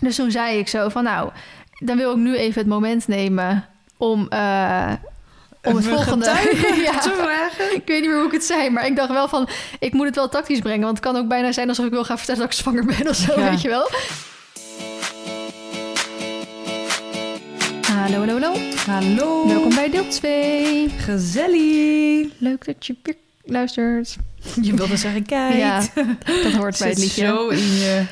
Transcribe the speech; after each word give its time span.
Dus 0.00 0.16
toen 0.16 0.30
zei 0.30 0.58
ik 0.58 0.68
zo 0.68 0.88
van 0.88 1.04
nou, 1.04 1.30
dan 1.78 1.96
wil 1.96 2.10
ik 2.10 2.16
nu 2.16 2.36
even 2.36 2.60
het 2.60 2.68
moment 2.70 3.08
nemen 3.08 3.64
om, 3.96 4.26
eh, 4.28 4.92
om 5.62 5.76
het 5.76 5.86
volgende 5.86 6.24
ja, 6.90 6.98
te 6.98 7.14
vragen. 7.22 7.74
ik 7.74 7.82
weet 7.86 8.00
niet 8.00 8.08
meer 8.08 8.18
hoe 8.18 8.26
ik 8.26 8.32
het 8.32 8.44
zei, 8.44 8.70
maar 8.70 8.86
ik 8.86 8.96
dacht 8.96 9.10
wel 9.10 9.28
van 9.28 9.48
ik 9.78 9.92
moet 9.92 10.06
het 10.06 10.14
wel 10.14 10.28
tactisch 10.28 10.58
brengen, 10.60 10.84
want 10.84 10.96
het 10.96 11.06
kan 11.06 11.16
ook 11.16 11.28
bijna 11.28 11.52
zijn 11.52 11.68
alsof 11.68 11.84
ik 11.84 11.90
wil 11.90 12.04
gaan 12.04 12.16
vertellen 12.18 12.40
dat 12.40 12.52
ik 12.52 12.58
zwanger 12.58 12.84
ben 12.84 13.08
of 13.08 13.16
zo, 13.16 13.40
Ja. 13.40 13.50
weet 13.50 13.60
je 13.60 13.68
wel. 13.68 13.90
Hallo, 17.92 18.18
hallo, 18.18 18.40
hallo. 18.40 18.60
Hallo. 18.86 19.46
Welkom 19.46 19.74
bij 19.74 19.90
deel 19.90 20.08
2. 20.08 20.88
Gezellig. 20.88 22.26
Leuk 22.38 22.64
dat 22.64 22.86
je 22.86 22.96
weer 23.02 23.14
luistert. 23.44 24.16
Je 24.62 24.74
wilde 24.74 24.96
zeggen, 24.96 25.26
kijk. 25.26 25.54
Ja, 25.56 25.82
dat 26.24 26.52
hoort 26.52 26.78
bij 26.78 26.88
het 26.88 26.98
liedje. 26.98 27.26
zo 27.26 27.48
in 27.48 27.58
je, 27.58 28.04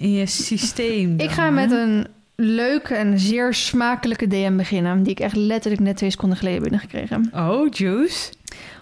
in 0.00 0.12
je 0.12 0.26
systeem. 0.26 1.18
Ik 1.18 1.30
ga 1.30 1.44
hè? 1.44 1.50
met 1.50 1.70
een 1.70 2.06
leuke 2.34 2.94
en 2.94 3.18
zeer 3.18 3.54
smakelijke 3.54 4.26
DM 4.26 4.56
beginnen, 4.56 5.02
die 5.02 5.12
ik 5.12 5.20
echt 5.20 5.36
letterlijk 5.36 5.82
net 5.82 5.96
twee 5.96 6.10
seconden 6.10 6.38
geleden 6.38 6.62
binnengekregen. 6.62 7.30
Oh, 7.34 7.68
Juice. 7.70 8.32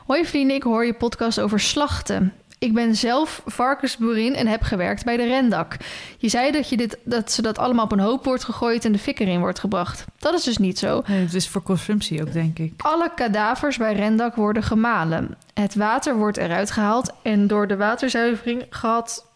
Hoi 0.06 0.24
vrienden, 0.24 0.56
ik 0.56 0.62
hoor 0.62 0.84
je 0.84 0.94
podcast 0.94 1.40
over 1.40 1.60
slachten. 1.60 2.32
Ik 2.58 2.74
ben 2.74 2.96
zelf 2.96 3.42
varkensboerin 3.46 4.34
en 4.34 4.46
heb 4.46 4.62
gewerkt 4.62 5.04
bij 5.04 5.16
de 5.16 5.24
Rendak. 5.24 5.76
Je 6.18 6.28
zei 6.28 6.50
dat, 6.52 6.68
je 6.68 6.76
dit, 6.76 6.98
dat 7.04 7.32
ze 7.32 7.42
dat 7.42 7.58
allemaal 7.58 7.84
op 7.84 7.92
een 7.92 8.00
hoop 8.00 8.24
wordt 8.24 8.44
gegooid 8.44 8.84
en 8.84 8.92
de 8.92 8.98
fik 8.98 9.18
erin 9.18 9.40
wordt 9.40 9.58
gebracht. 9.58 10.04
Dat 10.18 10.34
is 10.34 10.42
dus 10.42 10.58
niet 10.58 10.78
zo. 10.78 11.02
Nee, 11.06 11.20
het 11.20 11.34
is 11.34 11.48
voor 11.48 11.62
consumptie 11.62 12.20
ook, 12.20 12.32
denk 12.32 12.58
ik. 12.58 12.72
Alle 12.76 13.10
kadavers 13.14 13.76
bij 13.76 13.94
Rendak 13.94 14.34
worden 14.34 14.62
gemalen. 14.62 15.36
Het 15.54 15.74
water 15.74 16.16
wordt 16.16 16.36
eruit 16.36 16.70
gehaald 16.70 17.12
en 17.22 17.46
door 17.46 17.66
de 17.66 17.76
waterzuivering 17.76 18.66
gehad. 18.70 19.26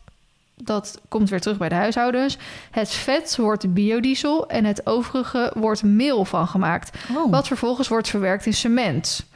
Dat 0.65 1.01
komt 1.09 1.31
weer 1.31 1.41
terug 1.41 1.59
bij 1.59 1.69
de 1.69 1.75
huishoudens. 1.75 2.39
Het 2.71 2.91
vet 2.91 3.37
wordt 3.37 3.75
biodiesel 3.75 4.49
en 4.49 4.65
het 4.65 4.87
overige 4.87 5.53
wordt 5.55 5.83
meel 5.83 6.25
van 6.25 6.47
gemaakt. 6.47 6.99
Oh. 7.17 7.31
Wat 7.31 7.47
vervolgens 7.47 7.89
wordt 7.89 8.09
verwerkt 8.09 8.47
in 8.47 8.55
cement. 8.55 9.27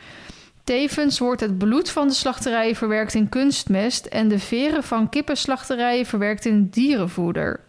Tevens 0.65 1.19
wordt 1.19 1.41
het 1.41 1.59
bloed 1.59 1.91
van 1.91 2.09
de 2.09 2.15
slachterijen 2.15 2.77
verwerkt 2.77 3.15
in 3.15 3.29
kunstmest 3.29 4.07
en 4.07 4.29
de 4.29 4.39
veren 4.39 4.83
van 4.83 5.09
kippenslachterijen 5.09 6.07
verwerkt 6.07 6.45
in 6.45 6.69
dierenvoeder. 6.69 7.61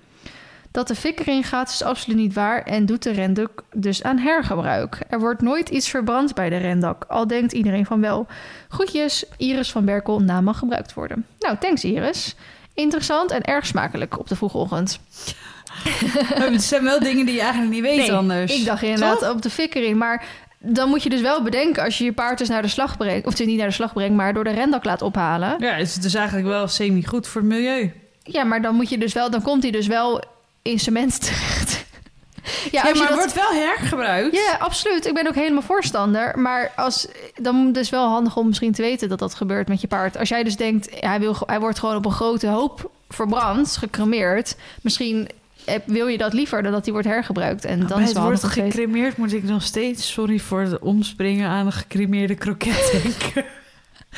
Dat 0.71 0.88
de 0.88 0.95
fik 0.95 1.19
erin 1.19 1.44
gaat 1.44 1.69
is 1.69 1.83
absoluut 1.83 2.17
niet 2.17 2.33
waar 2.33 2.64
en 2.64 2.86
doet 2.86 3.03
de 3.03 3.11
rendak 3.11 3.64
dus 3.73 4.03
aan 4.03 4.17
hergebruik. 4.17 4.99
Er 5.09 5.19
wordt 5.19 5.42
nooit 5.42 5.69
iets 5.69 5.89
verbrand 5.89 6.33
bij 6.33 6.49
de 6.49 6.58
rendak, 6.58 7.05
al 7.08 7.27
denkt 7.27 7.53
iedereen 7.53 7.86
van 7.86 8.02
wel. 8.02 8.27
Groetjes, 8.69 9.25
Iris 9.38 9.71
van 9.71 9.86
Berkel, 9.86 10.19
naam 10.19 10.44
mag 10.44 10.59
gebruikt 10.59 10.94
worden. 10.94 11.25
Nou, 11.39 11.58
thanks 11.58 11.83
Iris. 11.83 12.36
Interessant 12.78 13.31
en 13.31 13.42
erg 13.42 13.66
smakelijk 13.66 14.20
op 14.20 14.28
de 14.28 14.36
vroege 14.36 14.58
ochtend. 14.58 15.00
Het 16.52 16.64
zijn 16.64 16.83
wel 16.83 17.00
dingen 17.00 17.25
die 17.25 17.36
je 17.36 17.42
eigenlijk 17.42 17.72
niet 17.72 17.81
weet 17.81 18.09
anders. 18.09 18.59
Ik 18.59 18.66
dacht 18.66 18.81
inderdaad 18.81 19.30
op 19.30 19.42
de 19.42 19.50
fik 19.50 19.75
erin. 19.75 19.97
Maar 19.97 20.25
dan 20.59 20.89
moet 20.89 21.03
je 21.03 21.09
dus 21.09 21.22
wel 21.22 21.44
bedenken 21.44 21.83
als 21.83 21.98
je 21.98 22.03
je 22.03 22.14
paard 22.14 22.38
dus 22.38 22.48
naar 22.48 22.61
de 22.61 22.67
slag 22.67 22.98
brengt. 22.98 23.25
Of 23.25 23.31
het 23.31 23.39
is 23.42 23.48
niet 23.48 23.58
naar 23.58 23.67
de 23.67 23.73
slag 23.73 23.94
brengt, 23.94 24.16
maar 24.16 24.33
door 24.33 24.44
de 24.44 24.50
rendak 24.50 24.83
laat 24.83 25.02
ophalen. 25.02 25.55
Ja, 25.59 25.75
is 25.75 25.94
het 25.94 26.03
dus 26.03 26.14
eigenlijk 26.14 26.48
wel 26.48 26.67
semi-goed 26.67 27.28
voor 27.28 27.42
het 27.42 27.50
milieu. 27.50 27.94
Ja, 28.23 28.44
maar 28.44 28.61
dan 28.61 28.75
moet 28.75 28.89
je 28.89 28.98
dus 28.98 29.14
wel, 29.14 29.30
dan 29.30 29.42
komt 29.42 29.64
hij 29.64 29.72
dus 29.72 29.88
wel 29.88 30.23
in 30.61 30.80
cement 30.80 31.22
terecht. 31.22 31.86
Ja, 32.71 32.83
maar 32.83 32.93
dat- 32.93 33.13
wordt 33.17 33.33
wel 33.33 33.51
hergebruikt. 33.51 34.35
Ja, 34.35 34.57
absoluut. 34.59 35.05
Ik 35.05 35.13
ben 35.13 35.27
ook 35.27 35.35
helemaal 35.35 35.61
voorstander. 35.61 36.39
Maar 36.39 36.71
als, 36.75 37.07
dan 37.35 37.71
dus 37.71 37.89
wel 37.89 38.07
handig 38.09 38.37
om 38.37 38.47
misschien 38.47 38.71
te 38.71 38.81
weten 38.81 39.09
dat 39.09 39.19
dat 39.19 39.33
gebeurt 39.35 39.67
met 39.67 39.81
je 39.81 39.87
paard. 39.87 40.17
Als 40.17 40.29
jij 40.29 40.43
dus 40.43 40.55
denkt, 40.55 40.87
hij, 40.99 41.19
wil, 41.19 41.35
hij 41.45 41.59
wordt 41.59 41.79
gewoon 41.79 41.95
op 41.95 42.05
een 42.05 42.11
grote 42.11 42.47
hoop 42.47 42.91
verbrand, 43.09 43.77
gecremeerd. 43.77 44.55
Misschien 44.81 45.27
eh, 45.65 45.75
wil 45.85 46.07
je 46.07 46.17
dat 46.17 46.33
liever 46.33 46.63
dan 46.63 46.71
dat 46.71 46.83
hij 46.83 46.93
wordt 46.93 47.07
hergebruikt. 47.07 47.65
En 47.65 47.79
dan 47.79 47.87
Dan 47.87 48.01
is 48.01 48.09
het 48.09 48.17
wordt 48.17 48.43
gecremeerd, 48.43 49.17
moet 49.17 49.33
ik 49.33 49.43
nog 49.43 49.63
steeds, 49.63 50.11
sorry 50.11 50.39
voor 50.39 50.61
het 50.61 50.79
omspringen 50.79 51.49
aan 51.49 51.65
een 51.65 51.71
gecremeerde 51.71 52.35
kroket 52.35 52.89
denken. 53.03 53.45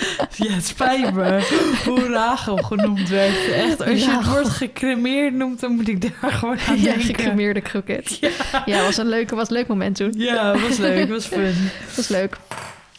ja, 0.47 0.51
het 0.53 0.65
spijt 0.65 1.13
me 1.13 1.41
hoe 1.85 2.07
Rachel 2.07 2.57
genoemd 2.57 3.09
werd. 3.09 3.51
Echt, 3.51 3.81
als 3.81 4.03
je 4.03 4.11
het 4.11 4.25
woord 4.27 4.49
gecremeerd 4.49 5.33
noemt, 5.33 5.59
dan 5.59 5.71
moet 5.75 5.87
ik 5.87 6.01
daar 6.01 6.31
gewoon 6.31 6.59
aan 6.67 6.77
Ja, 6.81 6.83
denken. 6.83 7.01
gecremeerde 7.01 7.61
kroket. 7.61 8.17
Ja. 8.19 8.29
Ja, 8.65 8.81
was 8.83 8.97
een 8.97 9.07
leuke, 9.09 9.35
was 9.35 9.47
een 9.49 9.53
leuk 9.55 9.67
moment 9.67 9.95
toen. 9.95 10.13
Ja, 10.17 10.57
was 10.57 10.77
leuk, 10.77 11.09
was 11.09 11.25
fun. 11.25 11.53
Was 11.95 12.07
leuk. 12.07 12.37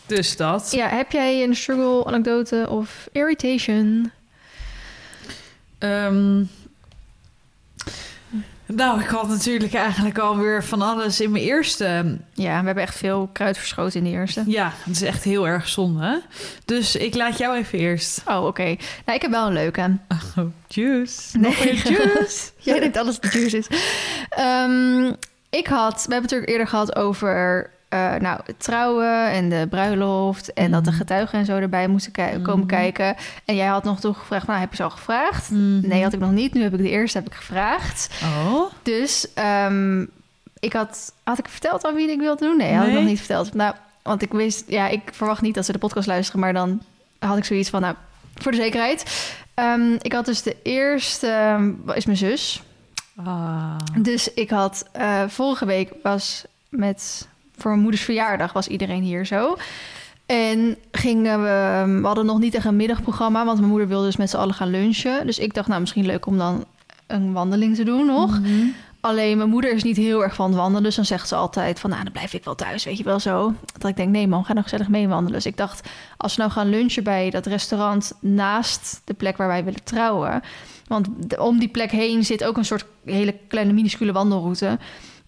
Dus 0.07 0.37
dat. 0.37 0.73
Ja, 0.75 0.89
heb 0.89 1.13
jij 1.13 1.43
een 1.43 1.57
struggle, 1.57 2.05
anekdote 2.07 2.67
of 2.69 3.09
irritation? 3.13 4.11
Ehm, 5.79 6.43
nou, 8.75 9.01
ik 9.01 9.07
had 9.07 9.29
natuurlijk 9.29 9.75
eigenlijk 9.75 10.19
alweer 10.19 10.65
van 10.65 10.83
alles 10.83 11.21
in 11.21 11.31
mijn 11.31 11.45
eerste. 11.45 12.19
Ja, 12.33 12.61
we 12.61 12.67
hebben 12.67 12.85
echt 12.85 12.97
veel 12.97 13.29
kruid 13.33 13.59
verschoten 13.59 13.99
in 13.99 14.05
de 14.05 14.19
eerste. 14.19 14.43
Ja, 14.47 14.73
het 14.85 14.97
is 14.97 15.03
echt 15.03 15.25
heel 15.25 15.47
erg 15.47 15.69
zonde. 15.69 16.23
Dus 16.65 16.97
ik 16.97 17.15
laat 17.15 17.39
jou 17.39 17.57
even 17.57 17.79
eerst. 17.79 18.23
Oh, 18.27 18.47
oké. 18.47 18.65
Nou, 19.05 19.17
ik 19.17 19.23
heb 19.23 19.31
wel 19.31 19.47
een 19.47 19.53
leuke. 19.53 19.99
Oh, 20.37 20.45
juice. 20.69 21.39
Nee. 21.39 21.75
Juice. 21.75 22.51
Jij 22.59 22.81
denkt 22.81 22.97
alles 22.97 23.21
dat 23.21 23.33
juice 23.33 23.57
is. 23.59 23.67
Ehm, 24.29 25.13
ik 25.51 25.67
had, 25.67 25.95
we 25.95 26.13
hebben 26.13 26.15
het 26.15 26.21
natuurlijk 26.21 26.51
eerder 26.51 26.67
gehad 26.67 26.97
over 26.97 27.71
eh, 27.91 28.15
nou, 28.15 28.41
het 28.45 28.61
trouwen 28.63 29.31
en 29.31 29.49
de 29.49 29.67
bruiloft. 29.71 30.53
En 30.53 30.71
dat 30.71 30.85
de 30.85 30.91
Mhm. 30.91 30.99
getuigen 30.99 31.39
en 31.39 31.45
zo 31.45 31.57
erbij 31.57 31.89
moesten 31.89 32.13
komen 32.13 32.59
Mhm. 32.59 32.67
kijken. 32.67 33.17
En 33.45 33.57
jij 33.57 33.67
had 33.67 33.85
nog 33.85 34.01
toen 34.01 34.15
gevraagd, 34.15 34.47
nou, 34.47 34.61
heb 34.61 34.71
je 34.71 34.77
ze 34.77 34.83
al 34.83 34.91
gevraagd? 34.91 35.51
Mhm. 35.51 35.89
Nee, 35.89 36.03
had 36.03 36.13
ik 36.13 36.21
nog 36.21 36.31
niet. 36.31 36.55
Nu 36.55 36.63
heb 36.63 36.73
ik 36.75 36.79
de 36.83 36.89
eerste 36.91 37.19
heb 37.19 37.27
ik 37.27 37.35
gevraagd. 37.35 38.09
Oh, 38.23 38.71
Dus 38.83 39.33
ehm, 39.35 40.03
ik 40.59 40.73
had, 40.73 41.13
had 41.25 41.39
ik 41.39 41.49
verteld 41.49 41.87
aan 41.87 41.95
wie 41.95 42.11
ik 42.11 42.19
wilde 42.19 42.45
doen? 42.45 42.57
Nee, 42.57 42.75
had 42.75 42.87
ik 42.87 42.93
nog 42.93 43.05
niet 43.05 43.19
verteld. 43.19 43.55
Nou, 43.55 43.75
want 44.03 44.23
ik 44.23 44.33
wist, 44.33 44.65
ja, 44.67 44.89
ik 44.89 45.01
verwacht 45.13 45.43
niet 45.43 45.55
dat 45.55 45.65
ze 45.65 45.73
de 45.73 45.79
podcast 45.79 46.07
luisteren, 46.07 46.41
maar 46.41 46.53
dan 46.53 46.83
had 47.19 47.37
ik 47.37 47.45
zoiets 47.45 47.71
van, 47.71 47.81
nou, 47.81 47.95
voor 48.35 48.53
de 48.53 48.59
zekerheid. 48.59 49.31
Ehm, 49.55 49.93
ik 50.01 50.13
had 50.13 50.25
dus 50.25 50.43
de 50.43 50.57
eerste, 50.63 51.27
ehm, 51.27 51.73
is 51.95 52.05
mijn 52.07 52.19
zus. 52.19 52.63
ah. 53.25 53.77
Dus 53.99 54.33
ik 54.35 54.51
had 54.51 54.85
eh, 54.93 55.23
vorige 55.29 55.65
week 55.67 55.93
was 56.03 56.45
met 56.69 57.29
voor 57.61 57.71
mijn 57.71 57.83
moeders 57.83 58.05
verjaardag 58.05 58.53
was 58.53 58.69
iedereen 58.69 59.03
hier 59.03 59.27
zo. 59.27 59.57
En 60.27 60.77
gingen 60.93 61.43
we, 61.43 61.85
we 62.01 62.07
hadden 62.07 62.27
nog 62.27 62.39
niet 62.39 62.55
echt 62.55 62.65
een 62.65 62.77
middagprogramma, 62.77 63.45
want 63.45 63.59
mijn 63.59 63.71
moeder 63.71 63.89
wilde 63.89 64.07
dus 64.07 64.17
met 64.17 64.31
z'n 64.31 64.37
allen 64.37 64.55
gaan 64.55 64.71
lunchen. 64.71 65.27
Dus 65.27 65.39
ik 65.39 65.55
dacht, 65.55 65.69
nou 65.69 65.81
misschien 65.81 66.07
leuk 66.07 66.27
om 66.27 66.39
dan 66.39 66.65
een 67.07 67.33
wandeling 67.33 67.77
te 67.77 67.85
doen 67.85 68.07
nog. 68.07 68.41
Mhm. 68.41 68.67
Alleen 69.01 69.37
mijn 69.37 69.49
moeder 69.49 69.73
is 69.73 69.83
niet 69.83 69.97
heel 69.97 70.23
erg 70.23 70.35
van 70.35 70.47
het 70.47 70.57
wandelen. 70.57 70.83
Dus 70.83 70.95
dan 70.95 71.05
zegt 71.05 71.29
ze 71.29 71.35
altijd 71.35 71.81
van, 71.81 71.91
nou, 71.91 72.03
dan 72.03 72.13
blijf 72.13 72.35
ik 72.35 72.45
wel 72.45 72.55
thuis, 72.55 72.85
weet 72.85 72.99
je 72.99 73.05
wel 73.05 73.21
zo. 73.21 73.55
Dat 73.79 73.91
ik 73.91 73.97
denk, 73.97 74.09
nee 74.09 74.29
man, 74.29 74.45
ga 74.45 74.53
nou 74.53 74.65
gezellig 74.65 74.89
mee 74.89 75.09
wandelen. 75.09 75.33
Dus 75.33 75.47
ik 75.47 75.57
dacht, 75.57 75.89
als 76.17 76.37
we 76.37 76.43
nou 76.43 76.53
gaan 76.53 76.69
lunchen 76.69 77.05
bij 77.05 77.31
dat 77.31 77.47
restaurant 77.47 78.13
naast 78.21 79.01
de 79.05 79.15
plek 79.15 79.37
waar 79.37 79.49
wij 79.49 79.65
willen 79.65 79.85
trouwen. 79.85 80.43
Want 80.87 81.09
om 81.39 81.59
die 81.59 81.69
plek 81.69 81.91
heen 81.91 82.25
zit 82.25 82.45
ook 82.45 82.57
een 82.57 82.65
soort 82.65 82.85
hele 83.05 83.35
kleine 83.49 83.73
minuscule 83.73 84.13
wandelroute. 84.13 84.79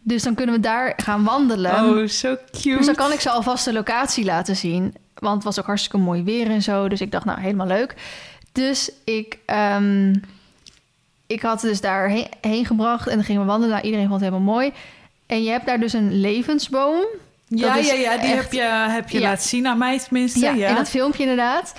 Dus 0.05 0.23
dan 0.23 0.35
kunnen 0.35 0.55
we 0.55 0.61
daar 0.61 0.93
gaan 0.97 1.25
wandelen. 1.25 1.73
Oh, 1.85 2.07
zo 2.09 2.37
cute. 2.51 2.77
Dus 2.77 2.87
dan 2.87 2.95
kan 2.95 3.13
ik 3.13 3.21
ze 3.21 3.31
alvast 3.31 3.65
de 3.65 3.73
locatie 3.73 4.25
laten 4.25 4.57
zien. 4.57 4.95
Want 5.15 5.35
het 5.35 5.45
was 5.45 5.59
ook 5.59 5.67
hartstikke 5.67 5.99
mooi 5.99 6.23
weer 6.23 6.51
en 6.51 6.63
zo. 6.63 6.89
Dus 6.89 7.01
ik 7.01 7.11
dacht, 7.13 7.25
nou, 7.25 7.41
helemaal 7.41 7.67
leuk. 7.67 7.95
Dus 8.53 8.91
ik, 9.05 9.39
ehm, 9.47 10.15
ik 11.27 11.43
had 11.43 11.61
dus 11.61 11.81
daar 11.81 12.09
heen, 12.41 12.67
gebracht. 12.67 13.07
En 13.09 13.15
dan 13.15 13.25
gingen 13.25 13.41
we 13.41 13.47
wandelen. 13.47 13.71
Nou, 13.75 13.85
iedereen 13.85 14.09
vond 14.09 14.21
het 14.21 14.31
helemaal 14.31 14.55
mooi. 14.55 14.73
En 15.27 15.43
je 15.43 15.51
hebt 15.51 15.67
daar 15.67 15.81
dus 15.81 15.93
een 15.93 16.21
levensboom. 16.21 17.05
ja, 17.49 17.77
ja, 17.77 17.93
ja, 17.95 18.17
die 18.17 18.31
echt- 18.31 18.43
heb 18.43 18.53
je, 18.53 18.63
heb 18.89 19.09
je 19.11 19.21
Ja. 19.21 19.29
laten 19.29 19.49
zien 19.49 19.67
aan 19.67 19.79
mij 19.79 19.99
tenminste. 19.99 20.39
Ja, 20.41 20.53
Ja, 20.53 20.69
in 20.69 20.75
dat 20.75 20.89
filmpje 20.89 21.23
inderdaad. 21.23 21.75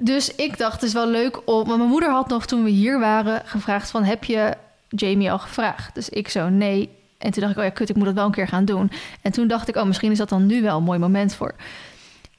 Dus 0.00 0.34
ik 0.34 0.58
dacht, 0.58 0.72
het 0.72 0.82
is 0.82 0.92
wel 0.92 1.08
leuk 1.08 1.36
om... 1.44 1.64
Want 1.64 1.76
mijn 1.76 1.88
moeder 1.88 2.10
had 2.10 2.28
nog, 2.28 2.46
toen 2.46 2.64
we 2.64 2.70
hier 2.70 2.98
waren, 2.98 3.42
gevraagd 3.44 3.90
van... 3.90 4.04
heb 4.04 4.24
je 4.24 4.54
Jamie 4.88 5.30
al 5.32 5.38
gevraagd? 5.38 5.94
Dus 5.94 6.08
ik 6.08 6.28
zo, 6.28 6.48
nee. 6.48 6.90
En 7.24 7.30
toen 7.30 7.40
dacht 7.42 7.52
ik, 7.52 7.58
oh 7.58 7.64
ja, 7.64 7.70
kut, 7.70 7.88
ik 7.88 7.96
moet 7.96 8.04
dat 8.04 8.14
wel 8.14 8.24
een 8.26 8.30
keer 8.32 8.48
gaan 8.48 8.64
doen. 8.64 8.90
En 9.22 9.32
toen 9.32 9.46
dacht 9.48 9.68
ik, 9.68 9.76
oh, 9.76 9.84
misschien 9.84 10.10
is 10.10 10.18
dat 10.18 10.28
dan 10.28 10.46
nu 10.46 10.62
wel 10.62 10.76
een 10.76 10.82
mooi 10.82 10.98
moment 10.98 11.34
voor. 11.34 11.54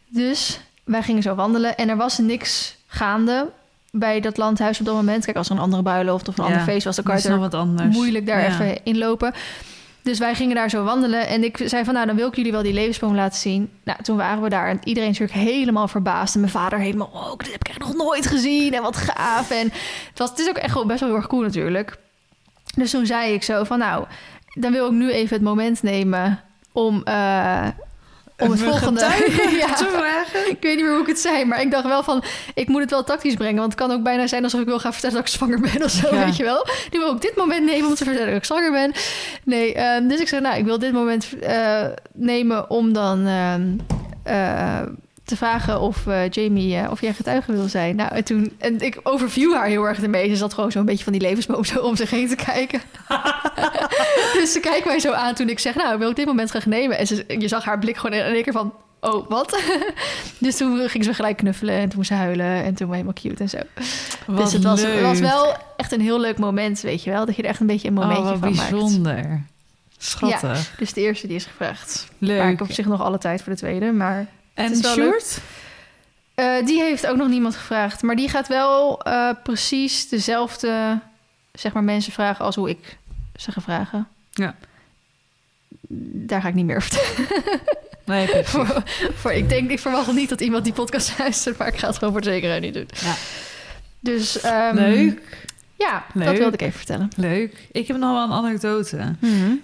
Dus 0.08 0.60
wij 0.84 1.02
gingen 1.02 1.22
zo 1.22 1.36
wandelen 1.36 1.78
en 1.78 1.90
er 1.90 1.98
was 1.98 2.18
niks 2.18 2.76
gaande 2.88 3.50
bij 3.92 4.20
dat 4.20 4.38
landhuis 4.38 4.80
op 4.80 4.86
dat 4.86 4.96
moment. 4.96 5.26
Kijk, 5.26 5.38
als 5.38 5.50
er 5.50 5.56
een 5.56 5.62
andere 5.62 5.84
bruiloft 5.84 6.28
of 6.28 6.38
een 6.38 6.44
Ja, 6.44 6.50
ander 6.50 6.66
feest 6.66 6.86
was... 6.86 6.96
dan 6.96 7.06
kan 7.06 7.18
je 7.22 7.30
er 7.30 7.40
wat 7.40 7.54
anders. 7.54 7.96
moeilijk 7.96 8.26
daar 8.26 8.42
Ja. 8.42 8.48
even 8.48 8.84
inlopen. 8.84 9.34
Dus 10.02 10.20
wij 10.20 10.36
gingen 10.36 10.56
daar 10.56 10.70
zo 10.70 10.84
wandelen. 10.84 11.28
En 11.28 11.44
ik 11.44 11.62
zei 11.66 11.84
van, 11.84 11.94
nou, 11.94 12.06
dan 12.06 12.16
wil 12.16 12.28
ik 12.28 12.36
jullie 12.36 12.52
wel 12.52 12.64
die 12.64 12.74
levensboom 12.74 13.16
laten 13.16 13.40
zien. 13.40 13.70
Nou, 13.84 14.02
toen 14.04 14.18
waren 14.18 14.44
we 14.44 14.50
daar. 14.50 14.68
En 14.70 14.80
iedereen 14.84 15.10
is 15.10 15.20
natuurlijk 15.20 15.48
helemaal 15.50 15.88
verbaasd. 15.88 16.34
En 16.34 16.40
mijn 16.40 16.52
vader 16.52 16.80
helemaal, 16.80 17.10
oh, 17.14 17.38
dit 17.38 17.52
heb 17.52 17.60
ik 17.60 17.68
echt 17.68 17.80
nog 17.80 17.96
nooit 17.96 18.28
gezien. 18.28 18.74
En 18.74 18.82
wat 18.82 18.96
gaaf. 18.98 19.52
En 19.52 19.72
het, 20.10 20.20
was, 20.20 20.30
het 20.30 20.40
is 20.40 20.50
ook 20.50 20.58
echt 20.58 20.72
gewoon 20.72 20.88
best 20.88 21.00
wel 21.00 21.10
heel 21.10 21.18
erg 21.18 21.28
cool 21.28 21.42
natuurlijk. 21.42 21.98
Dus 22.76 22.92
toen 22.92 23.06
zei 23.06 23.34
ik 23.34 23.44
zo 23.44 23.64
van, 23.64 23.80
nou, 23.80 24.06
dan 24.56 24.72
wil 24.72 24.86
ik 24.86 24.92
nu 24.92 25.12
even 25.12 25.36
het 25.36 25.46
moment 25.46 25.84
nemen 25.84 26.40
om... 26.72 27.02
eh, 27.04 27.68
om 28.40 28.52
het 28.52 28.62
volgende 28.62 29.00
ja, 29.60 29.74
te 29.74 29.90
vragen. 29.98 30.50
ik 30.50 30.58
weet 30.62 30.76
niet 30.76 30.84
meer 30.84 30.92
hoe 30.94 31.02
ik 31.02 31.08
het 31.08 31.20
zei, 31.20 31.46
maar 31.46 31.62
ik 31.62 31.72
dacht 31.72 31.86
wel 31.86 32.04
van, 32.04 32.24
ik 32.54 32.68
moet 32.68 32.82
het 32.82 32.90
wel 32.90 33.04
tactisch 33.04 33.34
brengen, 33.34 33.60
want 33.60 33.72
het 33.72 33.82
kan 33.82 33.92
ook 33.92 34.04
bijna 34.04 34.28
zijn 34.28 34.44
alsof 34.44 34.60
ik 34.60 34.66
wil 34.66 34.80
gaan 34.80 34.92
vertellen 34.92 35.16
dat 35.16 35.26
ik 35.28 35.34
zwanger 35.34 35.60
ben 35.60 35.84
of 35.84 35.90
zo, 35.92 36.16
Ja. 36.16 36.26
weet 36.26 36.36
je 36.36 36.44
wel. 36.44 36.68
Die 36.90 37.00
wil 37.00 37.10
ook 37.10 37.22
dit 37.22 37.36
moment 37.36 37.66
nemen 37.66 37.88
om 37.90 37.96
te 37.96 38.04
vertellen 38.04 38.28
dat 38.28 38.38
ik 38.38 38.46
zwanger 38.46 38.72
ben. 38.72 38.92
Nee, 39.44 39.74
ehm, 39.74 40.08
dus 40.08 40.20
ik 40.20 40.28
zei, 40.28 40.42
nou, 40.42 40.58
ik 40.58 40.66
wil 40.66 40.80
dit 40.80 40.92
moment 40.94 41.40
eh, 41.40 41.86
nemen 42.14 42.70
om 42.70 42.94
dan 42.94 43.28
ehm, 43.28 43.64
eh, 44.24 44.82
te 45.26 45.36
vragen 45.36 45.80
of 45.80 46.08
eh, 46.08 46.30
Jamie, 46.30 46.76
eh, 46.76 46.92
of 46.92 47.02
jij 47.02 47.14
getuige 47.14 47.52
wil 47.52 47.68
zijn. 47.68 47.96
Nou, 47.96 48.16
en 48.16 48.24
toen, 48.24 48.54
en 48.58 48.80
ik 48.80 49.00
overview 49.04 49.54
haar 49.54 49.68
heel 49.68 49.84
erg 49.84 50.02
ermee. 50.02 50.30
Ze 50.30 50.36
zat 50.36 50.54
gewoon 50.54 50.72
zo'n 50.72 50.86
beetje 50.86 51.04
van 51.04 51.14
die 51.14 51.22
levensboom 51.22 51.66
zo 51.66 51.80
om 51.90 51.96
zich 51.96 52.10
heen 52.10 52.28
te 52.28 52.36
kijken. 52.36 52.82
dus 54.40 54.52
ze 54.52 54.60
kijkt 54.60 54.86
mij 54.86 55.00
zo 55.00 55.12
aan 55.12 55.34
toen 55.34 55.50
ik 55.50 55.60
zeg, 55.60 55.76
nou, 55.76 56.00
wil 56.00 56.10
ik 56.10 56.16
dit 56.16 56.26
moment 56.26 56.50
graag 56.50 56.66
nemen. 56.66 56.98
En 56.98 57.08
ze, 57.08 57.26
je 57.28 57.48
zag 57.48 57.64
haar 57.64 57.80
blik 57.80 57.98
gewoon 57.98 58.18
in 58.18 58.26
één 58.26 58.44
keer 58.44 58.54
van, 58.54 58.74
oh, 59.00 59.30
wat? 59.30 59.62
dus 60.40 60.58
toen 60.58 60.90
ging 60.90 61.04
ze 61.04 61.14
gelijk 61.14 61.38
knuffelen 61.38 61.76
en 61.76 61.88
toen 61.90 61.98
moest 61.98 62.10
ze 62.10 62.16
huilen 62.16 62.64
en 62.64 62.76
toen 62.76 62.88
was 62.88 62.96
helemaal 62.96 63.22
cute 63.22 63.44
en 63.44 63.50
zo. 63.50 63.58
Wat 64.26 64.44
dus 64.44 64.54
het 64.54 64.64
was, 64.64 64.82
het 64.82 65.02
was 65.02 65.20
leuk. 65.20 65.30
wel 65.30 65.56
echt 65.78 65.92
een 65.92 66.02
heel 66.02 66.20
leuk 66.20 66.38
moment, 66.38 66.82
weet 66.82 67.04
je 67.04 67.12
wel. 67.12 67.26
Dat 67.26 67.36
je 67.36 67.42
er 67.42 67.50
echt 67.50 67.60
een 67.60 67.68
beetje 67.68 67.88
een 67.88 67.94
momentje 67.94 68.24
oh, 68.24 68.30
wat 68.30 68.40
van 68.40 68.56
maakt. 68.56 68.70
bijzonder. 68.70 69.44
Schattig. 69.98 70.76
Dus 70.78 70.94
de 70.94 71.02
eerste 71.02 71.28
die 71.28 71.36
is 71.36 71.46
gevraagd. 71.46 72.08
Leuk. 72.18 72.38
Maar 72.38 72.52
ik 72.52 72.60
heb 72.60 72.68
op 72.68 72.74
zich 72.74 72.86
nog 72.86 73.02
alle 73.02 73.18
tijd 73.18 73.42
voor 73.42 73.52
de 73.54 73.60
tweede, 73.60 73.92
maar... 73.92 74.28
en 74.56 74.82
wel 74.82 74.94
Sjoerd? 74.94 75.40
Eh, 76.36 76.66
die 76.66 76.82
heeft 76.82 77.08
ook 77.08 77.18
nog 77.18 77.28
niemand 77.28 77.56
gevraagd. 77.56 78.02
Maar 78.02 78.16
die 78.16 78.30
gaat 78.30 78.48
wel 78.48 79.02
eh, 79.02 79.30
precies 79.44 80.10
dezelfde 80.10 81.00
zeg 81.54 81.74
maar, 81.74 81.84
mensen 81.84 82.12
vragen 82.12 82.46
als 82.46 82.56
hoe 82.56 82.70
ik 82.70 82.98
ze 83.36 83.52
ga 83.52 83.62
vragen. 83.62 84.08
Ja. 84.32 84.56
Daar 86.12 86.42
ga 86.42 86.48
ik 86.48 86.54
niet 86.54 86.66
meer 86.66 86.76
over. 86.76 87.00
Nee, 88.06 88.28
precies. 88.32 88.50
voor, 88.50 88.84
voor, 89.16 89.32
ik 89.32 89.50
denk, 89.50 89.70
ik 89.70 89.80
verwacht 89.80 90.14
niet 90.14 90.30
dat 90.30 90.42
iemand 90.42 90.64
die 90.64 90.74
podcast 90.74 91.20
luistert, 91.20 91.58
maar 91.58 91.68
ik 91.68 91.78
ga 91.78 91.88
het 91.88 91.98
gewoon 91.98 92.14
voor 92.14 92.22
de 92.22 92.30
zekerheid 92.30 92.62
niet 92.62 92.74
doen. 92.74 92.88
Ja. 92.94 93.16
Dus 94.00 94.42
ehm, 94.42 94.76
Leuk. 94.76 95.46
Ja, 95.78 96.04
dat 96.14 96.38
wilde 96.38 96.54
ik 96.54 96.62
even 96.62 96.78
vertellen. 96.78 97.08
Leuk. 97.16 97.68
Ik 97.72 97.88
heb 97.88 97.98
nog 97.98 98.12
wel 98.12 98.24
een 98.24 98.32
anekdote. 98.46 99.16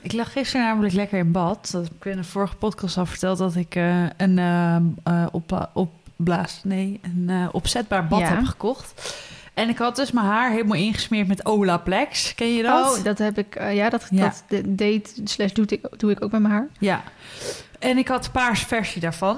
Ik 0.02 0.14
lag 0.14 0.32
gisteren 0.32 0.66
namelijk 0.66 0.94
lekker 0.94 1.18
in 1.20 1.32
bad. 1.32 1.70
Dat 1.72 1.84
heb 1.84 1.94
ik 2.00 2.06
in 2.06 2.18
de 2.18 2.24
vorige 2.24 2.56
podcast 2.56 2.98
al 2.98 3.06
verteld 3.06 3.38
dat 3.38 3.56
ik 3.56 3.76
eh, 3.76 4.04
een 4.18 4.40
eh, 4.40 4.76
eh, 5.04 5.26
op, 5.32 5.70
opblaas, 5.74 6.60
nee, 6.64 7.00
een 7.04 7.50
opzetbaar 7.52 8.08
bad 8.08 8.20
Ja. 8.20 8.26
heb 8.36 8.46
gekocht. 8.46 9.16
En 9.54 9.70
ik 9.70 9.78
had 9.78 9.96
dus 9.96 10.12
mijn 10.12 10.26
haar 10.26 10.52
helemaal 10.52 10.78
ingesmeerd 10.78 11.28
met 11.28 11.46
Olaplex. 11.46 12.36
Ken 12.36 12.54
je 12.56 12.64
dat? 12.64 12.98
Oh, 12.98 13.04
dat 13.04 13.18
heb 13.18 13.38
ik. 13.38 13.62
ja, 13.74 13.90
dat, 13.90 14.08
Ja. 14.10 14.22
dat 14.22 14.44
de- 14.48 14.76
deed 14.76 15.22
slash 15.24 15.52
doe 15.52 15.66
ik, 15.68 15.88
doe 16.00 16.12
ik 16.12 16.24
ook 16.24 16.32
met 16.32 16.42
mijn 16.42 16.54
haar. 16.54 16.68
Ja. 16.80 17.04
En 17.80 17.98
ik 17.98 18.08
had 18.08 18.32
paars 18.32 18.60
versie 18.64 19.02
daarvan. 19.02 19.38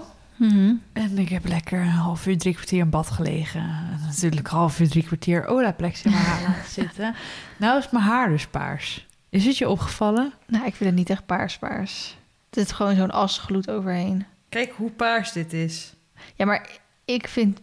En 0.94 1.18
ik 1.18 1.30
heb 1.30 1.48
lekker 1.48 1.80
een 1.82 1.88
half 1.88 2.28
uur, 2.28 2.38
drie 2.38 2.54
kwartier 2.54 2.80
in 2.80 2.90
bad 2.90 3.10
gelegen. 3.10 3.62
En 3.62 4.00
natuurlijk 4.06 4.48
een 4.52 4.58
half 4.58 4.80
uur, 4.80 4.90
drie 4.90 5.04
kwartier 5.04 5.46
Olaplex 5.46 6.02
in 6.04 6.12
mijn 6.12 6.24
haar 6.24 6.42
laten 6.42 6.72
zitten. 6.84 7.16
Nou 7.58 7.78
is 7.80 7.90
mijn 7.90 8.04
haar 8.06 8.30
dus 8.30 8.48
paars. 8.48 9.08
Is 9.30 9.46
het 9.46 9.58
je 9.58 9.70
opgevallen? 9.70 10.34
Nou, 10.48 10.66
ik 10.66 10.76
vind 10.76 10.90
het 10.90 11.00
niet 11.00 11.10
echt 11.10 11.26
paars 11.26 11.58
paars. 11.58 12.18
Er 12.50 12.60
zit 12.60 12.72
gewoon 12.72 12.96
zo'n 12.96 13.12
asgloed 13.12 13.70
overheen. 13.70 14.26
Kijk 14.50 14.74
hoe 14.76 14.92
paars 14.92 15.32
dit 15.32 15.54
is. 15.54 15.94
Ja, 16.36 16.46
maar 16.46 16.70
ik 17.06 17.28
vind 17.28 17.60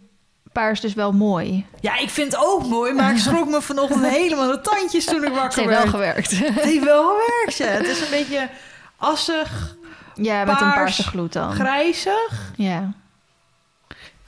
paars 0.51 0.79
dus 0.81 0.93
wel 0.93 1.11
mooi. 1.11 1.65
Ja, 1.79 1.97
ik 1.99 2.09
vind 2.09 2.31
het 2.31 2.41
ook 2.45 2.65
mooi, 2.67 2.93
maar 2.93 3.11
ik 3.11 3.17
schrok 3.27 3.49
me 3.49 3.61
vanochtend 3.61 4.05
helemaal 4.07 4.51
de 4.51 4.61
tandjes 4.61 5.05
toen 5.05 5.23
ik 5.23 5.23
Het 5.23 5.33
wakker 5.33 5.57
heeft 5.57 5.69
wel 5.69 5.77
werd. 5.79 5.89
gewerkt. 5.89 6.39
Het 6.55 6.63
heeft 6.63 6.83
wel 6.83 7.03
gewerkt, 7.09 7.57
ja. 7.57 7.65
Het 7.65 7.85
is 7.87 8.01
een 8.01 8.09
beetje 8.09 8.49
assig, 8.97 9.75
Ja, 10.15 10.39
met 10.43 10.49
een 10.53 10.57
Paars, 10.59 10.75
paarse 10.75 11.03
gloed 11.03 11.33
dan. 11.33 11.51
grijzig. 11.51 12.51
Ja. 12.55 12.93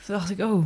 Toen 0.05 0.15
dacht 0.15 0.29
ik, 0.29 0.39
oh. 0.39 0.65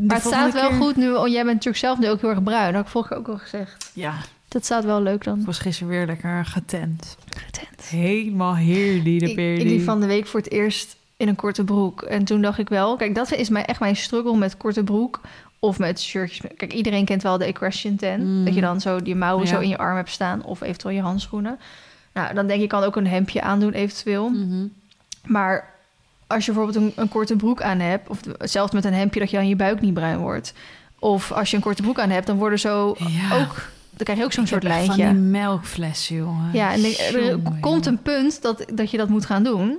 Maar 0.00 0.16
het 0.16 0.26
staat 0.26 0.52
wel 0.52 0.70
goed 0.72 0.96
nu, 0.96 1.10
want 1.10 1.32
jij 1.32 1.42
bent 1.42 1.54
natuurlijk 1.54 1.76
zelf 1.84 1.98
nu 1.98 2.08
ook 2.08 2.20
heel 2.20 2.30
erg 2.30 2.42
bruin. 2.42 2.64
Dat 2.66 2.74
had 2.74 2.84
ik 2.84 2.90
vorige 2.90 3.08
keer 3.10 3.18
ook 3.18 3.28
al 3.28 3.38
gezegd. 3.38 3.90
Ja, 3.94 4.14
Dat 4.48 4.64
staat 4.64 4.84
wel 4.84 5.02
leuk 5.02 5.24
dan. 5.24 5.40
ik 5.40 5.46
was 5.46 5.58
gisteren 5.58 5.88
weer 5.88 6.06
lekker 6.06 6.44
getent. 6.44 7.16
Getent. 7.28 7.82
Helemaal 7.82 8.56
heerly 8.56 9.18
de 9.18 9.28
Ik, 9.28 9.34
peerly. 9.34 9.60
ik 9.60 9.66
liep 9.68 9.82
van 9.84 10.00
de 10.00 10.06
week 10.06 10.26
voor 10.26 10.40
het 10.40 10.50
eerst 10.50 10.96
in 11.16 11.28
een 11.28 11.36
korte 11.36 11.64
broek. 11.64 12.02
En 12.02 12.24
toen 12.24 12.42
dacht 12.42 12.58
ik 12.58 12.68
wel... 12.68 12.96
Kijk, 12.96 13.14
dat 13.14 13.32
is 13.32 13.48
mij, 13.48 13.64
echt 13.64 13.80
mijn 13.80 13.96
struggle 13.96 14.36
met 14.36 14.56
korte 14.56 14.84
broek. 14.84 15.20
Of 15.58 15.78
met 15.78 16.00
shirtjes. 16.00 16.40
Kijk, 16.56 16.72
iedereen 16.72 17.04
kent 17.04 17.22
wel 17.22 17.38
de 17.38 17.44
equestrian 17.44 17.96
ten. 17.96 18.38
Mm. 18.38 18.44
Dat 18.44 18.54
je 18.54 18.60
dan 18.60 18.80
zo 18.80 19.02
die 19.02 19.14
mouwen 19.14 19.44
Ja. 19.46 19.50
zo 19.52 19.60
in 19.60 19.68
je 19.68 19.78
arm 19.78 19.96
hebt 19.96 20.10
staan. 20.10 20.42
Of 20.44 20.60
eventueel 20.60 20.94
je 20.94 21.00
handschoenen. 21.00 21.58
Nou, 22.16 22.34
dan 22.34 22.46
denk 22.46 22.60
je, 22.60 22.66
kan 22.66 22.82
ook 22.82 22.96
een 22.96 23.06
hemdje 23.06 23.42
aandoen 23.42 23.72
eventueel. 23.72 24.28
Mhm. 24.28 24.66
Maar 25.24 25.74
als 26.26 26.46
je 26.46 26.52
bijvoorbeeld 26.52 26.84
een, 26.84 26.92
een 27.02 27.08
korte 27.08 27.36
broek 27.36 27.62
aan 27.62 27.78
hebt... 27.78 28.08
of 28.08 28.20
zelfs 28.38 28.72
met 28.72 28.84
een 28.84 28.94
hemdje 28.94 29.20
dat 29.20 29.30
je 29.30 29.36
aan 29.36 29.48
je 29.48 29.56
buik 29.56 29.80
niet 29.80 29.94
bruin 29.94 30.18
wordt... 30.18 30.52
of 30.98 31.32
als 31.32 31.50
je 31.50 31.56
een 31.56 31.62
korte 31.62 31.82
broek 31.82 31.98
aan 31.98 32.10
hebt... 32.10 32.26
dan 32.26 32.36
worden 32.36 32.58
zo 32.58 32.96
Ja. 32.98 33.40
ook... 33.40 33.54
dan 33.90 34.04
krijg 34.04 34.18
je 34.18 34.24
ook 34.24 34.32
zo'n 34.32 34.46
soort 34.46 34.62
lijntje. 34.62 35.04
Van 35.04 35.14
die 35.14 35.22
melkflessen, 35.22 36.16
jongen. 36.16 36.50
Ja, 36.52 36.72
en 36.72 36.84
er 36.84 37.28
Jongen, 37.28 37.60
komt 37.60 37.86
een 37.86 38.02
punt 38.02 38.42
dat, 38.42 38.64
dat 38.72 38.90
je 38.90 38.96
dat 38.96 39.08
moet 39.08 39.26
gaan 39.26 39.44
doen. 39.44 39.78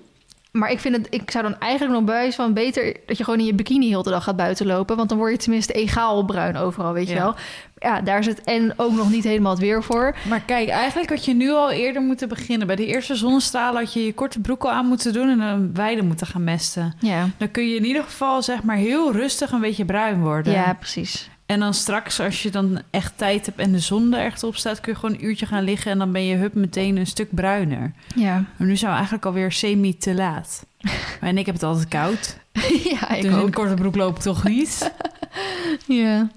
Maar 0.58 0.72
ik 0.72 0.80
vind 0.80 0.96
het, 0.96 1.08
ik 1.10 1.32
zou 1.32 1.44
dan 1.44 1.60
eigenlijk 1.60 1.94
nog 1.94 2.04
bij 2.04 2.32
van 2.32 2.54
beter 2.54 2.96
dat 3.06 3.18
je 3.18 3.24
gewoon 3.24 3.40
in 3.40 3.46
je 3.46 3.54
bikini 3.54 3.88
heel 3.88 4.04
de 4.04 4.10
dag 4.10 4.24
gaat 4.24 4.36
buiten 4.36 4.66
lopen. 4.66 4.98
Want 4.98 5.10
dan 5.10 5.18
word 5.18 5.32
je 5.32 5.38
tenminste 5.38 5.74
egaal 5.74 6.26
bruin 6.26 6.58
overal, 6.58 6.94
weet 6.94 7.08
je 7.10 7.14
wel. 7.16 7.36
Ja, 7.80 8.02
daar 8.02 8.24
zit 8.24 8.44
en 8.44 8.74
ook 8.76 8.92
nog 8.92 9.10
niet 9.10 9.24
helemaal 9.24 9.52
het 9.52 9.62
weer 9.62 9.84
voor. 9.84 10.16
Maar 10.30 10.42
kijk, 10.42 10.70
eigenlijk 10.70 11.10
had 11.10 11.26
je 11.26 11.34
nu 11.34 11.52
al 11.52 11.72
eerder 11.72 12.02
moeten 12.02 12.28
beginnen. 12.30 12.68
Bij 12.68 12.76
de 12.76 12.86
eerste 12.86 13.16
zonnestralen 13.16 13.80
had 13.84 13.94
je 13.94 14.06
je 14.06 14.14
korte 14.14 14.40
broek 14.40 14.64
al 14.64 14.72
aan 14.72 14.86
moeten 14.86 15.14
doen... 15.14 15.30
en 15.30 15.40
een 15.40 15.74
weide 15.74 16.02
moeten 16.04 16.28
gaan 16.28 16.44
mesten. 16.44 16.96
Ja, 17.00 17.30
Dan 17.38 17.52
kun 17.52 17.70
je 17.70 17.76
in 17.76 17.86
ieder 17.86 18.04
geval 18.04 18.42
zeg 18.42 18.64
maar 18.64 18.76
heel 18.76 19.12
rustig 19.12 19.52
een 19.52 19.62
beetje 19.62 19.86
bruin 19.86 20.22
worden. 20.22 20.54
ja 20.54 20.74
precies. 20.74 21.30
En 21.48 21.60
dan 21.60 21.74
straks, 21.74 22.20
als 22.20 22.44
je 22.44 22.50
dan 22.50 22.82
echt 22.90 23.14
tijd 23.16 23.46
hebt 23.46 23.60
en 23.60 23.72
de 23.72 23.80
zon 23.80 24.14
er 24.14 24.26
echt 24.26 24.44
op 24.44 24.56
staat... 24.56 24.80
kun 24.82 24.92
je 24.94 25.00
gewoon 25.00 25.16
een 25.16 25.26
uurtje 25.26 25.46
gaan 25.46 25.64
liggen... 25.64 25.92
en 25.92 25.98
dan 25.98 26.12
ben 26.12 26.26
je 26.26 26.36
hup 26.36 26.54
meteen 26.54 26.98
een 26.98 27.08
stuk 27.08 27.36
bruiner. 27.36 27.94
Ja, 28.16 28.44
Maar 28.58 28.68
nu 28.68 28.76
zijn 28.76 28.90
we 28.92 28.96
eigenlijk 28.98 29.26
alweer 29.26 29.52
semi 29.52 29.98
te 29.98 30.14
laat. 30.14 30.66
en 31.22 31.38
ik 31.38 31.46
heb 31.46 31.56
het 31.56 31.64
altijd 31.64 31.88
koud. 31.88 32.38
ja 32.92 33.10
ik 33.10 33.22
dus 33.22 33.32
in 33.32 33.38
een 33.38 33.44
ook. 33.46 33.54
korte 33.54 33.74
broek 33.74 33.96
loop 33.96 34.16
ik 34.16 34.22
toch 34.22 34.44
niet. 34.44 34.92
Ja. 35.88 36.28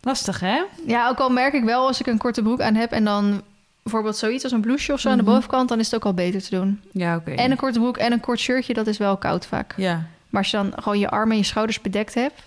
Lastig, 0.00 0.40
hè? 0.40 0.62
ja, 0.86 1.08
ook 1.08 1.18
al 1.18 1.30
merk 1.30 1.52
ik 1.54 1.64
wel 1.64 1.86
als 1.86 2.00
ik 2.00 2.06
een 2.06 2.18
korte 2.18 2.42
broek 2.42 2.60
aan 2.60 2.74
heb 2.74 2.92
en 2.92 3.04
dan 3.04 3.42
bijvoorbeeld 3.82 4.16
zoiets 4.16 4.42
als 4.44 4.52
een 4.52 4.60
blouseje 4.60 4.92
of 4.92 5.00
zo 5.00 5.08
aan 5.10 5.16
de 5.16 5.22
Mhm. 5.22 5.32
bovenkant, 5.32 5.68
dan 5.68 5.78
is 5.78 5.84
het 5.86 5.94
ook 5.94 6.04
al 6.04 6.14
beter 6.14 6.42
te 6.42 6.50
doen. 6.56 6.80
Ja, 6.92 7.16
oké. 7.16 7.30
En 7.30 7.50
een 7.50 7.56
korte 7.56 7.78
broek 7.78 7.96
en 7.96 8.12
een 8.12 8.20
kort 8.20 8.38
shirtje, 8.40 8.74
dat 8.74 8.86
is 8.86 8.98
wel 8.98 9.16
koud 9.16 9.46
vaak. 9.46 9.74
Ja, 9.76 10.06
Maar 10.28 10.42
als 10.42 10.50
je 10.50 10.56
dan 10.56 10.72
gewoon 10.76 10.98
je 10.98 11.08
armen 11.10 11.30
en 11.32 11.38
je 11.38 11.44
schouders 11.44 11.80
bedekt 11.80 12.14
hebt, 12.14 12.42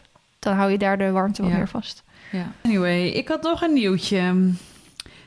dan 0.50 0.56
hou 0.58 0.72
je 0.72 0.78
daar 0.78 0.98
de 0.98 1.12
warmte 1.12 1.42
wel 1.42 1.52
Ja. 1.52 1.58
meer 1.58 1.68
vast. 1.68 2.04
ja. 2.32 2.52
Anyway, 2.64 3.08
ik 3.08 3.28
had 3.28 3.42
nog 3.44 3.62
een 3.62 3.74
nieuwtje. 3.74 4.52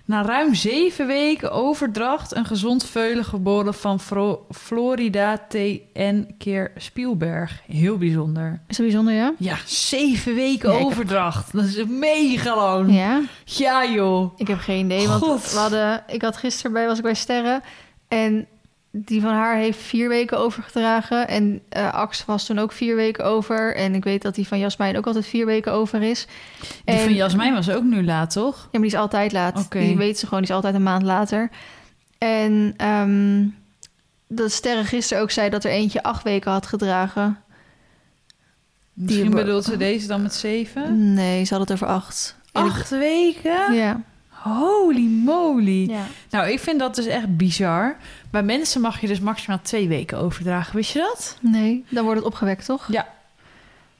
Na 0.04 0.22
ruim 0.22 0.54
zeven 0.54 1.06
weken 1.06 1.52
overdracht 1.52 2.36
een 2.36 2.44
gezond 2.44 2.84
veulen 2.86 3.24
geboren 3.24 3.74
van 3.74 4.00
Fro- 4.00 4.46
Florida 4.50 5.38
T.N. 5.48 6.34
keer 6.38 6.72
Spielberg. 6.76 7.62
Heel 7.66 7.98
bijzonder. 7.98 8.60
Is 8.66 8.76
dat 8.76 8.86
bijzonder, 8.86 9.14
ja? 9.14 9.32
Ja, 9.38 9.56
zeven 9.66 10.34
weken 10.34 10.68
Ja, 10.68 10.74
ik 10.74 10.80
heb- 10.80 10.88
overdracht. 10.90 11.52
Dat 11.52 11.64
is 11.64 11.84
mega 11.86 12.56
lang. 12.56 12.94
Ja, 12.94 13.20
Ja, 13.44 13.86
joh. 13.86 14.32
ik 14.36 14.46
heb 14.48 14.58
geen 14.58 14.84
idee. 14.84 15.08
Want 15.08 15.22
God. 15.22 15.52
we 15.52 15.58
hadden, 15.58 16.02
ik 16.06 16.22
had 16.22 16.36
gisteren 16.36 16.72
bij, 16.72 16.86
was 16.86 16.96
ik 16.96 17.02
bij 17.04 17.14
Sterren. 17.14 17.62
En 18.08 18.46
die 18.92 19.20
van 19.20 19.32
haar 19.32 19.56
heeft 19.56 19.78
vier 19.78 20.08
weken 20.08 20.38
overgedragen. 20.38 21.28
En 21.28 21.60
eh 21.68 21.92
Ax 21.94 22.24
was 22.24 22.46
toen 22.46 22.58
ook 22.58 22.72
vier 22.72 22.96
weken 22.96 23.24
over. 23.24 23.76
En 23.76 23.94
ik 23.94 24.04
weet 24.04 24.22
dat 24.22 24.34
die 24.34 24.46
van 24.48 24.58
Jasmijn 24.58 24.96
ook 24.96 25.06
altijd 25.06 25.26
vier 25.26 25.46
weken 25.46 25.72
over 25.72 26.02
is. 26.02 26.26
Die 26.84 26.94
en, 26.96 27.00
van 27.00 27.14
Jasmijn 27.14 27.54
was 27.54 27.70
ook 27.70 27.84
nu 27.84 28.04
laat, 28.04 28.30
toch? 28.30 28.56
Ja, 28.56 28.68
maar 28.72 28.80
die 28.80 28.90
is 28.90 28.96
altijd 28.96 29.32
laat. 29.32 29.72
Die 29.72 29.96
weet 29.96 30.18
ze 30.18 30.24
gewoon, 30.26 30.40
die 30.40 30.48
is 30.50 30.54
altijd 30.56 30.74
een 30.74 30.82
maand 30.82 31.02
later. 31.02 31.50
En 32.18 32.74
ehm, 32.76 33.46
dat 34.28 34.52
Sterren 34.52 34.84
gisteren 34.84 35.22
ook 35.22 35.30
zei 35.30 35.50
dat 35.50 35.64
er 35.64 35.70
eentje 35.70 36.02
acht 36.02 36.22
weken 36.22 36.50
had 36.50 36.66
gedragen. 36.66 37.38
Misschien 38.92 39.24
hebben- 39.24 39.44
bedoelt 39.44 39.64
ze 39.64 39.76
deze 39.76 40.06
dan 40.06 40.22
met 40.22 40.34
zeven? 40.34 41.14
Nee, 41.14 41.44
ze 41.44 41.52
had 41.54 41.62
het 41.62 41.72
over 41.72 41.86
acht. 41.86 42.36
Acht 42.52 42.90
weken? 42.90 43.72
Ja. 43.74 44.00
Holy 44.42 45.06
moly. 45.06 45.88
ja. 45.90 46.06
Nou, 46.30 46.48
ik 46.50 46.58
vind 46.60 46.78
dat 46.78 46.94
dus 46.94 47.06
echt 47.06 47.36
bizar. 47.36 47.96
Bij 48.30 48.42
mensen 48.42 48.80
mag 48.80 49.00
je 49.00 49.06
dus 49.06 49.20
maximaal 49.20 49.60
twee 49.62 49.88
weken 49.88 50.18
overdragen. 50.18 50.76
Wist 50.76 50.92
je 50.92 50.98
dat? 50.98 51.38
Nee, 51.40 51.84
dan 51.88 52.04
wordt 52.04 52.18
het 52.18 52.28
opgewekt, 52.28 52.64
toch? 52.64 52.92
Ja. 52.92 53.08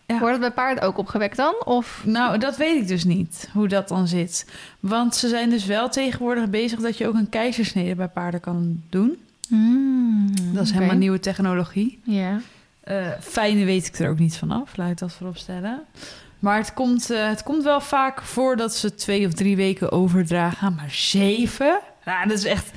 Ja. 0.07 0.19
Wordt 0.19 0.33
het 0.33 0.41
bij 0.41 0.65
paard 0.65 0.81
ook 0.81 0.99
opgewekt 0.99 1.37
dan? 1.37 1.55
Of? 1.65 2.03
Nou, 2.05 2.39
dat 2.39 2.57
weet 2.57 2.81
ik 2.83 2.89
dus 2.89 3.05
niet, 3.05 3.49
hoe 3.53 3.69
dat 3.69 3.89
dan 3.89 4.09
zit. 4.09 4.47
Want 4.81 5.17
ze 5.17 5.29
zijn 5.29 5.51
dus 5.51 5.65
wel 5.65 5.89
tegenwoordig 5.89 6.51
bezig 6.51 6.81
dat 6.81 6.99
je 6.99 7.07
ook 7.07 7.15
een 7.15 7.29
keizersnede 7.29 7.95
bij 7.95 8.09
paarden 8.09 8.41
kan 8.41 8.83
doen. 8.89 9.19
Dat 10.53 10.65
is 10.65 10.71
helemaal 10.73 10.97
nieuwe 10.97 11.21
technologie. 11.21 12.01
Ja. 12.03 12.41
Eh 12.81 13.07
fijne 13.21 13.65
weet 13.65 13.87
ik 13.87 13.99
er 13.99 14.11
ook 14.11 14.19
niet 14.19 14.37
vanaf, 14.37 14.77
laat 14.77 14.91
ik 14.91 14.99
dat 14.99 15.13
voorop 15.13 15.37
stellen. 15.37 15.83
Maar 16.41 16.57
het 16.57 16.75
komt, 16.75 17.11
eh, 17.11 17.29
het 17.29 17.43
komt 17.43 17.65
wel 17.65 17.81
vaak 17.81 18.23
voor 18.23 18.57
dat 18.57 18.75
ze 18.75 18.95
twee 18.95 19.27
of 19.27 19.33
drie 19.33 19.57
weken 19.57 19.93
overdragen. 19.93 20.75
Maar 20.75 20.91
zeven? 20.91 21.79
Ja, 22.05 22.27
dat 22.27 22.39
is 22.39 22.45
echt... 22.45 22.71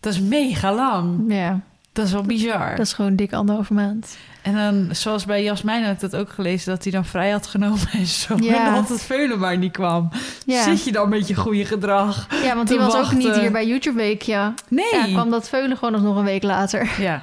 Dat 0.00 0.12
is 0.12 0.20
mega 0.20 0.74
lang. 0.74 1.24
Ja. 1.32 1.60
Dat 1.92 2.06
is 2.06 2.12
wel 2.12 2.22
bizar. 2.22 2.70
Dat 2.76 2.86
is 2.86 2.92
gewoon 2.92 3.16
dik 3.16 3.32
anderhalve 3.32 3.74
maand. 3.74 4.16
En 4.42 4.54
dan, 4.54 4.88
zoals 4.94 5.24
bij 5.24 5.42
Jasmijn 5.42 5.84
had 5.84 5.92
ik 5.92 6.00
dat 6.00 6.16
ook 6.16 6.28
gelezen... 6.30 6.70
dat 6.72 6.82
hij 6.82 6.92
dan 6.92 7.04
vrij 7.04 7.30
had 7.30 7.46
genomen 7.46 7.88
en 7.92 8.06
zo. 8.06 8.36
Ja. 8.40 8.66
En 8.66 8.74
dat 8.74 8.88
het 8.88 9.02
veulen 9.02 9.38
maar 9.38 9.58
niet 9.58 9.72
kwam. 9.72 10.08
Ja, 10.46 10.62
Zit 10.62 10.84
je 10.84 10.92
dan 10.92 11.08
met 11.08 11.28
je 11.28 11.34
goede 11.34 11.64
gedrag? 11.64 12.26
ja 12.42 12.54
want 12.54 12.68
die 12.68 12.78
was 12.78 12.94
ook 12.96 13.12
niet 13.12 13.36
hier 13.36 13.52
bij 13.52 13.66
YouTube 13.66 13.96
Week, 13.96 14.22
ja. 14.22 14.54
Nee. 14.68 14.84
Ja, 14.92 15.04
kwam 15.04 15.30
dat 15.30 15.48
veulen 15.48 15.76
gewoon 15.76 16.02
nog 16.02 16.16
een 16.16 16.24
week 16.24 16.42
later. 16.42 16.90
Ja. 16.98 17.22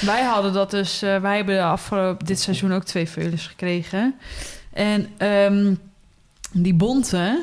Wij 0.00 0.22
hadden 0.22 0.52
dat 0.52 0.70
dus... 0.70 1.02
eh, 1.02 1.16
wij 1.16 1.36
hebben 1.36 1.54
de 1.54 1.62
afgelopen, 1.62 2.26
dit 2.26 2.40
seizoen 2.40 2.72
ook 2.72 2.84
twee 2.84 3.08
veulens 3.08 3.46
gekregen. 3.46 4.14
En 4.74 5.08
ehm, 5.16 5.74
die 6.52 6.74
bonte... 6.74 7.42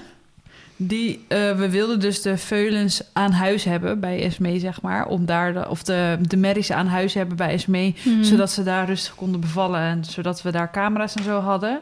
Die, 0.84 1.26
eh, 1.28 1.58
we 1.58 1.70
wilden 1.70 2.00
dus 2.00 2.22
de 2.22 2.38
veulens 2.38 3.02
aan 3.14 3.32
huis 3.32 3.64
hebben 3.64 4.00
bij 4.00 4.30
SME, 4.30 4.60
zeg 4.60 4.82
maar. 4.82 5.08
Om 5.08 5.26
daar 5.26 5.54
de, 5.54 5.70
of 5.70 5.84
de, 5.84 6.18
de 6.22 6.38
merries 6.38 6.72
aan 6.72 6.88
huis 6.88 7.14
hebben 7.14 7.38
bij 7.38 7.58
SME. 7.58 7.94
Mhm. 8.04 8.24
Zodat 8.24 8.52
ze 8.52 8.64
daar 8.64 8.86
rustig 8.86 9.16
konden 9.16 9.42
bevallen. 9.42 9.80
En 9.80 10.06
zodat 10.06 10.42
we 10.42 10.52
daar 10.52 10.72
camera's 10.72 11.16
en 11.16 11.24
zo 11.24 11.40
hadden. 11.40 11.82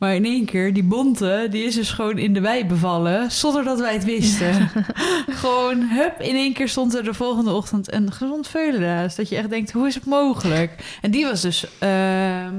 Maar 0.00 0.14
in 0.14 0.24
één 0.24 0.44
keer, 0.44 0.72
die 0.72 0.84
bonte, 0.84 1.46
die 1.50 1.64
is 1.64 1.74
dus 1.74 1.90
gewoon 1.90 2.18
in 2.18 2.32
de 2.32 2.40
wei 2.40 2.66
bevallen. 2.66 3.30
Zonder 3.30 3.64
dat 3.64 3.80
wij 3.80 3.92
het 3.92 4.04
wisten. 4.04 4.70
gewoon, 5.40 5.80
hup, 5.80 6.20
in 6.20 6.34
één 6.34 6.52
keer 6.52 6.68
stond 6.68 6.94
er 6.94 7.04
de 7.04 7.14
volgende 7.14 7.52
ochtend 7.52 7.92
een 7.92 8.12
gezond 8.12 8.48
veulen 8.48 8.80
naast. 8.80 9.16
Dat 9.16 9.28
je 9.28 9.36
echt 9.36 9.50
denkt, 9.50 9.72
hoe 9.72 9.86
is 9.86 9.94
het 9.94 10.04
mogelijk? 10.04 10.98
En 11.00 11.10
die 11.10 11.24
was 11.24 11.40
dus 11.40 11.66
ehm, 11.78 12.54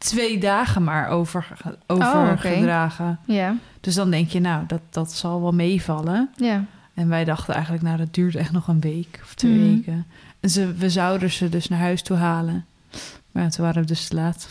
twee 0.00 0.38
dagen 0.38 0.84
maar 0.84 1.08
over, 1.08 1.46
overgedragen. 1.86 3.18
Ja, 3.24 3.54
Dus 3.80 3.94
dan 3.94 4.10
denk 4.10 4.28
je, 4.28 4.40
nou, 4.40 4.64
dat, 4.66 4.80
dat 4.90 5.12
zal 5.12 5.40
wel 5.42 5.52
meevallen. 5.52 6.30
ja. 6.36 6.64
En 6.94 7.08
wij 7.08 7.24
dachten 7.24 7.54
eigenlijk, 7.54 7.82
nou, 7.84 7.96
dat 7.96 8.14
duurt 8.14 8.34
echt 8.34 8.52
nog 8.52 8.68
een 8.68 8.80
week 8.80 9.20
of 9.22 9.34
twee 9.34 9.52
Mhm. 9.54 9.74
weken. 9.74 10.06
En 10.40 10.50
ze, 10.50 10.72
we 10.74 10.90
zouden 10.90 11.30
ze 11.30 11.48
dus 11.48 11.68
naar 11.68 11.78
huis 11.78 12.02
toe 12.02 12.16
halen. 12.16 12.64
Maar 13.32 13.42
ja, 13.42 13.48
toen 13.48 13.64
waren 13.64 13.80
we 13.82 13.86
dus 13.88 14.08
te 14.08 14.14
laat. 14.14 14.48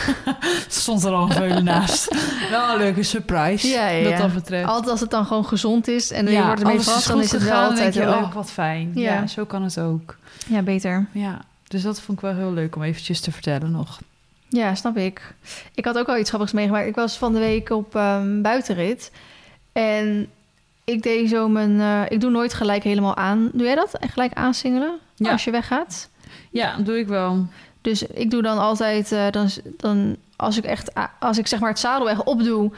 Stond 0.68 1.04
er 1.04 1.12
al 1.12 1.22
een 1.26 1.32
veulen 1.32 1.64
naast. 1.64 2.14
Wel 2.50 2.70
een 2.72 2.78
leuke 2.78 3.02
surprise, 3.02 3.68
Ja, 3.68 3.88
ja, 3.88 4.02
wat 4.02 4.12
ja. 4.12 4.18
dat 4.18 4.34
betreft. 4.34 4.68
Altijd 4.68 4.90
als 4.90 5.00
het 5.00 5.10
dan 5.10 5.26
gewoon 5.26 5.44
gezond 5.46 5.88
is 5.88 6.10
en 6.10 6.26
je 6.26 6.42
wordt 6.44 6.60
ermee 6.60 6.80
verrast, 6.80 7.08
dan 7.08 7.20
is 7.20 7.32
het 7.32 7.42
wel 7.42 7.62
altijd 7.62 7.94
heel... 7.94 8.08
oh, 8.12 8.32
wat 8.34 8.50
fijn. 8.50 8.90
Ja. 8.94 9.26
zo 9.26 9.44
kan 9.44 9.62
het 9.62 9.80
ook. 9.80 10.16
Ja, 10.46 10.62
beter. 10.62 11.06
Ja, 11.12 11.40
dus 11.68 11.82
dat 11.82 12.00
vond 12.00 12.18
ik 12.18 12.24
wel 12.24 12.34
heel 12.34 12.52
leuk 12.52 12.76
om 12.76 12.82
eventjes 12.82 13.20
te 13.20 13.32
vertellen 13.32 13.70
nog. 13.70 14.00
Ja, 14.48 14.74
snap 14.74 14.96
ik. 14.96 15.34
Ik 15.74 15.84
had 15.84 15.98
ook 15.98 16.08
al 16.08 16.18
iets 16.18 16.28
grappigs 16.28 16.52
meegemaakt. 16.52 16.86
Ik 16.86 16.94
was 16.94 17.16
van 17.18 17.32
de 17.32 17.38
week 17.38 17.70
op 17.70 17.94
ehm, 17.94 18.42
buitenrit. 18.42 19.12
En 19.72 20.28
ik 20.84 21.02
deed 21.02 21.28
zo 21.28 21.48
mijn... 21.48 21.80
eh, 21.80 22.02
ik 22.08 22.20
doe 22.20 22.30
nooit 22.30 22.54
gelijk 22.54 22.82
helemaal 22.82 23.16
aan. 23.16 23.50
Doe 23.52 23.66
jij 23.66 23.74
dat? 23.74 23.94
Echt 23.94 24.12
gelijk 24.12 24.32
aansingelen? 24.32 24.98
Ja. 25.14 25.30
Als 25.32 25.44
je 25.44 25.50
weggaat? 25.50 26.08
Ja, 26.50 26.76
doe 26.76 26.98
ik 26.98 27.06
wel. 27.06 27.46
Dus 27.80 28.02
ik 28.02 28.30
doe 28.30 28.42
dan 28.42 28.58
altijd... 28.58 29.12
eh, 29.12 29.30
dan, 29.30 29.48
dan, 29.76 30.16
als 30.36 30.56
ik 30.56 30.64
echt... 30.64 30.90
Als 31.20 31.38
ik 31.38 31.46
zeg 31.46 31.60
maar 31.60 31.70
het 31.70 31.78
zadel 31.78 32.10
echt 32.10 32.24
opdoe... 32.24 32.70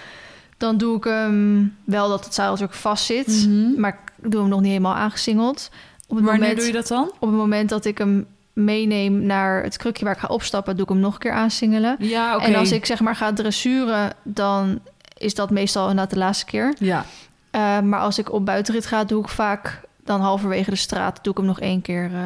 Dan 0.56 0.76
doe 0.78 0.96
ik 0.96 1.04
hem 1.04 1.76
wel 1.84 2.08
dat 2.08 2.24
het 2.24 2.34
zadel 2.34 2.50
natuurlijk 2.50 2.78
vast 2.78 3.04
zit. 3.04 3.46
Mhm. 3.46 3.80
Maar 3.80 3.98
ik 4.22 4.30
doe 4.30 4.40
hem 4.40 4.50
nog 4.50 4.60
niet 4.60 4.68
helemaal 4.70 4.94
aangesingeld. 4.94 5.70
Op 6.06 6.16
het 6.16 6.24
Wanneer 6.24 6.40
moment, 6.40 6.56
doe 6.56 6.66
je 6.66 6.72
dat 6.72 6.86
dan? 6.86 7.12
Op 7.18 7.28
het 7.28 7.36
moment 7.38 7.68
dat 7.68 7.84
ik 7.84 7.98
hem 7.98 8.26
meeneem 8.64 9.22
naar 9.22 9.62
het 9.62 9.76
krukje 9.76 10.04
waar 10.04 10.14
ik 10.14 10.20
ga 10.20 10.28
opstappen... 10.28 10.74
doe 10.74 10.82
ik 10.84 10.88
hem 10.90 11.00
nog 11.00 11.12
een 11.14 11.18
keer 11.20 11.32
aansingelen. 11.32 11.96
Ja. 11.98 12.38
En 12.38 12.54
als 12.54 12.72
ik 12.72 12.86
zeg 12.86 13.00
maar 13.00 13.16
ga 13.16 13.32
dressuren, 13.32 14.12
dan 14.22 14.78
is 15.16 15.34
dat 15.34 15.50
meestal 15.50 15.82
inderdaad 15.88 16.10
de 16.10 16.18
laatste 16.18 16.44
keer. 16.44 16.74
Ja, 16.78 17.04
Eh, 17.50 17.80
maar 17.80 18.00
als 18.00 18.18
ik 18.18 18.32
op 18.32 18.44
buitenrit 18.44 18.86
ga, 18.86 19.04
doe 19.04 19.22
ik 19.22 19.28
vaak 19.28 19.80
dan 20.04 20.20
halverwege 20.20 20.70
de 20.70 20.76
straat, 20.76 21.18
doe 21.22 21.32
ik 21.32 21.38
hem 21.38 21.46
nog 21.46 21.60
één 21.60 21.82
keer. 21.82 22.04
eh. 22.14 22.20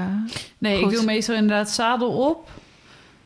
nee, 0.58 0.82
Goed. 0.82 0.90
ik 0.92 0.96
doe 0.96 1.06
meestal 1.06 1.34
inderdaad 1.34 1.70
zadel 1.70 2.10
op. 2.28 2.48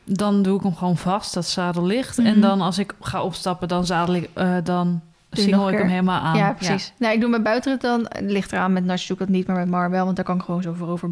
Dan 0.03 0.41
doe 0.41 0.57
ik 0.57 0.63
hem 0.63 0.75
gewoon 0.75 0.97
vast, 0.97 1.33
dat 1.33 1.45
zadel 1.45 1.85
ligt. 1.85 2.17
Mhm. 2.17 2.27
En 2.27 2.41
dan 2.41 2.61
als 2.61 2.77
ik 2.77 2.93
ga 3.01 3.23
opstappen, 3.23 3.67
dan 3.67 3.85
zadel 3.85 4.15
ik, 4.15 4.29
eh, 4.33 4.55
dan 4.63 5.01
singel 5.31 5.69
ik 5.69 5.77
hem 5.77 5.87
helemaal 5.87 6.19
aan. 6.21 6.37
ja, 6.37 6.53
precies. 6.53 6.93
Nee, 6.97 7.13
ik 7.13 7.19
doe 7.21 7.29
mijn 7.29 7.43
buitenrit 7.43 7.81
dan. 7.81 8.05
Het 8.09 8.31
ligt 8.31 8.51
eraan 8.51 8.73
met 8.73 8.85
Nash 8.85 9.07
doe 9.07 9.17
ik 9.17 9.25
dat 9.25 9.35
niet, 9.35 9.47
maar 9.47 9.55
met 9.55 9.67
Mar 9.69 9.89
wel, 9.89 10.03
want 10.05 10.15
daar 10.15 10.25
kan 10.25 10.35
ik 10.35 10.41
gewoon 10.43 10.61
zo 10.61 10.73
voorover 10.73 11.11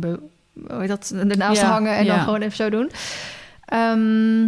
dat, 0.88 1.13
ernaast 1.29 1.62
Ja, 1.62 1.67
hangen 1.67 1.95
en 1.95 2.05
dan 2.05 2.19
gewoon 2.19 2.41
even 2.41 2.55
zo 2.55 2.69
doen. 2.69 2.91
Ehm, 3.65 4.47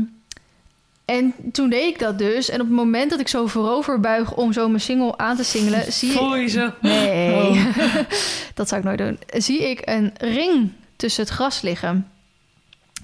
en 1.06 1.34
toen 1.52 1.70
deed 1.70 1.94
ik 1.94 2.00
dat 2.00 2.18
dus. 2.18 2.50
En 2.50 2.62
op 2.62 2.68
het 2.68 2.76
moment 2.76 3.10
dat 3.10 3.20
ik 3.20 3.28
zo 3.28 3.48
voorover 3.48 4.00
buig 4.00 4.34
om 4.34 4.54
zo 4.54 4.68
mijn 4.68 4.82
single 4.82 5.18
aan 5.18 5.36
te 5.36 5.44
singelen, 5.44 5.92
zie 6.00 6.12
Voel 6.12 6.36
ik... 6.36 6.42
je 6.42 6.48
zo? 6.48 6.72
Nee, 6.82 7.34
Oh. 7.34 7.66
dat 8.54 8.68
zou 8.68 8.82
ik 8.82 8.88
nooit 8.88 8.98
doen. 8.98 9.20
Zie 9.42 9.70
ik 9.70 9.82
een 9.84 10.14
ring 10.18 10.72
tussen 10.96 11.24
het 11.24 11.32
gras 11.32 11.62
liggen. 11.62 12.12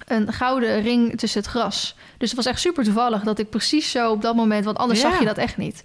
Een 0.06 0.32
gouden 0.32 0.82
ring 0.82 1.18
tussen 1.18 1.40
het 1.40 1.50
gras. 1.50 1.96
Dus 2.18 2.28
het 2.28 2.36
was 2.36 2.46
echt 2.46 2.60
super 2.60 2.84
toevallig 2.84 3.22
dat 3.22 3.38
ik 3.38 3.50
precies 3.50 3.90
zo 3.90 4.10
op 4.10 4.22
dat 4.22 4.34
moment... 4.34 4.64
want 4.64 4.76
anders 4.76 5.00
Ja. 5.00 5.10
zag 5.10 5.18
je 5.18 5.24
dat 5.24 5.38
echt 5.38 5.56
niet. 5.56 5.82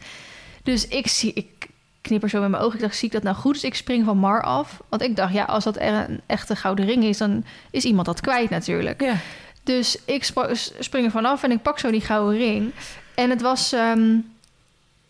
Dus 0.63 0.87
ik 0.87 1.07
zie... 1.07 1.33
Ik 1.33 1.58
knipper 2.01 2.29
zo 2.29 2.41
met 2.41 2.49
mijn 2.49 2.63
ogen. 2.63 2.75
Ik 2.75 2.81
dacht, 2.81 2.95
zie 2.95 3.07
ik 3.07 3.13
dat 3.13 3.23
nou 3.23 3.35
goed? 3.35 3.53
Dus 3.53 3.63
ik 3.63 3.75
spring 3.75 4.05
van 4.05 4.17
Mar 4.17 4.43
af. 4.43 4.81
Want 4.89 5.01
ik 5.01 5.15
dacht, 5.15 5.33
ja, 5.33 5.43
als 5.43 5.63
dat 5.63 5.75
er 5.79 5.93
een 6.09 6.21
echte 6.25 6.55
gouden 6.55 6.85
ring 6.85 7.03
is... 7.03 7.17
dan 7.17 7.43
is 7.71 7.83
iemand 7.83 8.05
dat 8.05 8.21
kwijt 8.21 8.49
natuurlijk. 8.49 9.01
Ja. 9.01 9.13
Dus 9.63 9.97
ik 10.05 10.23
sp- 10.23 10.51
spring 10.79 11.05
er 11.05 11.11
vanaf 11.11 11.43
en 11.43 11.51
ik 11.51 11.61
pak 11.61 11.79
zo 11.79 11.91
die 11.91 12.01
gouden 12.01 12.37
ring. 12.39 12.71
En 13.15 13.29
het 13.29 13.41
was... 13.41 13.71
ehm, 13.73 14.15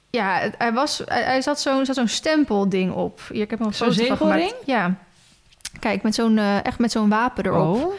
ja, 0.10 0.50
hij, 0.58 0.74
was, 0.74 1.02
hij, 1.06 1.24
hij 1.24 1.42
zat 1.42 1.62
zo'n 1.62 1.86
zo'n 1.86 2.08
stempelding 2.08 2.92
op. 2.94 3.22
Hier, 3.32 3.42
ik 3.42 3.50
heb 3.50 3.60
er 3.60 3.66
een 3.66 3.74
Zo'n 3.74 3.92
foto 3.94 4.06
van 4.06 4.18
gemaakt. 4.18 4.40
zegelring? 4.42 4.66
Ja. 4.66 4.96
Kijk, 5.80 6.04
met 6.04 6.16
zo'n, 6.16 6.38
eh, 6.38 6.66
echt 6.66 6.80
met 6.80 6.92
zo'n 6.92 7.10
wapen 7.10 7.46
erop. 7.46 7.76
Oh, 7.76 7.94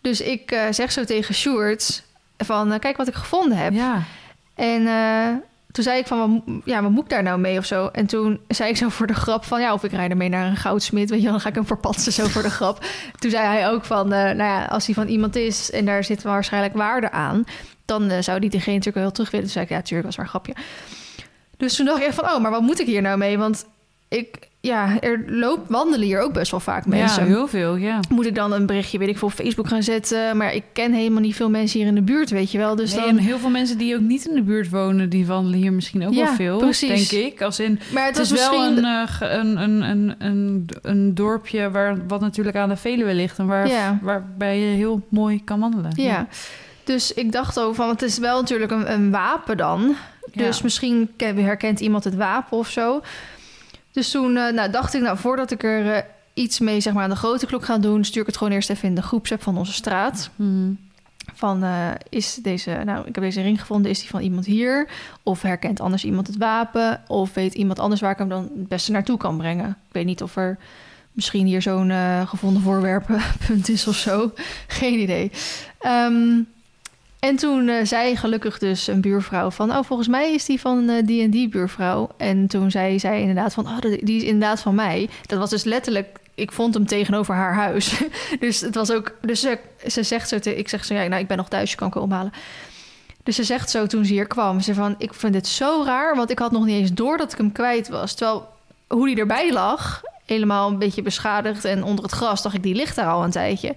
Dus 0.00 0.20
ik 0.20 0.50
eh, 0.50 0.62
zeg 0.70 0.92
zo 0.92 1.04
tegen 1.04 1.34
Sjoerd 1.34 2.02
van... 2.38 2.72
eh, 2.72 2.78
kijk 2.78 2.96
wat 2.96 3.08
ik 3.08 3.14
gevonden 3.14 3.58
heb. 3.58 3.72
ja. 3.72 4.02
En 4.54 4.86
toen 5.74 5.84
zei 5.84 5.98
ik 5.98 6.06
van, 6.06 6.44
ja, 6.64 6.82
wat 6.82 6.90
moet 6.90 7.04
ik 7.04 7.10
daar 7.10 7.22
nou 7.22 7.38
mee 7.38 7.58
of 7.58 7.64
zo? 7.64 7.86
En 7.86 8.06
toen 8.06 8.40
zei 8.48 8.70
ik 8.70 8.76
zo 8.76 8.88
voor 8.88 9.06
de 9.06 9.14
grap 9.14 9.44
van... 9.44 9.60
ja, 9.60 9.72
of 9.72 9.84
ik 9.84 9.90
rijd 9.90 10.10
ermee 10.10 10.28
naar 10.28 10.46
een 10.46 10.56
goudsmid, 10.56 11.10
weet 11.10 11.22
je 11.22 11.28
dan 11.28 11.40
ga 11.40 11.48
ik 11.48 11.54
hem 11.54 11.66
verpatsen 11.66 12.12
zo 12.12 12.26
voor 12.26 12.42
de 12.42 12.50
grap. 12.50 12.84
Toen 13.18 13.30
zei 13.30 13.46
hij 13.46 13.70
ook 13.70 13.84
van, 13.84 14.12
eh, 14.12 14.22
nou 14.22 14.36
ja, 14.36 14.64
als 14.64 14.86
hij 14.86 14.94
van 14.94 15.08
iemand 15.08 15.36
is... 15.36 15.70
en 15.70 15.84
daar 15.84 16.04
zit 16.04 16.22
waarschijnlijk 16.22 16.74
waarde 16.74 17.10
aan... 17.10 17.44
dan 17.84 18.10
eh, 18.10 18.22
zou 18.22 18.40
die 18.40 18.50
diegene 18.50 18.76
natuurlijk 18.76 19.04
wel 19.04 19.12
terug 19.12 19.30
willen. 19.30 19.46
Toen 19.46 19.54
zei 19.54 19.64
ik, 19.64 19.70
ja, 19.70 19.82
tuurlijk, 19.82 20.06
was 20.06 20.16
maar 20.16 20.24
een 20.24 20.30
grapje. 20.30 20.54
Dus 21.56 21.76
toen 21.76 21.86
dacht 21.86 22.00
ik 22.00 22.06
echt 22.06 22.14
van, 22.14 22.24
oh, 22.24 22.40
maar 22.40 22.50
wat 22.50 22.62
moet 22.62 22.80
ik 22.80 22.86
hier 22.86 23.02
nou 23.02 23.18
mee? 23.18 23.38
Want 23.38 23.66
ik, 24.08 24.48
ja, 24.64 25.00
er 25.00 25.24
loop, 25.26 25.64
wandelen 25.68 26.06
hier 26.06 26.20
ook 26.20 26.32
best 26.32 26.50
wel 26.50 26.60
vaak 26.60 26.86
mensen. 26.86 27.22
Ja, 27.22 27.28
heel 27.28 27.46
veel, 27.48 27.76
ja. 27.76 28.00
Moet 28.08 28.26
ik 28.26 28.34
dan 28.34 28.52
een 28.52 28.66
berichtje, 28.66 28.98
weet 28.98 29.08
ik, 29.08 29.18
voor 29.18 29.30
Facebook 29.30 29.68
gaan 29.68 29.82
zetten? 29.82 30.36
Maar 30.36 30.54
ik 30.54 30.62
ken 30.72 30.92
helemaal 30.92 31.20
niet 31.20 31.36
veel 31.36 31.50
mensen 31.50 31.78
hier 31.78 31.88
in 31.88 31.94
de 31.94 32.02
buurt, 32.02 32.30
weet 32.30 32.50
je 32.50 32.58
wel. 32.58 32.76
Dus 32.76 32.90
Nee, 32.94 33.00
dan... 33.00 33.08
En 33.08 33.18
heel 33.18 33.38
veel 33.38 33.50
mensen 33.50 33.78
die 33.78 33.94
ook 33.94 34.00
niet 34.00 34.26
in 34.28 34.34
de 34.34 34.42
buurt 34.42 34.70
wonen, 34.70 35.08
die 35.08 35.26
wandelen 35.26 35.58
hier 35.58 35.72
misschien 35.72 36.06
ook 36.06 36.12
Ja, 36.14 36.24
wel 36.24 36.34
veel, 36.34 36.58
precies. 36.58 37.08
denk 37.08 37.24
ik. 37.24 37.42
Als 37.42 37.60
in, 37.60 37.80
maar 37.92 38.06
het, 38.06 38.18
is 38.18 38.30
wel 38.30 38.58
misschien... 38.60 38.84
een, 38.84 39.06
eh, 39.20 39.38
een, 39.38 39.56
een, 39.62 39.82
een, 39.82 40.14
een, 40.18 40.66
een 40.82 41.14
dorpje 41.14 41.70
waar, 41.70 42.06
wat 42.08 42.20
natuurlijk 42.20 42.56
aan 42.56 42.68
de 42.68 42.76
Veluwe 42.76 43.14
ligt... 43.14 43.38
en 43.38 43.46
waar, 43.46 43.68
Ja. 43.68 43.98
waarbij 44.02 44.58
je 44.58 44.76
heel 44.76 45.00
mooi 45.08 45.44
kan 45.44 45.60
wandelen. 45.60 45.92
Ja. 45.94 46.26
Dus 46.84 47.14
ik 47.14 47.32
dacht 47.32 47.60
ook 47.60 47.74
van, 47.74 47.88
het 47.88 48.02
is 48.02 48.18
wel 48.18 48.40
natuurlijk 48.40 48.70
een, 48.72 48.92
een 48.92 49.10
wapen 49.10 49.56
dan. 49.56 49.94
Ja. 50.32 50.42
Dus 50.46 50.62
misschien 50.62 51.10
ken- 51.16 51.36
herkent 51.44 51.80
iemand 51.80 52.04
het 52.04 52.14
wapen 52.14 52.58
of 52.58 52.68
zo. 52.68 53.00
Dus 53.94 54.10
toen 54.10 54.36
eh, 54.36 54.52
nou, 54.52 54.70
dacht 54.70 54.94
ik, 54.94 55.02
nou, 55.02 55.18
voordat 55.18 55.50
ik 55.50 55.62
er 55.62 55.92
eh, 55.92 56.02
iets 56.34 56.58
mee 56.58 56.80
zeg 56.80 56.92
maar, 56.92 57.02
aan 57.02 57.10
de 57.10 57.16
grote 57.16 57.46
klok 57.46 57.64
ga 57.64 57.78
doen... 57.78 58.04
stuur 58.04 58.20
ik 58.20 58.26
het 58.26 58.36
gewoon 58.36 58.52
eerst 58.52 58.70
even 58.70 58.88
in 58.88 58.94
de 58.94 59.02
groepsapp 59.02 59.42
van 59.42 59.58
onze 59.58 59.72
straat. 59.72 60.30
Mhm. 60.36 60.72
Van, 61.34 61.62
eh, 61.62 61.90
is 62.08 62.34
deze, 62.34 62.80
nou, 62.84 63.06
ik 63.06 63.14
heb 63.14 63.24
deze 63.24 63.42
ring 63.42 63.60
gevonden, 63.60 63.90
is 63.90 63.98
die 63.98 64.08
van 64.08 64.20
iemand 64.20 64.46
hier? 64.46 64.88
Of 65.22 65.42
herkent 65.42 65.80
anders 65.80 66.04
iemand 66.04 66.26
het 66.26 66.36
wapen? 66.36 67.02
Of 67.06 67.34
weet 67.34 67.54
iemand 67.54 67.78
anders 67.78 68.00
waar 68.00 68.10
ik 68.10 68.18
hem 68.18 68.28
dan 68.28 68.42
het 68.42 68.68
beste 68.68 68.92
naartoe 68.92 69.16
kan 69.16 69.36
brengen? 69.36 69.68
Ik 69.68 69.92
weet 69.92 70.04
niet 70.04 70.22
of 70.22 70.36
er 70.36 70.58
misschien 71.12 71.46
hier 71.46 71.62
zo'n 71.62 71.92
gevonden 72.26 72.62
voorwerpenpunt 72.62 73.68
is 73.68 73.86
of 73.86 73.96
zo. 73.96 74.32
Geen 74.66 74.98
idee. 74.98 75.30
Ehm, 75.80 76.40
en 77.24 77.36
toen 77.36 77.68
eh, 77.68 77.84
zei 77.84 78.16
gelukkig 78.16 78.58
dus 78.58 78.86
een 78.86 79.00
buurvrouw 79.00 79.50
van... 79.50 79.70
oh, 79.70 79.84
volgens 79.84 80.08
mij 80.08 80.34
is 80.34 80.44
die 80.44 80.60
van 80.60 80.88
eh, 80.88 81.06
die 81.06 81.22
en 81.22 81.30
die 81.30 81.48
buurvrouw. 81.48 82.10
En 82.16 82.46
toen 82.46 82.70
zei 82.70 82.98
zij 82.98 83.20
inderdaad 83.20 83.54
van... 83.54 83.66
oh, 83.66 83.78
die 83.80 84.16
is 84.16 84.22
inderdaad 84.22 84.60
van 84.60 84.74
mij. 84.74 85.08
Dat 85.26 85.38
was 85.38 85.50
dus 85.50 85.64
letterlijk... 85.64 86.18
ik 86.34 86.52
vond 86.52 86.74
hem 86.74 86.86
tegenover 86.86 87.34
haar 87.34 87.54
huis. 87.54 88.02
dus 88.40 88.60
het 88.60 88.74
was 88.74 88.92
ook... 88.92 89.14
Dus 89.20 89.40
ze, 89.40 89.58
ze 89.86 90.02
zegt 90.02 90.28
zo... 90.28 90.38
te- 90.38 90.56
ik 90.56 90.68
zeg 90.68 90.84
zo, 90.84 90.94
ja, 90.94 91.06
nou, 91.06 91.20
ik 91.22 91.28
ben 91.28 91.36
nog 91.36 91.48
thuis, 91.48 91.70
je 91.70 91.76
kan 91.76 91.90
komen 91.90 92.08
ophalen. 92.08 92.32
Dus 93.22 93.36
ze 93.36 93.44
zegt 93.44 93.70
zo 93.70 93.86
toen 93.86 94.04
ze 94.04 94.12
hier 94.12 94.26
kwam... 94.26 94.60
ze 94.60 94.74
van, 94.74 94.94
ik 94.98 95.14
vind 95.14 95.32
dit 95.32 95.46
zo 95.46 95.82
raar... 95.84 96.16
want 96.16 96.30
ik 96.30 96.38
had 96.38 96.52
nog 96.52 96.64
niet 96.64 96.80
eens 96.80 96.92
door 96.92 97.16
dat 97.16 97.32
ik 97.32 97.38
hem 97.38 97.52
kwijt 97.52 97.88
was. 97.88 98.14
Terwijl 98.14 98.48
hoe 98.86 99.06
die 99.06 99.16
erbij 99.16 99.52
lag... 99.52 100.02
helemaal 100.24 100.68
een 100.68 100.78
beetje 100.78 101.02
beschadigd 101.02 101.64
en 101.64 101.84
onder 101.84 102.04
het 102.04 102.12
gras... 102.12 102.42
dacht 102.42 102.54
ik, 102.54 102.62
die 102.62 102.74
ligt 102.74 102.96
daar 102.96 103.10
al 103.10 103.24
een 103.24 103.30
tijdje... 103.30 103.74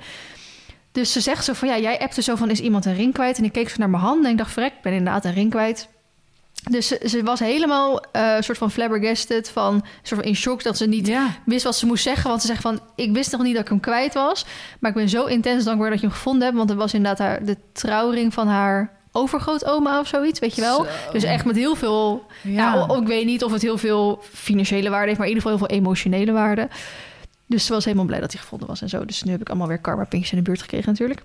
Dus 0.98 1.12
ze 1.12 1.20
zegt 1.22 1.44
zo 1.46 1.54
van, 1.54 1.68
ja, 1.68 1.78
jij 1.80 2.00
appte 2.00 2.22
zo 2.22 2.36
van, 2.36 2.50
is 2.50 2.60
iemand 2.60 2.86
een 2.86 2.96
ring 2.96 3.14
kwijt? 3.14 3.38
En 3.38 3.44
ik 3.44 3.52
keek 3.52 3.70
zo 3.70 3.76
naar 3.78 3.90
mijn 3.90 4.04
handen 4.04 4.26
en 4.26 4.32
ik 4.32 4.38
dacht, 4.38 4.52
verrek, 4.52 4.74
ik 4.74 4.82
ben 4.82 4.94
inderdaad 4.94 5.26
een 5.26 5.34
ring 5.34 5.50
kwijt. 5.50 5.88
Dus 6.70 6.88
ze, 6.88 7.02
ze 7.08 7.24
was 7.24 7.40
helemaal 7.40 8.02
eh, 8.12 8.36
soort 8.40 8.58
van 8.58 8.72
flabbergasted, 8.72 9.50
van 9.50 9.86
soort 10.02 10.20
van 10.22 10.30
in 10.30 10.36
shock 10.36 10.64
dat 10.64 10.78
ze 10.78 10.86
niet 10.88 11.08
Ja. 11.08 11.28
wist 11.46 11.64
wat 11.64 11.76
ze 11.76 11.86
moest 11.86 12.04
zeggen. 12.04 12.30
Want 12.30 12.42
ze 12.42 12.48
zegt 12.48 12.62
van, 12.62 12.80
ik 12.96 13.12
wist 13.14 13.32
nog 13.32 13.42
niet 13.44 13.54
dat 13.54 13.64
ik 13.64 13.70
hem 13.70 13.80
kwijt 13.80 14.14
was. 14.14 14.46
Maar 14.80 14.92
ik 14.92 14.98
ben 14.98 15.10
zo 15.10 15.26
intens 15.26 15.64
dankbaar 15.64 15.90
dat 15.90 16.00
je 16.00 16.06
hem 16.06 16.16
gevonden 16.16 16.44
hebt. 16.44 16.58
Want 16.58 16.70
het 16.70 16.78
was 16.78 16.94
inderdaad 16.94 17.28
haar, 17.28 17.46
de 17.46 17.58
trouwring 17.74 18.34
van 18.34 18.48
haar 18.48 18.92
overgrootoma 19.12 20.00
of 20.00 20.08
zoiets, 20.08 20.40
weet 20.40 20.56
je 20.56 20.62
wel. 20.62 20.84
Zo. 20.84 21.12
Dus 21.12 21.24
echt 21.24 21.46
met 21.46 21.56
heel 21.56 21.76
veel... 21.76 22.26
Ja. 22.44 22.86
O- 22.90 23.02
ik 23.02 23.08
weet 23.08 23.26
niet 23.26 23.44
of 23.44 23.52
het 23.52 23.62
heel 23.62 23.78
veel 23.78 24.22
financiële 24.34 24.90
waarde 24.90 25.06
heeft... 25.08 25.18
maar 25.20 25.28
in 25.28 25.34
ieder 25.34 25.50
geval 25.50 25.58
heel 25.58 25.68
veel 25.68 25.78
emotionele 25.78 26.32
waarde. 26.32 26.68
Dus 27.48 27.66
ze 27.66 27.74
was 27.74 27.86
helemaal 27.86 28.06
blij 28.06 28.20
dat 28.20 28.32
hij 28.32 28.42
gevonden 28.42 28.68
was 28.68 28.82
en 28.82 28.90
zo. 28.90 29.06
Dus 29.06 29.24
nu 29.24 29.32
heb 29.32 29.42
ik 29.42 29.50
allemaal 29.50 29.68
weer 29.68 29.80
karma 29.80 30.04
pinkjes 30.04 30.32
in 30.32 30.38
de 30.38 30.44
buurt 30.44 30.62
gekregen 30.62 30.90
natuurlijk. 30.90 31.24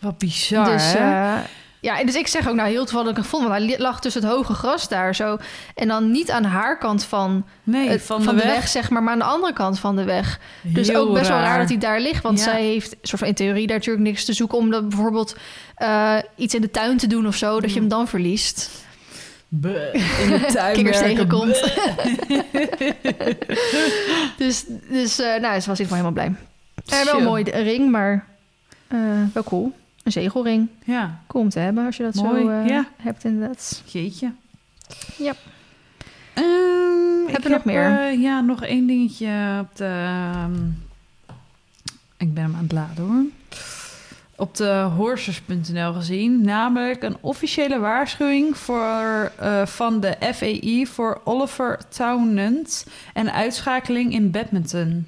Wat 0.00 0.18
bizar, 0.18 0.64
dus, 0.64 0.92
hè? 0.92 0.98
eh, 0.98 1.40
ja, 1.80 2.00
en 2.00 2.06
dus 2.06 2.14
ik 2.14 2.26
zeg 2.26 2.48
ook 2.48 2.54
nou 2.54 2.68
heel 2.68 2.84
toevallig 2.84 3.06
dat 3.06 3.16
ik 3.16 3.22
hem 3.22 3.30
vond. 3.30 3.48
Want 3.48 3.62
hij 3.70 3.78
lag 3.78 4.00
tussen 4.00 4.22
het 4.22 4.30
hoge 4.30 4.52
gras 4.54 4.88
daar 4.88 5.14
zo. 5.14 5.38
En 5.74 5.88
dan 5.88 6.10
niet 6.10 6.30
aan 6.30 6.44
haar 6.44 6.78
kant 6.78 7.04
van, 7.04 7.44
nee, 7.62 7.88
het- 7.88 8.02
van, 8.02 8.22
van, 8.22 8.36
de, 8.36 8.42
weg. 8.42 8.54
weg. 8.54 8.68
zeg 8.68 8.90
maar, 8.90 9.02
maar 9.02 9.12
aan 9.12 9.18
de 9.18 9.24
andere 9.24 9.52
kant 9.52 9.78
van 9.78 9.96
de 9.96 10.04
weg. 10.04 10.40
Dus 10.62 10.88
Heel 10.88 11.08
ook 11.08 11.14
best 11.14 11.28
wel 11.28 11.38
raar 11.38 11.58
dat 11.58 11.68
hij 11.68 11.78
daar 11.78 12.00
ligt. 12.00 12.22
Want 12.22 12.38
Ja. 12.38 12.44
zij 12.44 12.62
heeft 12.64 12.96
soort 13.02 13.18
van 13.20 13.28
in 13.28 13.34
theorie 13.34 13.66
daar 13.66 13.76
natuurlijk 13.76 14.04
niks 14.04 14.24
te 14.24 14.32
zoeken... 14.32 14.58
om 14.58 14.70
dat 14.70 14.88
bijvoorbeeld 14.88 15.36
eh, 15.74 16.16
iets 16.36 16.54
in 16.54 16.60
de 16.60 16.70
tuin 16.70 16.96
te 16.96 17.06
doen 17.06 17.26
of 17.26 17.36
zo... 17.36 17.60
dat 17.60 17.72
je 17.72 17.78
hem 17.80 17.88
dan 17.88 18.08
verliest. 18.08 18.70
Buh, 19.48 19.94
in 19.94 20.28
de 20.28 20.46
tuin 20.52 20.74
Kikkers 20.74 20.98
tegenkomt. 20.98 21.54
dus 24.38 24.64
dus 24.88 25.18
eh, 25.18 25.40
nou, 25.40 25.60
ze 25.60 25.68
was 25.68 25.80
in 25.80 25.84
ieder 25.84 25.96
geval 25.96 25.96
helemaal 25.96 26.12
blij. 26.12 26.34
Eh, 26.86 27.04
wel 27.04 27.14
Chill. 27.14 27.24
mooi, 27.24 27.42
ring, 27.44 27.90
maar 27.90 28.26
eh, 28.88 28.98
wel 29.32 29.42
cool. 29.44 29.72
Een 30.02 30.12
zegelring. 30.12 30.68
Ja, 30.84 31.20
Cool 31.26 31.44
om 31.44 31.50
te 31.50 31.58
hebben 31.58 31.86
als 31.86 31.96
je 31.96 32.02
dat 32.02 32.14
Mooi, 32.14 32.42
zo 32.44 32.50
ja. 32.74 32.84
hebt 32.96 33.24
inderdaad. 33.24 33.82
jeetje. 33.86 34.32
Ja. 35.18 35.32
Ehm, 36.34 37.26
Heb 37.32 37.42
je 37.42 37.48
nog 37.48 37.64
meer? 37.64 38.12
ja, 38.12 38.40
nog 38.40 38.64
één 38.64 38.86
dingetje 38.86 39.58
op 39.60 39.76
de... 39.76 39.84
ehm, 39.84 40.54
ik 42.16 42.34
ben 42.34 42.42
hem 42.42 42.54
aan 42.54 42.62
het 42.62 42.72
laden 42.72 43.04
hoor. 43.04 43.24
Op 44.38 44.56
de 44.56 44.88
horses.nl 44.96 45.92
gezien. 45.92 46.40
Namelijk 46.42 47.02
een 47.02 47.16
officiële 47.20 47.78
waarschuwing 47.78 48.56
voor, 48.56 49.32
eh, 49.38 49.66
van 49.66 50.00
de 50.00 50.16
FAI 50.34 50.86
voor 50.86 51.20
Oliver 51.24 51.78
Townend 51.88 52.86
en 53.14 53.32
uitschakeling 53.32 54.12
in 54.12 54.30
badminton. 54.30 55.06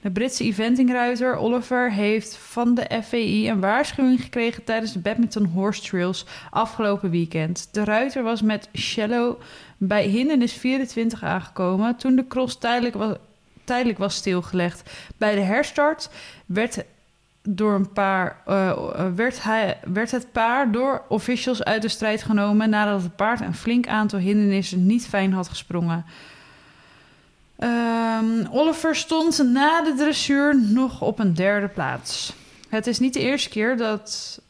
De 0.00 0.10
Britse 0.10 0.44
eventingruiter 0.44 1.36
Oliver 1.36 1.92
heeft 1.92 2.36
van 2.36 2.74
de 2.74 3.02
FAI 3.02 3.50
een 3.50 3.60
waarschuwing 3.60 4.20
gekregen 4.20 4.64
tijdens 4.64 4.92
de 4.92 4.98
badminton 4.98 5.44
horse 5.44 5.82
trails 5.82 6.26
afgelopen 6.50 7.10
weekend. 7.10 7.68
De 7.72 7.84
ruiter 7.84 8.22
was 8.22 8.42
met 8.42 8.68
shallow 8.74 9.40
bij 9.76 10.06
hindernis 10.06 10.52
24 10.52 11.22
aangekomen 11.22 11.96
toen 11.96 12.16
de 12.16 12.26
cross 12.26 12.58
tijdelijk 12.58 12.94
was, 12.94 13.16
tijdelijk 13.64 13.98
was 13.98 14.14
stilgelegd. 14.14 14.90
Bij 15.16 15.34
de 15.34 15.40
herstart 15.40 16.10
werd, 16.46 16.84
door 17.50 17.74
een 17.74 17.92
paar, 17.92 18.42
eh, 18.46 18.68
eh, 18.68 19.14
werd, 19.14 19.42
hij, 19.42 19.78
werd 19.84 20.10
het 20.10 20.32
paar 20.32 20.72
door 20.72 21.02
officials 21.08 21.64
uit 21.64 21.82
de 21.82 21.88
strijd 21.88 22.22
genomen 22.22 22.70
nadat 22.70 23.02
het 23.02 23.16
paard 23.16 23.40
een 23.40 23.54
flink 23.54 23.86
aantal 23.86 24.18
hindernissen 24.18 24.86
niet 24.86 25.06
fijn 25.06 25.32
had 25.32 25.48
gesprongen. 25.48 26.04
Ehm, 27.58 28.46
Oliver 28.50 28.96
stond 28.96 29.42
na 29.52 29.82
de 29.82 29.94
dressuur 29.96 30.62
nog 30.62 31.02
op 31.02 31.18
een 31.18 31.34
derde 31.34 31.68
plaats. 31.68 32.32
Het 32.68 32.86
is 32.86 32.98
niet 32.98 33.14
de 33.14 33.20
eerste 33.20 33.48
keer 33.48 33.76
dat 33.76 34.40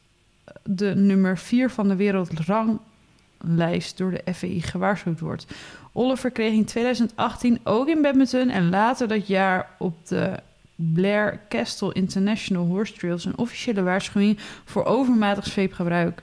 de 0.63 0.95
nummer 0.95 1.39
4 1.39 1.71
van 1.71 1.89
de 1.89 1.97
wereldranglijst 1.97 3.97
door 3.97 4.11
de 4.11 4.33
FAI 4.35 4.63
gewaarschuwd 4.63 5.21
wordt. 5.21 5.47
Oliver 5.93 6.31
kreeg 6.31 6.53
in 6.53 6.65
2018 6.65 7.61
ook 7.65 7.89
in 7.89 8.03
badminton 8.03 8.49
en 8.49 8.69
later 8.69 9.09
dat 9.09 9.27
jaar 9.27 9.71
op 9.79 10.07
de 10.07 10.33
Blair 10.81 11.41
Castle 11.49 11.93
International 11.93 12.67
Horse 12.67 12.93
Trails 12.93 13.25
een 13.25 13.39
officiële 13.39 13.83
waarschuwing 13.83 14.39
voor 14.65 14.85
overmatig 14.85 15.47
zweepgebruik. 15.47 16.23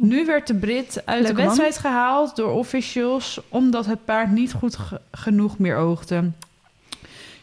Nu 0.00 0.24
werd 0.26 0.46
de 0.46 0.54
Brit 0.54 1.02
uit 1.04 1.26
de 1.26 1.32
man. 1.32 1.42
wedstrijd 1.44 1.78
gehaald 1.78 2.36
door 2.36 2.50
officials 2.52 3.40
omdat 3.48 3.86
het 3.86 4.04
paard 4.04 4.30
niet 4.30 4.52
goed 4.52 4.76
ge- 4.76 5.00
genoeg 5.10 5.58
meer 5.58 5.76
oogde. 5.76 6.30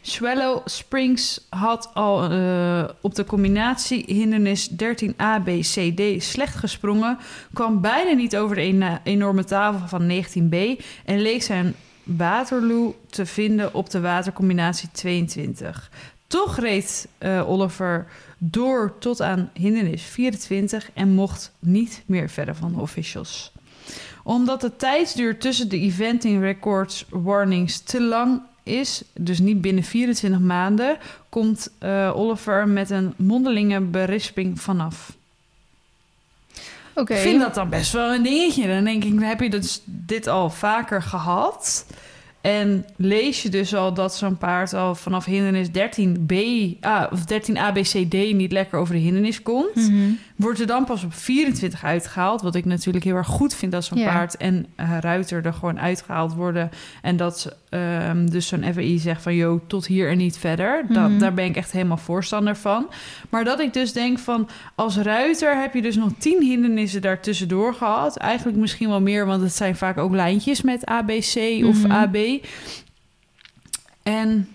Swallow 0.01 0.61
Springs 0.65 1.45
had 1.49 1.89
al 1.93 2.29
eh, 2.31 2.83
op 3.01 3.15
de 3.15 3.25
combinatie 3.25 4.03
hindernis 4.07 4.69
13A, 4.71 5.39
B, 5.43 5.47
C, 5.61 5.95
D 5.95 6.23
slecht 6.23 6.55
gesprongen, 6.55 7.17
kwam 7.53 7.81
bijna 7.81 8.11
niet 8.11 8.37
over 8.37 8.55
de 8.55 8.61
ena- 8.61 9.01
enorme 9.03 9.43
tafel 9.43 9.87
van 9.87 10.11
19B 10.11 10.81
en 11.05 11.21
leek 11.21 11.41
zijn 11.43 11.75
Waterloo 12.03 12.95
te 13.09 13.25
vinden 13.25 13.73
op 13.73 13.89
de 13.89 14.01
watercombinatie 14.01 14.89
22. 14.91 15.89
Toch 16.29 16.59
reed 16.59 17.07
eh, 17.17 17.49
Oliver 17.49 18.07
door 18.37 18.95
tot 18.99 19.21
aan 19.21 19.49
hindernis 19.53 20.03
24 20.03 20.89
en 20.93 21.09
mocht 21.09 21.51
niet 21.59 22.03
meer 22.05 22.29
verder 22.29 22.55
van 22.55 22.73
de 22.73 22.79
officials. 22.79 23.51
Omdat 24.23 24.61
de 24.61 24.75
tijdsduur 24.75 25.37
tussen 25.37 25.69
de 25.69 25.79
eventing 25.79 26.41
records 26.41 27.05
warnings 27.09 27.79
te 27.79 28.01
lang 28.01 28.41
is, 28.63 29.03
dus 29.13 29.39
niet 29.39 29.61
binnen 29.61 29.83
24 29.83 30.39
maanden, 30.39 30.97
komt 31.29 31.71
eh, 31.77 32.11
Oliver 32.15 32.67
met 32.67 32.89
een 32.89 33.13
mondelinge 33.17 33.81
berisping 33.81 34.61
vanaf. 34.61 35.17
Oké. 36.93 37.13
Ik 37.13 37.19
vind 37.19 37.41
dat 37.41 37.55
dan 37.55 37.69
best 37.69 37.91
wel 37.91 38.13
een 38.13 38.23
dingetje. 38.23 38.67
Dan 38.67 38.83
denk 38.83 39.03
ik, 39.03 39.19
heb 39.19 39.39
je 39.39 39.49
dus 39.49 39.81
dit 39.85 40.27
al 40.27 40.49
vaker 40.49 41.01
gehad? 41.01 41.85
En 42.41 42.85
lees 42.95 43.41
je 43.41 43.49
dus 43.49 43.75
al 43.75 43.93
dat 43.93 44.15
zo'n 44.15 44.37
paard 44.37 44.73
al 44.73 44.95
vanaf 44.95 45.25
hindernis 45.25 45.67
13b, 45.67 46.33
ah, 46.81 47.11
of 47.11 47.25
13 47.25 47.57
ABCD 47.57 48.13
niet 48.13 48.51
lekker 48.51 48.79
over 48.79 48.93
de 48.93 48.99
hindernis 48.99 49.41
komt? 49.41 49.75
Mhm. 49.75 50.11
Wordt 50.39 50.59
er 50.59 50.67
dan 50.67 50.85
pas 50.85 51.03
op 51.03 51.13
24 51.13 51.83
uitgehaald? 51.83 52.41
Wat 52.41 52.55
ik 52.55 52.65
natuurlijk 52.65 53.05
heel 53.05 53.15
erg 53.15 53.27
goed 53.27 53.55
vind 53.55 53.71
dat 53.71 53.85
zo'n 53.85 53.97
Ja. 53.97 54.11
paard 54.13 54.37
en 54.37 54.65
eh, 54.75 54.97
ruiter 54.99 55.45
er 55.45 55.53
gewoon 55.53 55.79
uitgehaald 55.79 56.33
worden. 56.33 56.69
En 57.01 57.17
dat 57.17 57.55
ehm, 57.69 58.25
dus 58.25 58.47
zo'n 58.47 58.63
FAI 58.73 58.99
zegt 58.99 59.21
van, 59.21 59.35
joh, 59.35 59.61
tot 59.67 59.87
hier 59.87 60.09
en 60.09 60.17
niet 60.17 60.37
verder. 60.37 60.85
Dat, 60.89 61.09
Mhm. 61.09 61.19
Daar 61.19 61.33
ben 61.33 61.45
ik 61.45 61.55
echt 61.55 61.71
helemaal 61.71 61.97
voorstander 61.97 62.55
van. 62.55 62.87
Maar 63.29 63.43
dat 63.43 63.59
ik 63.59 63.73
dus 63.73 63.93
denk 63.93 64.19
van, 64.19 64.49
als 64.75 64.97
ruiter 64.97 65.59
heb 65.61 65.73
je 65.73 65.81
dus 65.81 65.95
nog 65.95 66.09
10 66.17 66.41
hindernissen 66.43 67.01
daartussendoor 67.01 67.73
gehad. 67.73 68.17
Eigenlijk 68.17 68.57
misschien 68.57 68.89
wel 68.89 69.01
meer, 69.01 69.25
want 69.25 69.41
het 69.41 69.53
zijn 69.53 69.75
vaak 69.75 69.97
ook 69.97 70.11
lijntjes 70.13 70.61
met 70.61 70.85
ABC 70.85 71.63
of 71.65 71.83
Mhm. 71.83 71.91
AB. 71.91 72.17
En 74.03 74.47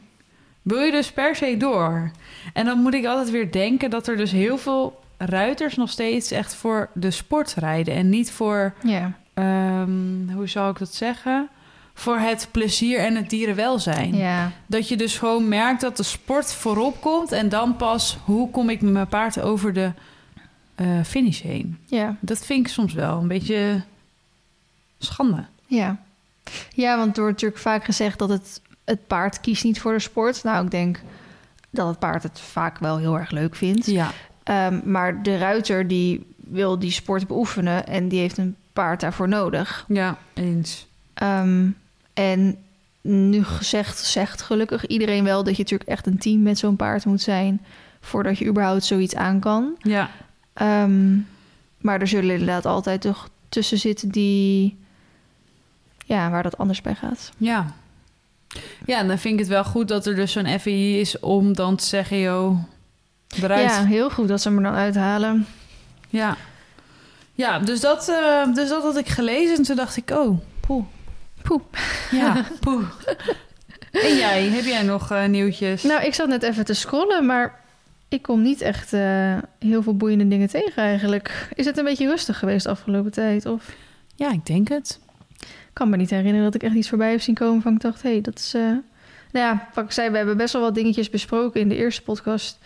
wil 0.62 0.80
je 0.80 0.90
dus 0.90 1.12
per 1.12 1.36
se 1.36 1.56
door? 1.56 2.10
En 2.52 2.64
dan 2.64 2.78
moet 2.78 2.94
ik 2.94 3.06
altijd 3.06 3.30
weer 3.30 3.52
denken 3.52 3.90
dat 3.90 4.06
er 4.06 4.16
dus 4.16 4.30
heel 4.32 4.58
veel 4.58 5.02
ruiters 5.24 5.76
nog 5.76 5.90
steeds 5.90 6.30
echt 6.30 6.54
voor 6.54 6.90
de 6.94 7.10
sport 7.10 7.54
rijden. 7.54 7.94
En 7.94 8.08
niet 8.08 8.30
voor, 8.32 8.74
Ja. 8.82 9.12
ehm, 9.34 10.28
hoe 10.34 10.46
zou 10.48 10.70
ik 10.70 10.78
dat 10.78 10.94
zeggen? 10.94 11.48
Voor 11.94 12.18
het 12.18 12.48
plezier 12.50 12.98
en 12.98 13.16
het 13.16 13.30
dierenwelzijn. 13.30 14.16
Ja. 14.16 14.50
Dat 14.66 14.88
je 14.88 14.96
dus 14.96 15.18
gewoon 15.18 15.48
merkt 15.48 15.80
dat 15.80 15.96
de 15.96 16.02
sport 16.02 16.54
voorop 16.54 17.00
komt. 17.00 17.32
En 17.32 17.48
dan 17.48 17.76
pas, 17.76 18.18
hoe 18.24 18.50
kom 18.50 18.70
ik 18.70 18.80
met 18.80 18.92
mijn 18.92 19.06
paard 19.08 19.40
over 19.40 19.72
de 19.72 19.92
eh, 20.74 20.86
finish 21.04 21.40
heen? 21.42 21.78
Ja. 21.86 22.16
Dat 22.20 22.44
vind 22.46 22.66
ik 22.66 22.72
soms 22.72 22.92
wel 22.92 23.20
een 23.20 23.28
beetje 23.28 23.82
schande. 24.98 25.44
Ja. 25.66 25.96
Ja, 26.74 26.96
want 26.96 27.16
er 27.16 27.22
wordt 27.22 27.32
natuurlijk 27.40 27.60
vaak 27.60 27.84
gezegd 27.84 28.18
dat 28.18 28.28
het, 28.28 28.60
het 28.84 29.06
paard 29.06 29.40
kiest 29.40 29.64
niet 29.64 29.80
voor 29.80 29.92
de 29.92 29.98
sport. 29.98 30.42
Nou, 30.42 30.64
ik 30.64 30.70
denk 30.70 31.00
dat 31.70 31.86
het 31.88 31.98
paard 31.98 32.22
het 32.22 32.40
vaak 32.40 32.78
wel 32.78 32.98
heel 32.98 33.18
erg 33.18 33.30
leuk 33.30 33.54
vindt. 33.56 33.86
Ja, 33.86 34.10
Ehm, 34.44 34.80
maar 34.84 35.22
de 35.22 35.38
ruiter 35.38 35.88
die 35.88 36.26
wil 36.36 36.78
die 36.78 36.90
sport 36.90 37.26
beoefenen 37.26 37.86
en 37.86 38.08
die 38.08 38.18
heeft 38.20 38.38
een 38.38 38.56
paard 38.72 39.00
daarvoor 39.00 39.28
nodig. 39.28 39.84
ja 39.88 40.18
eens. 40.34 40.86
Ehm, 41.14 41.66
en 42.14 42.56
nu 43.00 43.44
gezegd, 43.44 43.98
zegt 43.98 44.42
gelukkig 44.42 44.86
iedereen 44.86 45.24
wel 45.24 45.44
dat 45.44 45.56
je 45.56 45.62
natuurlijk 45.62 45.90
echt 45.90 46.06
een 46.06 46.18
team 46.18 46.42
met 46.42 46.58
zo'n 46.58 46.76
paard 46.76 47.04
moet 47.04 47.20
zijn 47.22 47.60
voordat 48.00 48.38
je 48.38 48.46
überhaupt 48.46 48.84
zoiets 48.84 49.14
aan 49.14 49.40
kan. 49.40 49.74
Ja, 49.78 50.10
Ehm, 50.54 51.16
maar 51.78 52.00
er 52.00 52.06
zullen 52.08 52.30
inderdaad 52.30 52.66
altijd 52.66 53.00
toch 53.00 53.28
tussen 53.48 53.78
zitten 53.78 54.08
die, 54.08 54.76
ja, 56.04 56.30
waar 56.30 56.42
dat 56.42 56.58
anders 56.58 56.80
bij 56.80 56.94
gaat. 56.94 57.32
Ja. 57.36 57.74
Ja, 58.86 58.98
en 58.98 59.08
dan 59.08 59.18
vind 59.18 59.34
ik 59.34 59.40
het 59.40 59.48
wel 59.48 59.64
goed 59.64 59.88
dat 59.88 60.06
er 60.06 60.14
dus 60.14 60.32
zo'n 60.32 60.58
FAI 60.58 61.00
is 61.00 61.18
om 61.18 61.52
dan 61.54 61.76
te 61.76 61.84
zeggen, 61.84 62.18
joh, 62.20 62.58
Ja, 63.40 63.84
heel 63.84 64.10
goed 64.10 64.28
dat 64.28 64.40
ze 64.40 64.50
er 64.50 64.62
dan 64.62 64.74
uithalen. 64.74 65.46
Ja. 66.08 66.36
Ja, 67.34 67.58
dus 67.58 67.80
dat, 67.80 68.08
eh, 68.08 68.54
dus 68.54 68.68
dat 68.68 68.82
had 68.82 68.96
ik 68.96 69.08
gelezen 69.08 69.56
en 69.56 69.62
toen 69.62 69.76
dacht 69.76 69.96
ik, 69.96 70.10
oh, 70.10 70.38
poeh. 70.60 70.84
Poeh. 71.42 71.62
Ja, 72.10 72.44
poeh. 72.60 72.84
En 73.92 74.16
jij, 74.16 74.42
heb 74.48 74.64
jij 74.64 74.82
nog 74.82 75.10
eh, 75.10 75.26
nieuwtjes? 75.26 75.82
Nou, 75.82 76.02
ik 76.02 76.14
zat 76.14 76.28
net 76.28 76.42
even 76.42 76.64
te 76.64 76.74
scrollen, 76.74 77.26
maar 77.26 77.60
ik 78.08 78.22
kom 78.22 78.42
niet 78.42 78.60
echt 78.60 78.92
eh, 78.92 79.36
heel 79.58 79.82
veel 79.82 79.96
boeiende 79.96 80.28
dingen 80.28 80.48
tegen 80.48 80.82
eigenlijk. 80.82 81.48
Is 81.54 81.66
het 81.66 81.78
een 81.78 81.84
beetje 81.84 82.06
rustig 82.06 82.38
geweest 82.38 82.64
de 82.64 82.70
afgelopen 82.70 83.12
tijd? 83.12 83.46
Of? 83.46 83.74
Ja, 84.16 84.32
ik 84.32 84.46
denk 84.46 84.68
het. 84.68 85.00
kan 85.72 85.90
me 85.90 85.96
niet 85.96 86.10
herinneren 86.10 86.44
dat 86.44 86.54
ik 86.54 86.62
echt 86.62 86.74
iets 86.74 86.88
voorbij 86.88 87.10
heb 87.10 87.20
zien 87.20 87.34
komen 87.34 87.62
van 87.62 87.74
ik 87.74 87.80
dacht, 87.80 88.02
hé, 88.02 88.10
hey, 88.10 88.20
dat 88.20 88.38
is... 88.38 88.52
Nou 89.32 89.46
ja, 89.46 89.68
wat 89.74 89.84
ik 89.84 89.90
zei, 89.90 90.10
we 90.10 90.16
hebben 90.16 90.36
best 90.36 90.52
wel 90.52 90.62
wat 90.62 90.74
dingetjes 90.74 91.10
besproken 91.10 91.60
in 91.60 91.68
de 91.68 91.76
eerste 91.76 92.02
podcast... 92.02 92.58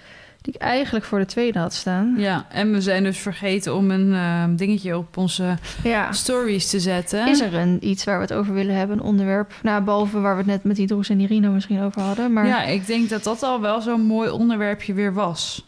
die 0.48 0.56
ik 0.56 0.62
eigenlijk 0.62 1.04
voor 1.04 1.18
de 1.18 1.24
tweede 1.24 1.58
had 1.58 1.74
staan. 1.74 2.14
Ja, 2.18 2.46
en 2.50 2.72
we 2.72 2.80
zijn 2.80 3.02
dus 3.04 3.18
vergeten 3.18 3.74
om 3.74 3.90
een 3.90 4.14
eh, 4.14 4.44
dingetje 4.56 4.96
op 4.96 5.16
onze 5.16 5.56
Ja. 5.82 6.12
stories 6.12 6.70
te 6.70 6.80
zetten. 6.80 7.28
Is 7.28 7.40
er 7.40 7.54
een 7.54 7.78
iets 7.88 8.04
waar 8.04 8.16
we 8.16 8.22
het 8.22 8.32
over 8.32 8.54
willen 8.54 8.74
hebben, 8.74 8.96
een 8.98 9.02
onderwerp? 9.04 9.52
Nou, 9.62 9.82
behalve 9.82 10.20
waar 10.20 10.32
we 10.32 10.38
het 10.38 10.46
net 10.50 10.64
met 10.64 10.78
Idroes 10.78 11.08
en 11.08 11.20
Irino 11.20 11.50
misschien 11.50 11.82
over 11.82 12.02
hadden. 12.02 12.32
Maar 12.32 12.46
Ja, 12.46 12.62
ik 12.62 12.86
denk 12.86 13.08
dat 13.08 13.22
dat 13.24 13.42
al 13.42 13.60
wel 13.60 13.80
zo'n 13.80 14.00
mooi 14.02 14.30
onderwerpje 14.30 14.94
weer 14.94 15.12
was. 15.14 15.66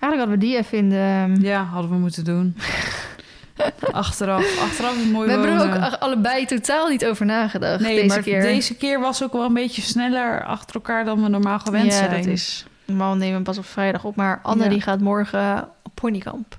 eigenlijk 0.00 0.18
hadden 0.20 0.38
we 0.38 0.46
die 0.46 0.56
even 0.56 0.78
in 0.78 0.88
de... 0.90 1.36
Ja, 1.46 1.62
hadden 1.64 1.90
we 1.90 1.96
moeten 1.96 2.24
doen. 2.24 2.56
achteraf, 3.92 4.60
achteraf 4.60 4.96
is 4.96 5.04
mooi 5.10 5.26
we 5.26 5.32
hebben 5.32 5.50
er 5.50 5.58
wonen. 5.58 5.86
ook 5.86 5.92
allebei 6.00 6.44
totaal 6.46 6.88
niet 6.88 7.06
over 7.06 7.26
nagedacht 7.26 7.80
Nee, 7.80 7.94
deze 7.94 8.06
maar 8.06 8.22
keer. 8.22 8.40
deze 8.42 8.74
keer 8.74 9.00
was 9.00 9.22
ook 9.22 9.32
wel 9.32 9.44
een 9.44 9.54
beetje 9.54 9.82
sneller 9.82 10.44
achter 10.44 10.74
elkaar 10.74 11.04
dan 11.04 11.22
we 11.22 11.28
normaal 11.28 11.58
gewend 11.58 11.84
ja, 11.86 11.90
zijn. 11.92 12.10
dat 12.10 12.26
is... 12.26 12.66
Normaal 12.88 13.14
nemen 13.16 13.38
we 13.38 13.44
pas 13.44 13.58
op 13.58 13.64
vrijdag 13.66 14.04
op, 14.04 14.16
maar 14.16 14.40
Anne 14.42 14.62
Ja. 14.64 14.68
die 14.68 14.80
gaat 14.80 15.00
morgen 15.00 15.68
op 15.82 15.94
ponykamp. 15.94 16.58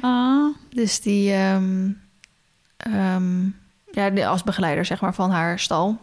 Ah, 0.00 0.54
Dus 0.70 1.00
die, 1.00 1.32
ehm, 1.32 1.90
ehm, 2.76 3.44
ja, 3.92 4.26
als 4.28 4.42
begeleider 4.42 4.84
zeg 4.84 5.00
maar 5.00 5.14
van 5.14 5.30
haar 5.30 5.58
stal, 5.58 5.98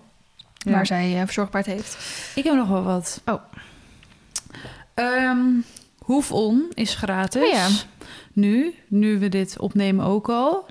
ja. 0.58 0.72
waar 0.72 0.86
zij 0.86 1.13
eh, 1.15 1.24
verzorgbaard 1.26 1.65
heeft. 1.65 1.98
Ik 2.36 2.43
heb 2.43 2.54
nog 2.56 2.67
wel 2.67 2.84
wat. 2.84 3.22
Oh. 3.26 3.41
Ehm, 4.93 5.39
Hoefon 5.98 6.65
is 6.74 6.95
gratis. 6.95 7.41
Oh 7.41 7.50
ja. 7.52 7.67
Nu, 8.34 8.74
nu 8.88 9.19
we 9.19 9.30
dit 9.30 9.60
opnemen 9.60 10.06
ook 10.06 10.30
al. 10.30 10.65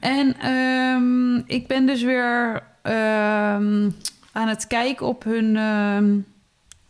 En 0.00 0.36
ehm, 0.40 1.36
ik 1.36 1.66
ben 1.66 1.86
dus 1.86 2.02
weer 2.02 2.62
aan 4.32 4.48
het 4.48 4.66
kijken 4.66 5.06
op 5.06 5.24
hun 5.24 5.56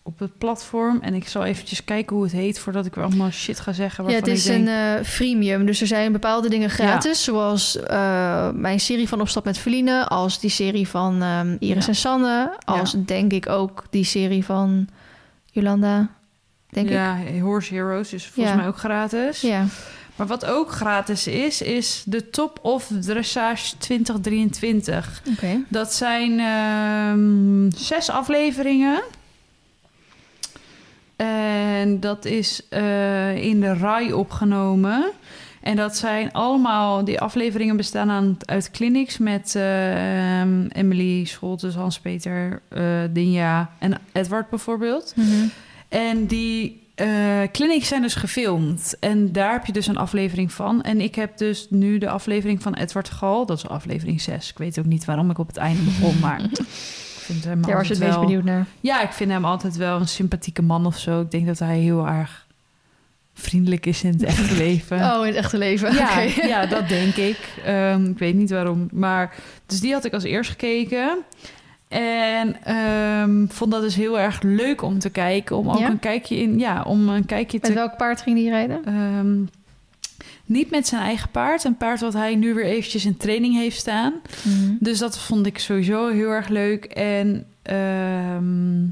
op 0.06 0.18
het 0.18 0.38
platform. 0.38 0.98
En 1.02 1.14
ik 1.14 1.28
zal 1.28 1.44
eventjes 1.44 1.84
kijken 1.84 2.16
hoe 2.16 2.24
het 2.24 2.32
heet 2.34 2.58
voordat 2.58 2.86
ik 2.86 2.94
weer 2.94 3.04
allemaal 3.04 3.30
shit 3.30 3.60
ga 3.60 3.72
zeggen. 3.72 4.04
Ja, 4.08 4.14
het 4.14 4.26
is 4.26 4.46
ik 4.46 4.52
denk, 4.52 4.68
een 4.68 4.98
eh, 4.98 5.04
freemium, 5.04 5.66
dus 5.66 5.80
er 5.80 5.86
zijn 5.86 6.12
bepaalde 6.12 6.48
dingen 6.48 6.70
gratis, 6.70 7.24
zoals 7.24 7.76
eh, 7.76 8.50
mijn 8.50 8.80
serie 8.80 9.08
van 9.08 9.20
Opstap 9.20 9.44
met 9.44 9.58
Feline, 9.58 10.06
als 10.08 10.40
die 10.40 10.50
serie 10.50 10.88
van 10.88 11.22
ehm, 11.22 11.56
Iris 11.58 11.82
Ja. 11.84 11.88
en 11.90 11.96
Sanne, 11.96 12.56
als 12.64 12.92
Ja. 12.92 12.98
denk 13.06 13.32
ik 13.32 13.48
ook 13.48 13.84
die 13.90 14.04
serie 14.04 14.44
van 14.44 14.88
Jolanda, 15.50 16.08
denk 16.70 16.88
ja, 16.88 17.16
Horse 17.40 17.74
Heroes 17.74 18.12
is 18.12 18.26
volgens 18.26 18.56
mij 18.56 18.66
ook 18.66 18.78
gratis. 18.78 19.44
ik. 19.44 19.50
Ja. 19.50 19.64
Maar 20.16 20.26
wat 20.26 20.44
ook 20.44 20.70
gratis 20.72 21.26
is, 21.26 21.62
is 21.62 22.02
de 22.06 22.30
Top 22.30 22.58
of 22.62 22.90
Dressage 23.00 23.76
2023. 23.78 25.22
Oké. 25.32 25.64
Dat 25.68 25.92
zijn 25.92 26.38
ehm, 26.40 27.70
zes 27.84 28.10
afleveringen. 28.10 29.02
En 31.16 32.00
dat 32.00 32.24
is 32.24 32.68
eh, 32.68 33.37
in 33.37 33.61
de 33.61 33.74
RAI 33.74 34.12
opgenomen. 34.12 35.12
En 35.61 35.77
dat 35.77 35.96
zijn 35.96 36.33
allemaal, 36.33 37.05
die 37.05 37.20
afleveringen 37.20 37.77
bestaan 37.77 38.11
aan, 38.11 38.37
uit 38.44 38.70
clinics 38.70 39.18
met 39.18 39.55
eh, 39.55 40.40
ehm, 40.40 40.66
Emily 40.66 41.24
Scholtes, 41.24 41.74
Hans-Peter, 41.74 42.62
eh 42.68 42.83
Dinja 43.11 43.70
en 43.79 43.98
Edward 44.12 44.50
bijvoorbeeld. 44.50 45.12
Mhm. 45.16 45.46
En 45.88 46.27
die 46.27 46.83
eh 46.94 47.42
clinics 47.53 47.88
zijn 47.88 48.03
dus 48.03 48.14
gefilmd. 48.14 48.96
En 49.00 49.33
daar 49.33 49.53
heb 49.53 49.66
je 49.66 49.72
dus 49.72 49.87
een 49.87 49.96
aflevering 49.96 50.53
van. 50.53 50.83
En 50.83 51.00
ik 51.00 51.14
heb 51.14 51.38
dus 51.38 51.66
nu 51.70 51.98
de 51.98 52.09
aflevering 52.09 52.62
van 52.62 52.74
Edward 52.74 53.11
Gal. 53.11 53.46
Dat 53.46 53.57
is 53.57 53.68
aflevering 53.68 54.20
6. 54.20 54.50
Ik 54.50 54.59
weet 54.59 54.79
ook 54.79 54.85
niet 54.85 55.05
waarom 55.05 55.31
ik 55.31 55.38
op 55.38 55.46
het 55.46 55.57
einde 55.57 55.83
begon, 55.83 56.18
maar... 56.18 56.40
Vind 57.24 57.44
hem 57.44 57.62
Daar 57.62 57.76
was 57.76 57.87
je 57.88 57.94
het 57.94 58.02
meest 58.02 58.20
benieuwd 58.20 58.44
naar. 58.44 58.66
Ja, 58.80 59.02
ik 59.02 59.12
vind 59.12 59.30
hem 59.30 59.44
altijd 59.44 59.76
wel 59.76 60.00
een 60.00 60.08
sympathieke 60.08 60.62
man 60.62 60.87
of 60.87 60.98
zo. 60.98 61.20
Ik 61.20 61.30
denk 61.30 61.46
dat 61.46 61.58
hij 61.58 61.78
heel 61.78 62.06
erg 62.06 62.46
vriendelijk 63.34 63.87
is 63.87 64.02
in 64.04 64.12
het 64.12 64.22
echte 64.22 64.54
leven. 64.64 64.98
Oh, 64.98 65.20
in 65.20 65.26
het 65.26 65.34
echte 65.37 65.58
leven. 65.58 65.94
Ja, 65.94 66.20
ja, 66.54 66.66
dat 66.66 66.88
denk 66.88 67.14
ik. 67.14 67.38
Ehm, 67.64 68.04
ik 68.04 68.18
weet 68.18 68.34
niet 68.34 68.50
waarom. 68.50 68.88
Maar 68.92 69.34
dus 69.66 69.80
die 69.80 69.92
had 69.92 70.04
ik 70.04 70.12
als 70.12 70.24
eerst 70.24 70.50
gekeken. 70.50 71.18
En 71.88 72.56
ehm, 72.64 73.46
vond 73.48 73.70
dat 73.70 73.82
dus 73.82 73.94
heel 73.94 74.18
erg 74.20 74.42
leuk 74.42 74.82
om 74.82 74.98
te 74.98 75.10
kijken. 75.10 75.56
Om 75.56 75.70
ook 75.70 75.78
Ja? 75.78 75.88
een 75.88 75.98
kijkje 75.98 76.37
in. 76.37 76.58
Ja, 76.58 76.82
om 76.82 77.08
een 77.08 77.26
kijkje 77.26 77.58
Met 77.60 77.70
te. 77.70 77.76
welk 77.76 77.96
paard 77.96 78.20
ging 78.22 78.37
die 78.37 78.50
rijden? 78.50 78.84
ehm, 78.84 79.37
niet 80.44 80.70
met 80.70 80.87
zijn 80.87 81.02
eigen 81.02 81.30
paard. 81.30 81.64
Een 81.64 81.76
paard 81.76 82.00
wat 82.00 82.12
hij 82.12 82.35
nu 82.35 82.54
weer 82.54 82.64
eventjes 82.64 83.04
in 83.04 83.16
training 83.16 83.54
heeft 83.54 83.78
staan. 83.78 84.12
Mhm. 84.42 84.74
Dus 84.80 84.98
dat 84.98 85.18
vond 85.18 85.46
ik 85.46 85.59
sowieso 85.59 86.09
heel 86.09 86.30
erg 86.30 86.48
leuk. 86.48 86.85
En 86.85 87.46
ehm, 87.62 88.87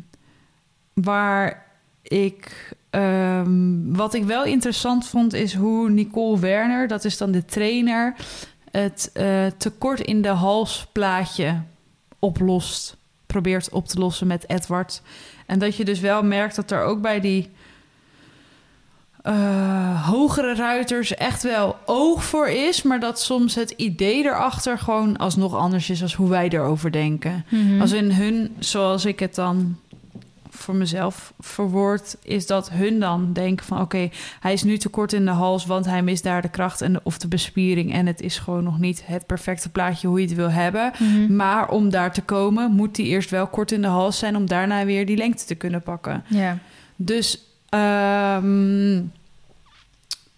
waar 0.92 1.66
ik. 2.02 2.70
ehm, 2.90 3.92
wat 3.92 4.14
ik 4.14 4.24
wel 4.24 4.44
interessant 4.44 5.06
vond, 5.08 5.32
is 5.32 5.54
hoe 5.54 5.90
Nicole 5.90 6.38
Werner, 6.38 6.88
dat 6.88 7.04
is 7.04 7.16
dan 7.16 7.30
de 7.30 7.44
trainer, 7.44 8.14
het 8.70 9.10
eh, 9.12 9.46
tekort 9.56 10.00
in 10.00 10.22
de 10.22 10.28
halsplaatje 10.28 11.60
oplost. 12.18 12.96
Probeert 13.26 13.70
op 13.70 13.88
te 13.88 13.98
lossen 13.98 14.26
met 14.26 14.48
Edward. 14.48 15.02
En 15.46 15.58
dat 15.58 15.76
je 15.76 15.84
dus 15.84 16.00
wel 16.00 16.22
merkt 16.22 16.56
dat 16.56 16.70
er 16.70 16.82
ook 16.82 17.00
bij 17.00 17.20
die 17.20 17.50
eh, 19.22 20.08
hogere 20.08 20.54
ruiters 20.54 21.14
echt 21.14 21.42
wel 21.42 21.76
oog 21.84 22.24
voor 22.24 22.48
is, 22.48 22.82
maar 22.82 23.00
dat 23.00 23.20
soms 23.20 23.54
het 23.54 23.70
idee 23.70 24.24
erachter 24.24 24.78
gewoon 24.78 25.16
alsnog 25.16 25.56
anders 25.56 25.90
is 25.90 26.02
als 26.02 26.14
hoe 26.14 26.28
wij 26.28 26.48
erover 26.48 26.92
denken. 26.92 27.44
Mhm. 27.48 27.80
Als 27.80 27.92
in 27.92 28.10
hun, 28.10 28.54
zoals 28.58 29.04
ik 29.04 29.18
het 29.18 29.34
dan 29.34 29.76
voor 30.50 30.74
mezelf 30.74 31.32
verwoord, 31.40 32.16
is 32.22 32.46
dat 32.46 32.70
hun 32.70 33.00
dan 33.00 33.32
denken 33.32 33.66
van 33.66 33.80
oké, 33.80 34.10
hij 34.40 34.52
is 34.52 34.62
nu 34.62 34.78
te 34.78 34.88
kort 34.88 35.12
in 35.12 35.24
de 35.24 35.30
hals, 35.30 35.66
want 35.66 35.84
hij 35.84 36.02
mist 36.02 36.22
daar 36.22 36.42
de 36.42 36.48
kracht 36.48 36.80
en 36.80 36.92
de, 36.92 37.00
of 37.02 37.18
de 37.18 37.28
bespiering 37.28 37.92
en 37.92 38.06
het 38.06 38.20
is 38.20 38.38
gewoon 38.38 38.64
nog 38.64 38.78
niet 38.78 39.02
het 39.06 39.26
perfecte 39.26 39.68
plaatje 39.68 40.08
hoe 40.08 40.20
je 40.20 40.26
het 40.26 40.36
wil 40.36 40.50
hebben. 40.50 40.92
Mhm. 40.98 41.36
Maar 41.36 41.68
om 41.68 41.90
daar 41.90 42.12
te 42.12 42.22
komen, 42.22 42.72
moet 42.72 42.96
hij 42.96 43.06
eerst 43.06 43.30
wel 43.30 43.46
kort 43.46 43.72
in 43.72 43.82
de 43.82 43.88
hals 43.88 44.18
zijn 44.18 44.36
om 44.36 44.46
daarna 44.46 44.84
weer 44.84 45.06
die 45.06 45.16
lengte 45.16 45.44
te 45.44 45.54
kunnen 45.54 45.82
pakken. 45.82 46.24
Ja. 46.28 46.58
Dus 46.96 47.51
ehm, 47.72 49.00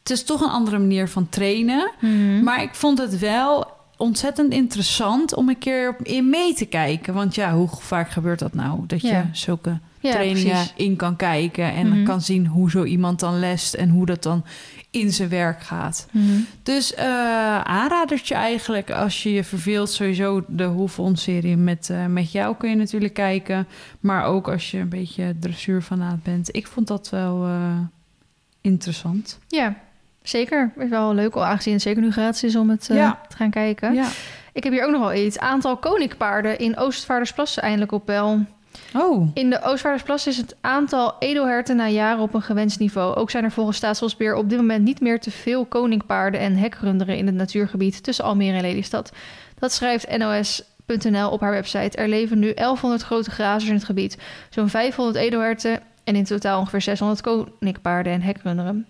het 0.03 0.11
is 0.13 0.25
toch 0.25 0.41
een 0.41 0.51
andere 0.51 0.79
manier 0.79 1.09
van 1.09 1.29
trainen. 1.29 1.91
Mhm. 2.01 2.43
Maar 2.43 2.63
ik 2.63 2.75
vond 2.75 2.99
het 2.99 3.19
wel 3.19 3.67
ontzettend 3.97 4.53
interessant 4.53 5.35
om 5.35 5.49
een 5.49 5.59
keer 5.59 5.97
in 6.03 6.31
mee 6.31 6.55
te 6.55 6.65
kijken. 6.65 7.15
Want 7.15 7.35
ja, 7.35 7.53
hoe 7.55 7.69
vaak 7.69 8.11
gebeurt 8.11 8.39
dat 8.39 8.55
nou? 8.55 8.81
Dat 8.87 9.01
je 9.01 9.07
Ja. 9.09 9.29
zulke 9.33 9.79
ja, 10.09 10.13
trainingen 10.13 10.51
precies. 10.53 10.73
in 10.77 10.97
kan 10.97 11.17
kijken 11.17 11.73
en 11.73 11.89
Mhm. 11.89 12.05
kan 12.05 12.21
zien 12.21 12.47
hoe 12.47 12.71
zo 12.71 12.85
iemand 12.85 13.21
dan 13.21 13.39
lest 13.39 13.75
en 13.75 13.89
hoe 13.89 14.07
dat 14.07 14.23
dan 14.23 14.45
in 14.91 15.13
zijn 15.13 15.29
werk 15.29 15.63
gaat. 15.63 16.07
Mhm. 16.11 16.25
Dus 16.63 16.95
eh 16.95 17.07
aanradertje 17.61 18.35
eigenlijk 18.35 18.91
als 18.91 19.23
je 19.23 19.33
je 19.33 19.45
verveelt. 19.45 19.91
Sowieso 19.91 20.45
de 20.49 20.65
Hoefon-serie 20.65 21.57
met, 21.57 21.91
eh, 21.91 22.07
met 22.07 22.33
jou 22.33 22.57
kun 22.57 22.71
je 22.71 22.77
natuurlijk 22.77 23.15
kijken. 23.15 23.67
Maar 24.01 24.25
ook 24.25 24.49
als 24.49 24.71
je 24.71 24.79
een 24.79 24.89
beetje 24.89 25.37
dressuurfanaat 25.41 26.23
bent. 26.23 26.57
Ik 26.57 26.67
vond 26.67 26.87
dat 26.87 27.11
wel 27.11 27.45
eh, 27.45 27.79
interessant. 28.61 29.39
Ja, 29.49 29.75
zeker. 30.23 30.73
Is 30.79 30.89
wel 30.89 31.15
leuk, 31.15 31.35
al 31.35 31.45
aangezien 31.45 31.73
het 31.73 31.83
zeker 31.83 32.03
nu 32.03 32.11
gratis 32.13 32.45
is 32.45 32.57
om 32.57 32.71
het 32.71 32.87
Ja. 32.93 33.21
te 33.29 33.37
gaan 33.37 33.51
kijken. 33.51 33.95
Ja. 33.95 34.07
Ik 34.53 34.65
heb 34.65 34.73
hier 34.73 34.85
ook 34.85 34.91
nog 34.91 35.01
wel 35.01 35.15
iets. 35.27 35.39
Aantal 35.39 35.77
koninkpaarden 35.77 36.59
in 36.59 36.77
Oostvaardersplassen 36.77 37.63
eindelijk 37.63 37.93
op 37.93 38.07
wel. 38.07 38.45
Oh, 38.97 39.29
In 39.35 39.51
de 39.51 39.63
Oostvaardersplassen 39.63 40.31
is 40.31 40.37
het 40.37 40.57
aantal 40.61 41.17
edelherten 41.19 41.77
na 41.77 41.89
jaren 41.89 42.23
op 42.23 42.35
een 42.35 42.43
gewenst 42.43 42.79
niveau. 42.79 43.15
Ook 43.15 43.31
zijn 43.31 43.45
er 43.45 43.51
volgens 43.51 43.77
Staatsbosbeheer 43.77 44.35
op 44.35 44.49
dit 44.49 44.59
moment 44.59 44.85
niet 44.85 45.01
meer 45.01 45.21
te 45.21 45.31
veel 45.31 45.67
koninkpaarden 45.67 46.41
en 46.41 46.57
hekrunderen 46.57 47.17
in 47.17 47.27
het 47.27 47.35
natuurgebied 47.35 48.03
tussen 48.03 48.25
Almere 48.25 48.57
en 48.57 48.63
Lelystad. 48.63 49.13
Dat 49.59 49.73
schrijft 49.73 50.19
NOS.nl 50.19 51.31
op 51.31 51.41
haar 51.41 51.51
website. 51.51 51.97
Er 51.97 52.09
leven 52.09 52.39
nu 52.39 52.55
1100 52.55 53.03
grote 53.03 53.31
grazers 53.31 53.69
in 53.69 53.75
het 53.75 53.85
gebied, 53.85 54.19
zo'n 54.51 54.69
500 54.69 55.17
edelherten 55.17 55.81
en 56.05 56.17
in 56.17 56.25
totaal 56.25 56.59
ongeveer 56.59 56.83
600 56.83 57.21
koninkpaarden 57.21 58.13
en 58.13 58.23
hekrunderen. 58.23 58.87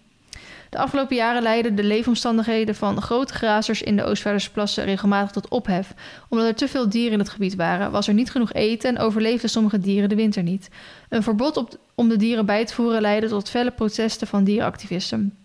De 0.74 0.80
afgelopen 0.80 1.16
jaren 1.16 1.42
leidden 1.42 1.74
de 1.74 1.84
leefomstandigheden 1.84 2.74
van 2.74 3.02
grote 3.02 3.34
grazers 3.34 3.82
in 3.82 3.96
de 3.96 4.04
Oostvaardersplassen 4.04 4.84
regelmatig 4.84 5.30
tot 5.30 5.48
ophef. 5.48 5.94
Omdat 6.28 6.46
er 6.46 6.54
te 6.54 6.68
veel 6.68 6.88
dieren 6.88 7.12
in 7.12 7.18
het 7.18 7.28
gebied 7.28 7.54
waren, 7.54 7.90
was 7.90 8.08
er 8.08 8.14
niet 8.14 8.30
genoeg 8.30 8.52
eten 8.52 8.88
en 8.88 8.98
overleefden 8.98 9.50
sommige 9.50 9.78
dieren 9.78 10.08
de 10.08 10.14
winter 10.14 10.42
niet. 10.42 10.68
Een 11.08 11.22
verbod 11.22 11.56
op, 11.56 11.78
om 11.94 12.08
de 12.08 12.16
dieren 12.16 12.46
bij 12.46 12.64
te 12.64 12.74
voeren 12.74 13.00
leidde 13.00 13.28
tot 13.28 13.50
felle 13.50 13.70
protesten 13.70 14.26
van 14.26 14.44
dierenactivisten. 14.44 15.36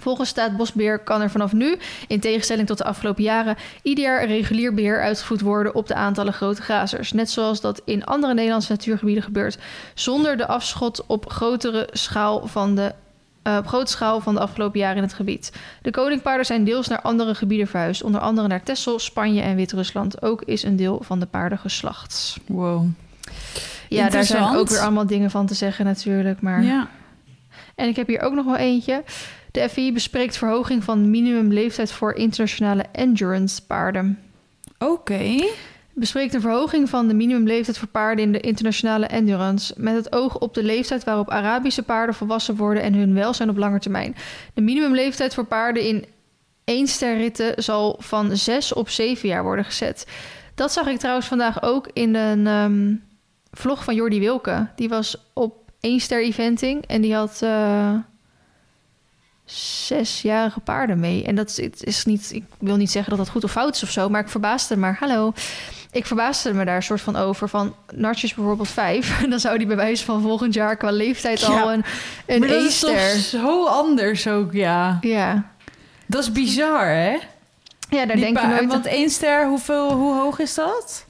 Volgens 0.00 0.28
Staatsbosbeheer 0.28 0.98
kan 0.98 1.20
er 1.20 1.30
vanaf 1.30 1.52
nu, 1.52 1.76
in 2.08 2.20
tegenstelling 2.20 2.66
tot 2.66 2.78
de 2.78 2.84
afgelopen 2.84 3.22
jaren, 3.22 3.56
ieder 3.82 4.04
jaar 4.04 4.26
regulier 4.26 4.74
beheer 4.74 5.00
uitgevoerd 5.02 5.40
worden 5.40 5.74
op 5.74 5.86
de 5.86 5.94
aantallen 5.94 6.32
grote 6.32 6.62
grazers. 6.62 7.12
Net 7.12 7.30
zoals 7.30 7.60
dat 7.60 7.82
in 7.84 8.04
andere 8.04 8.34
Nederlandse 8.34 8.72
natuurgebieden 8.72 9.24
gebeurt, 9.24 9.58
zonder 9.94 10.36
de 10.36 10.46
afschot 10.46 11.06
op 11.06 11.30
grotere 11.30 11.88
schaal 11.92 12.46
van 12.46 12.74
de 12.74 12.94
eh, 13.42 13.56
op 13.56 13.66
grote 13.66 13.90
schaal 13.90 14.20
van 14.20 14.34
de 14.34 14.40
afgelopen 14.40 14.78
jaren 14.78 14.96
in 14.96 15.02
het 15.02 15.12
gebied. 15.12 15.52
De 15.82 15.90
koningpaarden 15.90 16.46
zijn 16.46 16.64
deels 16.64 16.88
naar 16.88 17.00
andere 17.00 17.34
gebieden 17.34 17.66
verhuisd, 17.66 18.02
onder 18.02 18.20
andere 18.20 18.48
naar 18.48 18.62
Texel, 18.62 18.98
Spanje 18.98 19.42
en 19.42 19.56
Wit-Rusland. 19.56 20.22
Ook 20.22 20.42
is 20.42 20.62
een 20.62 20.76
deel 20.76 21.00
van 21.02 21.20
de 21.20 21.26
paarden 21.26 21.58
geslacht. 21.58 22.36
Wow. 22.46 22.86
Ja, 23.88 24.08
daar 24.08 24.24
zijn 24.24 24.56
ook 24.56 24.68
weer 24.68 24.78
allemaal 24.78 25.06
dingen 25.06 25.30
van 25.30 25.46
te 25.46 25.54
zeggen 25.54 25.84
natuurlijk. 25.84 26.40
Maar... 26.40 26.62
Ja. 26.62 26.88
En 27.74 27.88
ik 27.88 27.96
heb 27.96 28.06
hier 28.06 28.20
ook 28.20 28.34
nog 28.34 28.44
wel 28.44 28.56
eentje. 28.56 29.04
De 29.50 29.68
FI 29.68 29.92
bespreekt 29.92 30.36
verhoging 30.36 30.84
van 30.84 31.10
minimumleeftijd 31.10 31.92
voor 31.92 32.14
internationale 32.14 32.84
endurance 32.92 33.66
paarden. 33.66 34.18
Oké. 34.78 35.44
Bespreekt 35.94 36.34
een 36.34 36.40
verhoging 36.40 36.88
van 36.88 37.08
de 37.08 37.14
minimumleeftijd 37.14 37.78
voor 37.78 37.88
paarden 37.88 38.24
in 38.24 38.32
de 38.32 38.40
internationale 38.40 39.06
endurance. 39.06 39.74
Met 39.76 39.94
het 39.94 40.12
oog 40.12 40.38
op 40.38 40.54
de 40.54 40.62
leeftijd 40.62 41.04
waarop 41.04 41.30
Arabische 41.30 41.82
paarden 41.82 42.14
volwassen 42.14 42.56
worden 42.56 42.82
en 42.82 42.94
hun 42.94 43.14
welzijn 43.14 43.50
op 43.50 43.56
lange 43.56 43.78
termijn. 43.78 44.16
De 44.54 44.60
minimumleeftijd 44.60 45.34
voor 45.34 45.44
paarden 45.44 45.82
in 45.82 46.04
één-sterritten 46.64 47.62
zal 47.62 47.96
van 47.98 48.36
6 48.36 48.72
op 48.72 48.88
7 48.88 49.28
jaar 49.28 49.42
worden 49.42 49.64
gezet. 49.64 50.06
Dat 50.54 50.72
zag 50.72 50.86
ik 50.86 50.98
trouwens 50.98 51.26
vandaag 51.26 51.62
ook 51.62 51.88
in 51.92 52.14
een 52.14 52.46
ehm, 52.46 52.94
vlog 53.50 53.84
van 53.84 53.94
Jordi 53.94 54.20
Wilke. 54.20 54.68
Die 54.76 54.88
was 54.88 55.16
op 55.32 55.70
één 55.80 56.00
ster 56.00 56.22
eventing 56.22 56.86
en 56.86 57.00
die 57.00 57.14
had 57.14 57.40
eh, 57.42 57.94
zesjarige 59.44 60.60
paarden 60.60 61.00
mee. 61.00 61.24
En 61.24 61.34
dat 61.34 61.58
is, 61.58 61.82
is 61.82 62.04
niet, 62.04 62.32
ik 62.32 62.44
wil 62.58 62.76
niet 62.76 62.90
zeggen 62.90 63.10
dat 63.10 63.18
dat 63.18 63.28
goed 63.28 63.44
of 63.44 63.50
fout 63.50 63.74
is 63.74 63.82
of 63.82 63.90
zo, 63.90 64.08
maar 64.08 64.20
ik 64.20 64.28
verbaasde. 64.28 64.76
Maar 64.76 64.96
hallo, 65.00 65.32
ik 65.92 66.06
verbaasde 66.06 66.52
me 66.52 66.64
daar 66.64 66.76
een 66.76 66.82
soort 66.82 67.00
van 67.00 67.16
over. 67.16 67.48
Van 67.48 67.74
Nartjes 67.94 68.34
bijvoorbeeld 68.34 68.68
vijf. 68.68 69.20
Dan 69.30 69.40
zou 69.40 69.58
die 69.58 69.66
bij 69.66 69.76
wijze 69.76 70.04
van 70.04 70.22
volgend 70.22 70.54
jaar 70.54 70.76
qua 70.76 70.90
leeftijd 70.90 71.40
Ja. 71.40 71.60
al 71.60 71.72
een, 71.72 71.84
een 72.26 72.38
maar 72.40 72.48
dat 72.48 72.62
is 72.62 72.78
toch 72.78 73.00
zo 73.10 73.66
anders 73.66 74.28
ook, 74.28 74.52
ja. 74.52 74.98
Ja. 75.00 75.50
Dat 76.06 76.22
is 76.22 76.32
bizar, 76.32 76.86
hè? 76.86 77.10
ja, 77.90 78.06
daar 78.06 78.06
Die 78.06 78.24
denk 78.24 78.36
pa- 78.36 78.46
nooit 78.46 78.66
Want 78.68 78.86
één 78.86 79.10
ster, 79.10 79.46
hoeveel, 79.46 79.92
hoe 79.92 80.14
hoog 80.14 80.38
is 80.38 80.54
dat? 80.54 81.04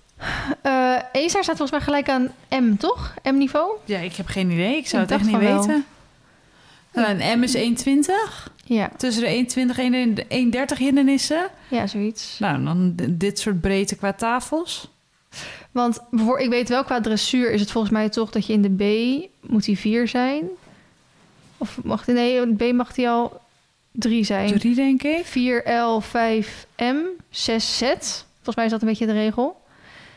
Ster 1.13 1.43
staat 1.43 1.45
volgens 1.57 1.71
mij 1.71 1.81
gelijk 1.81 2.09
aan 2.09 2.29
M, 2.65 2.77
toch? 2.77 3.15
M-niveau? 3.23 3.77
Ja, 3.85 3.99
ik 3.99 4.15
heb 4.17 4.27
geen 4.27 4.51
idee. 4.51 4.77
Ik 4.77 4.87
zou 4.89 5.03
Ik 5.03 5.09
het 5.09 5.21
echt 5.21 5.31
niet 5.31 5.39
wel. 5.41 5.57
weten. 5.59 5.85
Nou, 6.93 7.09
een 7.21 7.39
M 7.39 7.43
is 7.43 7.57
1,20. 7.57 8.53
Ja, 8.75 8.91
Tussen 8.97 9.23
de 9.23 9.73
1,20 9.75 9.79
en 9.79 10.15
de 10.15 10.25
1,30 10.75 10.79
hindernissen. 10.79 11.49
ja, 11.69 11.87
zoiets. 11.87 12.39
Nou, 12.39 12.65
dan 12.65 12.93
dit 13.11 13.39
soort 13.39 13.61
breedte 13.61 13.97
qua 13.97 14.13
tafels. 14.13 14.91
Want 15.71 16.01
ik 16.39 16.49
weet 16.49 16.69
wel, 16.69 16.85
qua 16.85 17.01
dressuur 17.01 17.51
is 17.51 17.61
het 17.61 17.71
volgens 17.71 17.93
mij 17.93 18.09
toch 18.09 18.31
dat 18.31 18.47
je 18.47 18.53
in 18.53 18.63
de 18.63 18.75
B 18.75 18.85
moet 19.51 19.65
die 19.65 19.79
4 19.79 20.09
zijn. 20.09 20.49
Of 21.59 21.79
mag 21.85 22.05
die, 22.05 22.15
nee, 22.15 22.41
in 22.41 22.57
de 22.57 22.71
B 22.71 22.73
mag 22.75 22.93
die 22.93 23.09
al 23.09 23.41
3 23.93 24.25
zijn. 24.25 24.59
Drie, 24.59 24.75
denk 24.75 25.03
ik. 25.03 25.27
4L, 25.27 26.03
5M, 26.07 27.23
6Z. 27.31 27.99
Volgens 28.35 28.57
mij 28.57 28.65
is 28.65 28.71
dat 28.71 28.83
een 28.83 28.89
beetje 28.89 29.07
de 29.07 29.13
regel. 29.13 29.61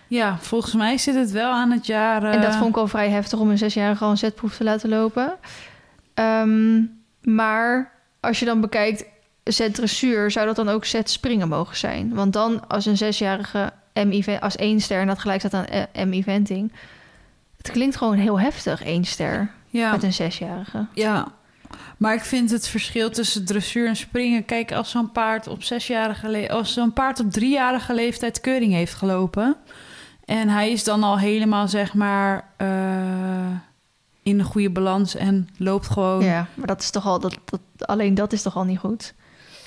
Ja, 0.08 0.38
volgens 0.40 0.74
mij 0.74 0.98
zit 0.98 1.16
het 1.16 1.32
wel 1.32 1.52
aan 1.52 1.72
het 1.72 1.86
jaar... 1.86 2.24
En 2.24 2.42
dat 2.42 2.52
eh, 2.52 2.58
vond 2.58 2.70
ik 2.70 2.78
al 2.78 2.88
vrij 2.88 3.10
heftig 3.10 3.40
om 3.40 3.50
een 3.50 3.58
zesjarige 3.58 4.04
al 4.04 4.10
een 4.10 4.18
zetproef 4.18 4.58
te 4.58 4.64
laten 4.64 4.90
lopen. 4.90 5.34
Ehm, 6.14 6.82
maar 7.22 7.93
als 8.24 8.40
je 8.40 8.46
dan 8.46 8.62
bekijkt 8.62 9.06
zet 9.44 9.74
dressuur, 9.76 10.32
zou 10.32 10.46
dat 10.46 10.56
dan 10.56 10.70
ook 10.70 10.86
zet 10.86 11.10
springen 11.10 11.48
mogen 11.48 11.78
zijn? 11.78 12.14
Want 12.14 12.34
dan 12.34 12.68
als 12.68 12.86
een 12.86 12.98
zesjarige 12.98 13.72
M-event, 13.94 14.42
als 14.42 14.56
één 14.56 14.80
ster 14.80 15.02
en 15.02 15.08
dat 15.08 15.20
gelijk 15.20 15.40
staat 15.40 15.54
aan 15.54 15.66
eh, 15.66 16.06
M-eventing. 16.06 16.72
Het 17.58 17.72
klinkt 17.72 17.96
gewoon 17.96 18.18
heel 18.18 18.40
heftig, 18.40 18.84
één 18.84 19.04
ster 19.04 19.52
Ja, 19.70 19.92
met 19.92 20.04
een 20.04 20.14
zesjarige. 20.14 20.86
ja. 20.94 21.28
Maar 21.98 22.14
ik 22.14 22.24
vind 22.24 22.52
het 22.52 22.68
verschil 22.68 23.10
tussen 23.10 23.46
dressuur 23.46 23.88
en 23.88 23.96
springen... 23.96 24.46
Kijk, 24.46 24.72
als 24.72 24.90
zo'n 24.90 25.12
paard 25.12 25.48
op 25.48 25.64
zesjarige 25.64 26.30
le- 26.30 26.48
als 26.48 26.74
zo'n 26.74 26.94
paard 26.94 27.20
op 27.20 27.32
driejarige 27.32 27.94
leeftijd 27.94 28.42
keuring 28.42 28.74
heeft 28.74 28.94
gelopen... 28.94 29.56
en 30.26 30.50
hij 30.50 30.72
is 30.72 30.84
dan 30.84 31.04
al 31.04 31.20
helemaal, 31.20 31.68
zeg 31.68 31.94
maar, 31.94 32.48
eh, 32.58 32.68
in 34.24 34.40
een 34.40 34.46
goede 34.46 34.70
balans 34.70 35.16
en 35.16 35.50
loopt 35.58 35.90
gewoon... 35.90 36.24
Ja, 36.24 36.48
maar 36.54 36.68
dat 36.68 36.82
is 36.82 36.90
toch 36.90 37.06
al, 37.06 37.20
dat, 37.20 37.38
dat, 37.46 37.88
alleen 37.88 38.16
dat 38.16 38.34
is 38.34 38.42
toch 38.42 38.56
al 38.56 38.64
niet 38.64 38.80
goed? 38.80 39.14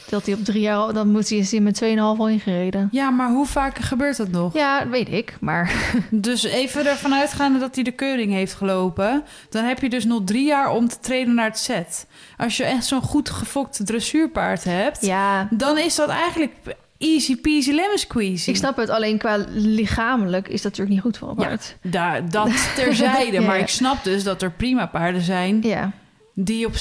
Dat 0.09 0.27
hij 0.27 0.35
op 0.35 0.45
drie 0.45 0.61
jaar, 0.61 0.93
dan 0.93 1.11
moet 1.11 1.29
hij, 1.29 1.39
is 1.39 1.51
hij 1.51 1.61
met 1.61 1.85
2,5 1.85 1.89
al 1.99 2.29
ingereden. 2.29 2.89
Ja, 2.93 3.11
maar 3.11 3.31
hoe 3.31 3.47
vaak 3.47 3.79
gebeurt 3.79 4.17
dat 4.17 4.29
nog? 4.29 4.55
Ja, 4.55 4.79
dat 4.79 4.89
weet 4.89 5.13
ik, 5.13 5.37
maar 5.41 5.95
Dus 6.11 6.43
even 6.43 6.87
ervan 6.87 7.15
uitgaande 7.15 7.59
dat 7.59 7.75
hij 7.75 7.85
de 7.85 7.91
keuring 7.91 8.33
heeft 8.33 8.55
gelopen... 8.55 9.25
dan 9.51 9.65
heb 9.65 9.81
je 9.81 9.89
dus 9.89 10.05
nog 10.05 10.23
drie 10.25 10.47
jaar 10.47 10.71
om 10.71 10.89
te 10.89 10.99
trainen 10.99 11.35
naar 11.35 11.49
het 11.49 11.59
set. 11.59 12.07
Als 12.37 12.57
je 12.57 12.65
echt 12.65 12.85
zo'n 12.85 13.03
goed 13.03 13.31
gefokte 13.31 13.85
dressuurpaard 13.85 14.65
hebt... 14.65 15.07
ja, 15.07 15.49
dan 15.51 15.79
is 15.79 15.95
dat 15.95 16.09
eigenlijk 16.09 16.53
easy 16.99 17.37
peasy 17.41 17.71
lemon 17.73 17.99
squeezy. 17.99 18.51
Ik 18.51 18.57
snap 18.57 18.77
het, 18.77 18.91
alleen 18.91 19.19
qua 19.19 19.39
lichamelijk 19.55 20.49
is 20.49 20.63
dat 20.63 20.71
natuurlijk 20.77 20.91
niet 20.91 21.01
goed 21.01 21.19
voor 21.19 21.29
een 21.29 21.35
Ja. 21.39 21.47
paard. 21.47 21.77
Daar, 21.83 22.31
dat 22.31 22.75
terzijde. 22.75 23.33
Ja, 23.41 23.47
maar 23.47 23.57
ja. 23.57 23.63
ik 23.63 23.69
snap 23.69 24.05
dus 24.05 24.25
dat 24.25 24.43
er 24.43 24.51
prima 24.51 24.87
paarden 24.87 25.23
zijn... 25.23 25.63
Ja, 25.63 25.91
die 26.39 26.67
op... 26.67 26.75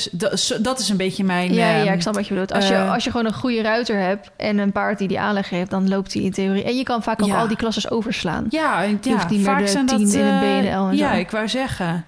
Dat, 0.61 0.79
is 0.79 0.89
een 0.89 0.97
beetje 0.97 1.23
mijn... 1.23 1.53
ja, 1.53 1.69
ja, 1.77 1.83
ehm, 1.85 1.93
ik 1.93 2.01
snap 2.01 2.13
wat 2.15 2.27
je 2.27 2.33
bedoelt. 2.33 2.53
Als 2.53 2.67
je, 2.67 2.73
eh, 2.73 2.93
als 2.93 3.03
je 3.03 3.11
gewoon 3.11 3.25
een 3.25 3.33
goede 3.33 3.61
ruiter 3.61 3.99
hebt 3.99 4.29
en 4.37 4.57
een 4.57 4.71
paard 4.71 4.97
die 4.97 5.07
die 5.07 5.19
aanleg 5.19 5.49
heeft, 5.49 5.69
dan 5.69 5.87
loopt 5.89 6.13
hij 6.13 6.23
in 6.23 6.31
theorie. 6.31 6.63
En 6.63 6.75
je 6.77 6.83
kan 6.83 7.03
vaak 7.03 7.21
ook 7.23 7.31
al 7.31 7.47
die 7.47 7.57
klasses 7.57 7.89
overslaan. 7.89 8.45
Ja, 8.49 8.83
en- 8.83 8.99
Je 9.01 9.11
hoeft 9.11 9.29
niet 9.29 9.39
meer 9.39 9.47
vaak 9.49 9.59
de 9.59 9.67
zijn 9.67 9.85
dat, 9.85 9.99
in 9.99 10.19
een 10.19 10.41
eh, 10.41 10.59
BNL 10.61 10.87
en 10.89 10.95
Ja, 10.97 11.13
zo. 11.13 11.19
ik 11.19 11.31
wou 11.31 11.47
zeggen. 11.47 12.05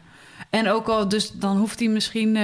En 0.49 0.69
ook 0.69 0.87
al, 0.87 1.07
dus 1.07 1.31
dan 1.31 1.57
hoeft 1.57 1.79
hij 1.79 1.87
misschien, 1.87 2.35
eh, 2.35 2.43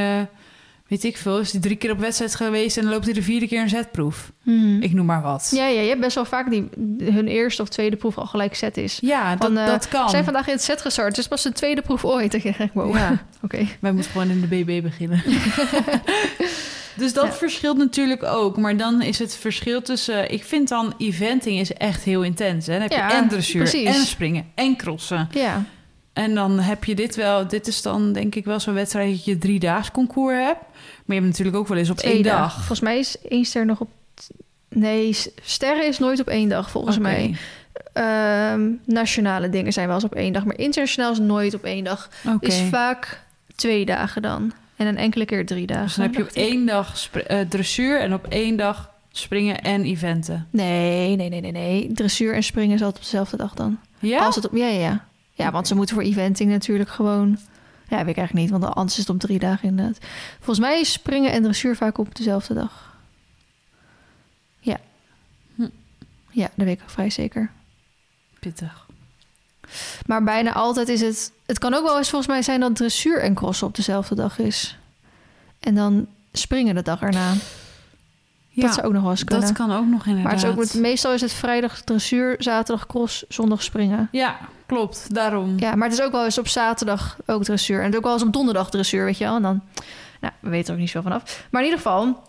weet 0.93 1.03
ik 1.03 1.17
veel, 1.17 1.39
is 1.39 1.51
hij 1.51 1.61
drie 1.61 1.75
keer 1.75 1.91
op 1.91 1.99
wedstrijd 1.99 2.35
geweest 2.35 2.77
en 2.77 2.83
dan 2.83 2.91
loopt 2.91 3.05
hij 3.05 3.13
de 3.13 3.21
vierde 3.21 3.47
keer 3.47 3.61
een 3.61 3.69
zetproef. 3.69 4.31
Mhm. 4.43 4.81
Ik 4.81 4.93
noem 4.93 5.05
maar 5.05 5.21
wat. 5.21 5.49
Ja, 5.55 5.67
ja, 5.67 5.79
je 5.81 5.87
hebt 5.89 6.01
best 6.01 6.15
wel 6.15 6.25
vaak 6.25 6.49
die 6.49 6.69
hun 7.03 7.27
eerste 7.27 7.61
of 7.61 7.69
tweede 7.69 7.95
proef 7.95 8.17
al 8.17 8.25
gelijk 8.25 8.55
set 8.55 8.77
is. 8.77 8.97
Ja, 9.01 9.35
dat, 9.35 9.47
Van, 9.47 9.57
eh, 9.57 9.65
dat 9.65 9.87
kan. 9.87 10.03
We 10.03 10.09
zijn 10.09 10.23
vandaag 10.23 10.47
in 10.47 10.53
het 10.53 10.63
set 10.63 10.81
gestart. 10.81 11.17
Is 11.17 11.27
pas 11.27 11.43
de 11.43 11.51
tweede 11.51 11.81
proef 11.81 12.05
ooit. 12.05 12.31
Dan 12.31 12.41
denk 12.41 12.57
ik, 12.57 12.69
wow. 12.73 12.95
Ja. 12.95 13.25
Oké. 13.43 13.67
Wij 13.79 13.91
moeten 13.91 14.11
gewoon 14.11 14.29
in 14.29 14.41
de 14.41 14.47
BB 14.47 14.81
beginnen. 14.83 15.23
dus 16.95 17.13
dat 17.13 17.25
Ja. 17.25 17.31
verschilt 17.33 17.77
natuurlijk 17.77 18.23
ook. 18.23 18.57
Maar 18.57 18.77
dan 18.77 19.01
is 19.01 19.19
het 19.19 19.35
verschil 19.35 19.81
tussen... 19.81 20.31
Ik 20.31 20.43
vind 20.43 20.67
dan 20.69 20.93
eventing 20.97 21.59
is 21.59 21.73
echt 21.73 22.03
heel 22.03 22.23
intens. 22.23 22.65
Hè? 22.65 22.71
Dan 22.73 22.81
heb 22.81 22.91
je 22.91 22.97
Ja, 22.97 23.17
en 23.21 23.27
dressuur, 23.27 23.61
precies. 23.61 23.95
en 23.95 24.05
springen, 24.05 24.45
en 24.55 24.75
crossen. 24.75 25.27
Ja. 25.31 25.63
En 26.13 26.35
dan 26.35 26.59
heb 26.59 26.83
je 26.83 26.95
dit 26.95 27.15
wel... 27.15 27.47
Dit 27.47 27.67
is 27.67 27.81
dan 27.81 28.13
denk 28.13 28.35
ik 28.35 28.45
wel 28.45 28.59
zo'n 28.59 28.73
wedstrijd 28.73 29.11
dat 29.11 29.25
je 29.25 29.37
drie 29.37 29.59
daags 29.59 29.91
concours 29.91 30.35
hebt. 30.35 30.61
Maar 31.05 31.15
je 31.15 31.21
hebt 31.21 31.25
natuurlijk 31.25 31.57
ook 31.57 31.67
wel 31.67 31.77
eens 31.77 31.89
op 31.89 31.97
Twee 31.97 32.13
één 32.13 32.23
dag. 32.23 32.55
Volgens 32.55 32.79
mij 32.79 32.99
is 32.99 33.17
één 33.29 33.45
ster 33.45 33.65
nog 33.65 33.79
op... 33.79 33.89
Nee, 34.69 35.17
sterren 35.41 35.87
is 35.87 35.99
nooit 35.99 36.19
op 36.19 36.27
één 36.27 36.49
dag, 36.49 36.69
volgens 36.69 36.97
mij. 36.97 37.35
Ehm, 37.93 38.69
nationale 38.85 39.49
dingen 39.49 39.73
zijn 39.73 39.87
wel 39.87 39.95
eens 39.95 40.03
op 40.03 40.15
één 40.15 40.33
dag. 40.33 40.45
Maar 40.45 40.57
internationaal 40.57 41.11
is 41.11 41.19
nooit 41.19 41.53
op 41.53 41.63
één 41.63 41.83
dag. 41.83 42.09
Is 42.39 42.61
vaak 42.61 43.21
twee 43.55 43.85
dagen 43.85 44.21
dan. 44.21 44.53
En 44.75 44.87
een 44.87 44.97
enkele 44.97 45.25
keer 45.25 45.45
drie 45.45 45.67
dagen. 45.67 45.85
Dus 45.85 45.95
dan 45.95 46.05
heb 46.05 46.15
je 46.15 46.21
op 46.21 46.29
één 46.29 46.65
dag 46.65 47.09
eh, 47.27 47.39
dressuur 47.39 47.99
en 47.99 48.13
op 48.13 48.27
één 48.27 48.55
dag 48.55 48.91
springen 49.11 49.61
en 49.61 49.83
eventen. 49.83 50.47
Nee, 50.49 51.15
nee, 51.15 51.29
nee, 51.29 51.41
nee, 51.41 51.51
nee. 51.51 51.91
Dressuur 51.93 52.33
en 52.33 52.43
springen 52.43 52.75
is 52.75 52.81
altijd 52.81 53.03
op 53.03 53.11
dezelfde 53.11 53.37
dag 53.37 53.53
dan. 53.53 53.79
Ja? 53.99 54.25
Als 54.25 54.35
het 54.35 54.45
op, 54.45 54.55
ja, 54.55 54.67
ja, 54.67 54.79
ja. 54.79 55.05
Ja, 55.43 55.51
want 55.51 55.67
ze 55.67 55.75
moeten 55.75 55.95
voor 55.95 56.03
eventing 56.03 56.49
natuurlijk 56.51 56.89
gewoon... 56.89 57.37
Ja, 57.87 57.97
weet 57.97 58.07
ik 58.07 58.17
eigenlijk 58.17 58.33
niet, 58.33 58.59
want 58.59 58.75
anders 58.75 58.93
is 58.93 59.07
het 59.07 59.09
op 59.09 59.19
drie 59.19 59.39
dagen 59.39 59.69
inderdaad. 59.69 59.97
Volgens 60.35 60.59
mij 60.59 60.79
is 60.79 60.91
springen 60.91 61.31
en 61.31 61.43
dressuur 61.43 61.75
vaak 61.75 61.97
op 61.97 62.15
dezelfde 62.15 62.53
dag. 62.53 62.97
Ja. 64.59 64.77
Hm. 65.55 65.67
Ja, 66.29 66.49
dat 66.55 66.65
weet 66.65 66.81
ik 66.81 66.89
vrij 66.89 67.09
zeker. 67.09 67.51
Pittig. 68.39 68.85
Maar 70.05 70.23
bijna 70.23 70.53
altijd 70.53 70.87
is 70.87 71.01
het... 71.01 71.31
Het 71.45 71.59
kan 71.59 71.73
ook 71.73 71.83
wel 71.83 71.97
eens 71.97 72.09
volgens 72.09 72.31
mij 72.31 72.41
zijn 72.41 72.59
dat 72.59 72.75
dressuur 72.75 73.21
en 73.21 73.33
crossen 73.33 73.67
op 73.67 73.75
dezelfde 73.75 74.15
dag 74.15 74.39
is. 74.39 74.77
En 75.59 75.75
dan 75.75 76.07
springen 76.31 76.75
de 76.75 76.81
dag 76.81 77.01
erna. 77.01 77.33
Ja, 78.49 78.61
dat 78.61 78.73
zou 78.73 78.87
ook 78.87 78.93
nog 78.93 79.01
wel 79.01 79.11
eens 79.11 79.23
kunnen. 79.23 79.47
dat 79.47 79.57
kan 79.57 79.71
ook 79.71 79.85
nog 79.85 80.05
inderdaad. 80.05 80.41
maar 80.41 80.51
het 80.51 80.59
is 80.59 80.75
ook, 80.75 80.81
meestal 80.81 81.13
is 81.13 81.21
het 81.21 81.33
vrijdag 81.33 81.81
dressuur, 81.81 82.35
zaterdag 82.37 82.87
cross, 82.87 83.25
zondag 83.27 83.63
springen. 83.63 84.09
Ja, 84.11 84.39
klopt. 84.73 85.13
Daarom. 85.13 85.59
Ja, 85.59 85.75
maar 85.75 85.89
het 85.89 85.97
is 85.99 86.05
ook 86.05 86.11
wel 86.11 86.25
eens 86.25 86.37
op 86.37 86.47
zaterdag 86.47 87.17
ook 87.25 87.43
dressuur. 87.43 87.77
En 87.77 87.83
het 87.83 87.91
is 87.91 87.97
ook 87.97 88.03
wel 88.03 88.13
eens 88.13 88.23
op 88.23 88.33
donderdag 88.33 88.69
dressuur, 88.69 89.05
weet 89.05 89.17
je 89.17 89.23
wel. 89.23 89.35
En 89.35 89.41
dan, 89.41 89.61
nou, 90.21 90.33
we 90.39 90.49
weten 90.49 90.67
er 90.67 90.73
ook 90.73 90.79
niet 90.79 90.89
zoveel 90.89 91.11
vanaf. 91.11 91.47
Maar 91.51 91.61
in 91.61 91.67
ieder 91.67 91.83
geval, 91.83 92.23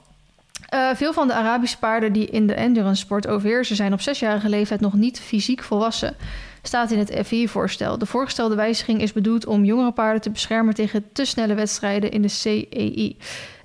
eh, 0.68 0.88
veel 0.94 1.12
van 1.12 1.26
de 1.26 1.34
Arabische 1.34 1.78
paarden 1.78 2.12
die 2.12 2.26
in 2.26 2.46
de 2.46 2.54
endurance 2.54 3.02
sport 3.02 3.26
overheersen... 3.26 3.76
zijn 3.76 3.92
op 3.92 4.00
zesjarige 4.00 4.48
leeftijd 4.48 4.80
nog 4.80 4.94
niet 4.94 5.20
fysiek 5.20 5.62
volwassen. 5.62 6.16
Staat 6.62 6.90
in 6.90 6.98
het 6.98 7.26
FI-voorstel. 7.26 7.98
De 7.98 8.06
voorgestelde 8.06 8.54
wijziging 8.54 9.00
is 9.00 9.12
bedoeld 9.12 9.46
om 9.46 9.64
jongere 9.64 9.92
paarden 9.92 10.20
te 10.20 10.30
beschermen... 10.30 10.74
tegen 10.74 11.04
te 11.12 11.24
snelle 11.24 11.54
wedstrijden 11.54 12.10
in 12.10 12.22
de 12.22 12.28
CEI. 12.28 13.16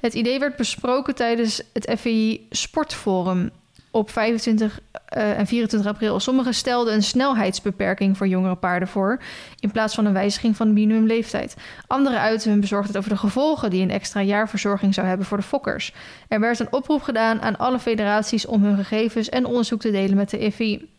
Het 0.01 0.13
idee 0.13 0.39
werd 0.39 0.55
besproken 0.55 1.15
tijdens 1.15 1.61
het 1.73 1.95
FI 1.99 2.47
Sportforum 2.49 3.49
op 3.91 4.09
25 4.09 4.79
eh, 5.05 5.37
en 5.37 5.47
24 5.47 5.91
april. 5.91 6.19
Sommigen 6.19 6.53
stelden 6.53 6.93
een 6.93 7.03
snelheidsbeperking 7.03 8.17
voor 8.17 8.27
jongere 8.27 8.55
paarden 8.55 8.87
voor, 8.87 9.21
in 9.59 9.71
plaats 9.71 9.95
van 9.95 10.05
een 10.05 10.13
wijziging 10.13 10.55
van 10.55 10.67
de 10.67 10.73
minimumleeftijd. 10.73 11.55
Anderen 11.87 12.19
uiten 12.19 12.51
hun 12.51 12.59
bezorgdheid 12.59 12.97
over 12.97 13.09
de 13.09 13.17
gevolgen 13.17 13.69
die 13.69 13.81
een 13.81 13.91
extra 13.91 14.21
jaar 14.21 14.49
verzorging 14.49 14.93
zou 14.93 15.07
hebben 15.07 15.25
voor 15.25 15.37
de 15.37 15.43
fokkers. 15.43 15.93
Er 16.27 16.39
werd 16.39 16.59
een 16.59 16.73
oproep 16.73 17.01
gedaan 17.01 17.41
aan 17.41 17.57
alle 17.57 17.79
federaties 17.79 18.45
om 18.45 18.63
hun 18.63 18.75
gegevens 18.75 19.29
en 19.29 19.45
onderzoek 19.45 19.81
te 19.81 19.91
delen 19.91 20.15
met 20.15 20.29
de 20.29 20.51
FI. 20.51 20.89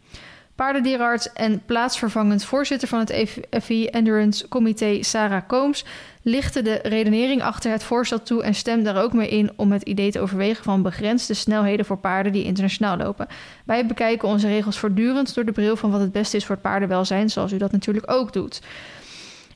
Paardendierenarts 0.54 1.32
en 1.32 1.62
plaatsvervangend 1.66 2.44
voorzitter 2.44 2.88
van 2.88 2.98
het 2.98 3.40
FI 3.62 3.86
Endurance 3.86 4.48
Comité, 4.48 5.02
Sarah 5.02 5.42
Kooms, 5.46 5.84
lichtte 6.22 6.62
de 6.62 6.78
redenering 6.82 7.42
achter 7.42 7.70
het 7.70 7.82
voorstel 7.82 8.22
toe 8.22 8.42
en 8.42 8.54
stemde 8.54 8.92
daar 8.92 9.02
ook 9.02 9.12
mee 9.12 9.28
in 9.28 9.50
om 9.56 9.72
het 9.72 9.82
idee 9.82 10.10
te 10.10 10.20
overwegen 10.20 10.64
van 10.64 10.82
begrensde 10.82 11.34
snelheden 11.34 11.86
voor 11.86 11.98
paarden 11.98 12.32
die 12.32 12.44
internationaal 12.44 12.96
lopen. 12.96 13.26
Wij 13.64 13.86
bekijken 13.86 14.28
onze 14.28 14.46
regels 14.46 14.78
voortdurend 14.78 15.34
door 15.34 15.44
de 15.44 15.52
bril 15.52 15.76
van 15.76 15.90
wat 15.90 16.00
het 16.00 16.12
beste 16.12 16.36
is 16.36 16.44
voor 16.44 16.54
het 16.54 16.64
paardenwelzijn, 16.64 17.30
zoals 17.30 17.52
u 17.52 17.56
dat 17.56 17.72
natuurlijk 17.72 18.10
ook 18.10 18.32
doet. 18.32 18.60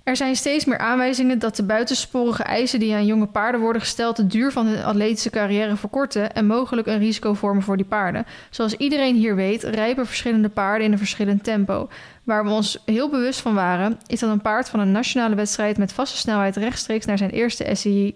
Er 0.04 0.16
zijn 0.16 0.36
steeds 0.36 0.64
meer 0.64 0.78
aanwijzingen 0.78 1.38
dat 1.38 1.56
de 1.56 1.62
buitensporige 1.62 2.42
eisen 2.42 2.78
die 2.78 2.94
aan 2.94 3.06
jonge 3.06 3.26
paarden 3.26 3.60
worden 3.60 3.82
gesteld 3.82 4.16
de 4.16 4.26
duur 4.26 4.52
van 4.52 4.66
hun 4.66 4.84
atletische 4.84 5.30
carrière 5.30 5.76
verkorten 5.76 6.34
en 6.34 6.46
mogelijk 6.46 6.86
een 6.86 6.98
risico 6.98 7.34
vormen 7.34 7.62
voor 7.62 7.76
die 7.76 7.86
paarden. 7.86 8.26
Zoals 8.50 8.76
iedereen 8.76 9.14
hier 9.14 9.36
weet, 9.36 9.62
rijpen 9.62 10.06
verschillende 10.06 10.48
paarden 10.48 10.86
in 10.86 10.92
een 10.92 10.98
verschillend 10.98 11.44
tempo. 11.44 11.88
Waar 12.22 12.44
we 12.44 12.50
ons 12.50 12.78
heel 12.84 13.10
bewust 13.10 13.40
van 13.40 13.54
waren, 13.54 13.98
is 14.06 14.20
dat 14.20 14.30
een 14.30 14.40
paard 14.40 14.68
van 14.68 14.80
een 14.80 14.92
nationale 14.92 15.34
wedstrijd 15.34 15.78
met 15.78 15.92
vaste 15.92 16.16
snelheid 16.16 16.56
rechtstreeks 16.56 17.06
naar 17.06 17.18
zijn 17.18 17.30
eerste 17.30 17.74
SCI 17.74 18.14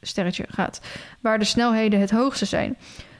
sterretje 0.00 0.44
gaat, 0.48 0.80
waar 1.20 1.38
de 1.38 1.44
snelheden 1.44 2.00
het 2.00 2.10
hoogste 2.10 2.44
zijn. 2.44 2.76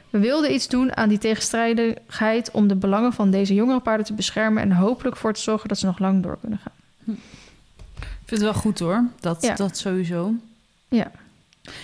We 0.09 0.19
wilden 0.19 0.53
iets 0.53 0.67
doen 0.67 0.97
aan 0.97 1.09
die 1.09 1.17
tegenstrijdigheid 1.17 2.51
om 2.51 2.67
de 2.67 2.75
belangen 2.75 3.13
van 3.13 3.31
deze 3.31 3.53
jongere 3.53 3.79
paarden 3.79 4.05
te 4.05 4.13
beschermen 4.13 4.63
en 4.63 4.71
hopelijk 4.71 5.15
voor 5.15 5.33
te 5.33 5.41
zorgen 5.41 5.67
dat 5.67 5.77
ze 5.77 5.85
nog 5.85 5.99
lang 5.99 6.23
door 6.23 6.37
kunnen 6.39 6.59
gaan. 6.59 7.17
Ik 8.29 8.37
vind 8.37 8.47
het 8.47 8.53
wel 8.53 8.61
goed 8.71 8.79
hoor, 8.79 9.03
dat, 9.19 9.41
Ja. 9.41 9.55
dat 9.55 9.77
sowieso. 9.77 10.33
Ja. 10.87 11.11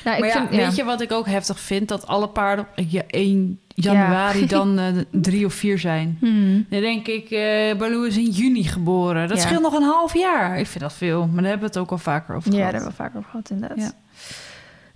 Nou, 0.04 0.20
maar 0.20 0.28
ik 0.30 0.34
ja, 0.36 0.40
vind, 0.40 0.52
ja. 0.60 0.66
weet 0.68 0.76
je 0.76 0.84
wat 0.84 1.02
ik 1.02 1.12
ook 1.12 1.26
heftig 1.26 1.60
vind? 1.60 1.88
Dat 1.88 2.08
alle 2.08 2.28
paarden 2.28 2.66
op 2.78 2.86
ja, 2.88 3.02
1 3.08 3.60
januari 3.68 4.46
dan 4.48 4.78
eh, 4.80 4.86
drie 5.12 5.46
of 5.46 5.54
vier 5.54 5.80
zijn. 5.80 6.18
Hmm. 6.20 6.66
Dan 6.70 6.82
denk 6.82 7.08
ik, 7.08 7.30
eh 7.30 7.76
Baloo 7.78 8.04
is 8.04 8.18
in 8.18 8.30
juni 8.30 8.64
geboren. 8.64 9.28
Dat 9.28 9.38
Ja. 9.38 9.44
scheelt 9.44 9.62
nog 9.62 9.74
een 9.74 9.84
half 9.84 10.14
jaar. 10.18 10.60
Ik 10.60 10.68
vind 10.68 10.84
dat 10.84 10.94
veel, 10.94 11.20
maar 11.28 11.42
daar 11.42 11.52
hebben 11.52 11.60
we 11.60 11.66
het 11.74 11.78
ook 11.78 11.92
al 11.92 11.98
vaker 11.98 12.36
over 12.36 12.52
Ja, 12.52 12.58
gehad. 12.58 12.72
daar 12.72 12.82
hebben 12.82 12.98
we 12.98 13.04
vaker 13.04 13.18
over 13.18 13.30
gehad, 13.30 13.50
inderdaad. 13.50 13.78
Ja. 13.78 13.92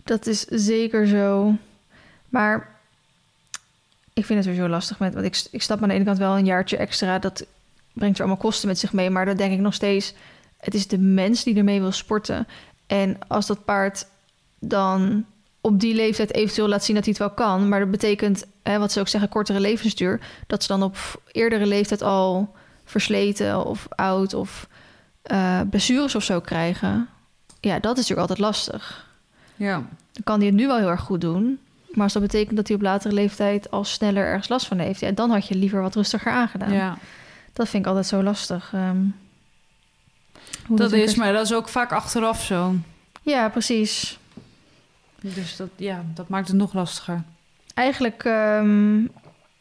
Dat 0.04 0.28
is 0.28 0.42
zeker 0.46 1.08
zo. 1.08 1.54
Maar 2.30 2.68
ik 4.14 4.26
vind 4.26 4.40
het 4.40 4.48
sowieso 4.48 4.70
lastig 4.70 5.00
met... 5.00 5.14
Want 5.14 5.26
ik, 5.26 5.44
ik 5.52 5.62
stap 5.62 5.82
aan 5.82 5.88
de 5.88 5.94
ene 5.96 6.04
kant 6.06 6.18
wel 6.18 6.38
een 6.38 6.46
jaartje 6.46 6.78
extra. 6.78 7.20
Dat 7.20 7.46
brengt 7.94 8.16
er 8.18 8.24
allemaal 8.24 8.42
kosten 8.42 8.68
met 8.68 8.80
zich 8.80 8.94
mee. 8.94 9.10
Maar 9.10 9.26
dan 9.26 9.38
denk 9.38 9.54
ik 9.54 9.60
nog 9.60 9.74
steeds... 9.74 10.14
Het 10.60 10.74
is 10.74 10.88
de 10.88 10.98
mens 10.98 11.44
die 11.44 11.56
ermee 11.56 11.80
wil 11.80 11.92
sporten. 11.92 12.48
En 12.88 13.18
als 13.28 13.48
dat 13.48 13.66
paard 13.66 14.08
dan 14.60 15.26
op 15.62 15.80
die 15.80 15.96
leeftijd 15.96 16.34
eventueel 16.34 16.68
laat 16.68 16.84
zien 16.84 16.96
dat 16.96 17.06
hij 17.06 17.14
het 17.18 17.24
wel 17.24 17.48
kan... 17.48 17.70
maar 17.70 17.80
dat 17.80 17.92
betekent, 17.92 18.46
hè, 18.64 18.80
wat 18.80 18.92
ze 18.92 19.00
ook 19.00 19.08
zeggen, 19.08 19.30
kortere 19.30 19.60
levensduur... 19.60 20.20
dat 20.48 20.62
ze 20.62 20.68
dan 20.68 20.84
op 20.84 21.22
eerdere 21.32 21.66
leeftijd 21.66 22.02
al 22.02 22.56
versleten 22.86 23.66
of 23.66 23.88
oud 23.90 24.34
of 24.34 24.68
eh, 25.22 25.62
blessures 25.70 26.16
of 26.16 26.24
zo 26.24 26.40
krijgen... 26.40 27.10
Ja, 27.62 27.80
dat 27.80 27.92
is 27.92 27.98
natuurlijk 27.98 28.30
altijd 28.30 28.40
lastig. 28.40 29.08
Ja. 29.56 29.74
Dan 30.12 30.24
kan 30.24 30.38
hij 30.38 30.46
het 30.48 30.56
nu 30.56 30.68
wel 30.68 30.78
heel 30.78 30.90
erg 30.90 31.02
goed 31.02 31.22
doen. 31.22 31.60
Maar 31.92 32.04
als 32.04 32.14
dat 32.14 32.22
betekent 32.22 32.56
dat 32.56 32.68
hij 32.68 32.76
op 32.76 32.82
latere 32.82 33.14
leeftijd 33.14 33.72
al 33.72 33.84
sneller 33.84 34.26
ergens 34.26 34.50
last 34.50 34.68
van 34.68 34.80
heeft, 34.80 35.00
ja, 35.00 35.12
dan 35.12 35.30
had 35.30 35.48
je 35.48 35.56
liever 35.56 35.82
wat 35.82 35.96
rustiger 35.96 36.32
aangedaan. 36.32 36.72
ja. 36.72 36.98
Dat 37.54 37.70
vind 37.70 37.84
ik 37.84 37.90
altijd 37.90 38.08
zo 38.08 38.24
lastig. 38.24 38.72
ehm, 38.74 38.98
hoe 40.68 40.78
Dat 40.78 40.92
is, 40.92 41.16
maar 41.16 41.34
dat 41.34 41.46
is 41.46 41.54
ook 41.54 41.70
vaak 41.70 41.92
achteraf 41.92 42.44
zo. 42.44 42.76
Ja, 43.22 43.50
precies. 43.50 44.18
Dus 45.22 45.56
dat, 45.56 45.70
ja, 45.76 46.04
dat 46.14 46.30
maakt 46.30 46.48
het 46.48 46.58
nog 46.58 46.74
lastiger. 46.74 47.24
Eigenlijk 47.74 48.24
ehm, 48.24 49.02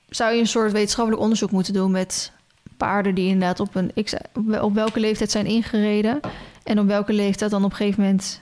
zou 0.08 0.34
je 0.34 0.40
een 0.40 0.46
soort 0.46 0.72
wetenschappelijk 0.72 1.22
onderzoek 1.22 1.50
moeten 1.50 1.72
doen 1.72 1.90
met 1.90 2.32
paarden 2.76 3.14
die 3.14 3.28
inderdaad 3.28 3.60
op 3.60 3.74
een 3.74 3.92
x, 4.04 4.14
op 4.60 4.74
welke 4.74 5.00
leeftijd 5.00 5.30
zijn 5.30 5.46
ingereden 5.46 6.20
en 6.64 6.78
op 6.78 6.86
welke 6.86 7.12
leeftijd 7.12 7.50
dan 7.50 7.64
op 7.64 7.70
een 7.70 7.76
gegeven 7.76 8.02
moment 8.02 8.40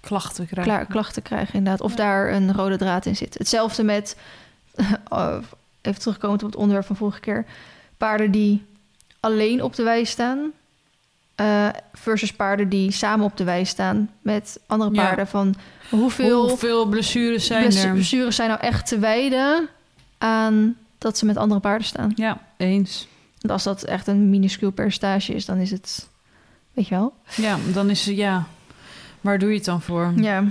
Klachten 0.00 0.46
krijgen. 0.46 0.72
klaar, 0.72 0.86
klachten 0.86 1.22
krijgen, 1.22 1.54
inderdaad. 1.54 1.80
Of 1.80 1.90
Ja. 1.90 1.96
daar 1.96 2.32
een 2.32 2.52
rode 2.52 2.76
draad 2.76 3.06
in 3.06 3.16
zit. 3.16 3.38
Hetzelfde 3.38 3.82
met, 3.82 4.16
oh, 5.08 5.36
even 5.80 6.00
terugkomend 6.00 6.42
op 6.42 6.48
het 6.50 6.58
onderwerp 6.58 6.86
van 6.86 6.96
vorige 6.96 7.20
keer, 7.20 7.44
paarden 7.96 8.30
die 8.30 8.62
alleen 9.20 9.62
op 9.62 9.74
de 9.74 9.82
wei 9.82 10.04
staan, 10.04 10.52
eh, 11.34 11.68
versus 11.92 12.32
paarden 12.32 12.68
die 12.68 12.90
samen 12.90 13.24
op 13.24 13.36
de 13.36 13.44
wei 13.44 13.64
staan 13.64 14.10
met 14.22 14.60
andere 14.66 14.94
Ja. 14.94 15.02
paarden. 15.04 15.26
Van 15.26 15.54
hoeveel, 15.90 16.48
Hoeveel 16.48 16.86
blessures 16.86 17.46
zijn 17.46 17.76
er? 17.76 17.92
blessures 17.92 18.36
zijn 18.36 18.48
nou 18.48 18.60
echt 18.60 18.86
te 18.86 18.98
wijden 18.98 19.68
aan 20.18 20.76
dat 20.98 21.18
ze 21.18 21.26
met 21.26 21.36
andere 21.36 21.60
paarden 21.60 21.86
staan? 21.86 22.12
Ja, 22.14 22.40
eens. 22.56 23.08
Want 23.40 23.52
als 23.52 23.62
dat 23.62 23.82
echt 23.82 24.06
een 24.06 24.30
minuscuul 24.30 24.70
percentage 24.70 25.34
is, 25.34 25.44
dan 25.44 25.56
is 25.58 25.70
het, 25.70 26.08
weet 26.72 26.88
je 26.88 26.94
wel. 26.94 27.14
Ja, 27.36 27.56
dan 27.72 27.90
is 27.90 28.06
het, 28.06 28.16
ja. 28.16 28.44
Waar 29.20 29.38
doe 29.38 29.48
je 29.48 29.54
het 29.56 29.64
dan 29.64 29.82
voor? 29.82 30.12
Ja, 30.16 30.44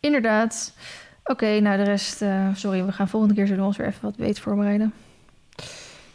inderdaad. 0.00 0.72
Oké, 1.24 1.60
nou 1.60 1.76
de 1.76 1.82
rest, 1.82 2.22
eh, 2.22 2.48
sorry, 2.54 2.84
we 2.84 2.92
gaan 2.92 3.08
volgende 3.08 3.34
keer 3.34 3.46
zullen 3.46 3.60
we 3.60 3.66
ons 3.68 3.76
weer 3.76 3.86
even 3.86 4.00
wat 4.02 4.16
beter 4.16 4.42
voorbereiden. 4.42 4.92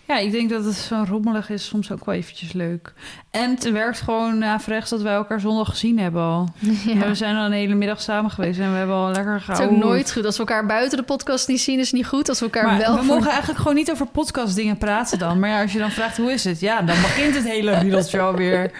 Ja, 0.10 0.18
ik 0.18 0.32
denk 0.32 0.50
dat 0.50 0.66
het 0.66 0.76
zo 0.76 1.04
rommelig 1.08 1.50
is 1.50 1.66
soms 1.66 1.92
ook 1.92 2.06
wel 2.06 2.16
eventjes 2.16 2.52
leuk. 2.52 2.94
En 3.32 3.50
het 3.50 3.72
werkt 3.72 4.02
gewoon 4.02 4.44
averechts 4.44 4.90
dat 4.90 5.02
wij 5.02 5.14
elkaar 5.14 5.40
zondag 5.40 5.70
gezien 5.70 6.00
hebben 6.00 6.22
al. 6.22 6.48
Ja. 6.86 7.08
We 7.08 7.16
zijn 7.16 7.36
al 7.36 7.46
een 7.46 7.52
hele 7.52 7.76
middag 7.76 8.02
samen 8.02 8.32
geweest 8.32 8.60
en 8.60 8.72
we 8.72 8.78
hebben 8.78 8.96
al 8.96 9.06
lekker 9.12 9.32
Het 9.32 9.40
is 9.42 9.46
gehouden. 9.46 9.78
ook 9.78 9.84
nooit 9.84 10.12
goed. 10.12 10.26
Als 10.26 10.34
we 10.38 10.40
elkaar 10.40 10.66
buiten 10.66 10.98
de 10.98 11.04
podcast 11.04 11.48
niet 11.48 11.60
zien, 11.62 11.80
is 11.80 11.92
niet 11.92 12.06
goed. 12.08 12.30
Als 12.30 12.40
we 12.40 12.46
elkaar 12.46 12.66
Maar 12.66 12.78
wel 12.78 12.92
we 12.92 12.98
voor- 12.98 13.06
mogen 13.16 13.30
eigenlijk 13.30 13.60
gewoon 13.60 13.76
niet 13.76 13.92
over 13.92 14.06
podcastdingen 14.06 14.78
praten 14.78 15.20
dan. 15.20 15.40
Maar 15.40 15.50
ja, 15.50 15.62
als 15.62 15.74
je 15.74 15.80
dan 15.80 15.92
vraagt 15.92 16.18
hoe 16.18 16.32
is 16.32 16.44
het? 16.44 16.60
Ja, 16.60 16.78
dan 16.82 17.02
begint 17.02 17.36
het 17.36 17.46
hele 17.48 17.78
riedeltje 17.80 18.20
alweer. 18.20 18.72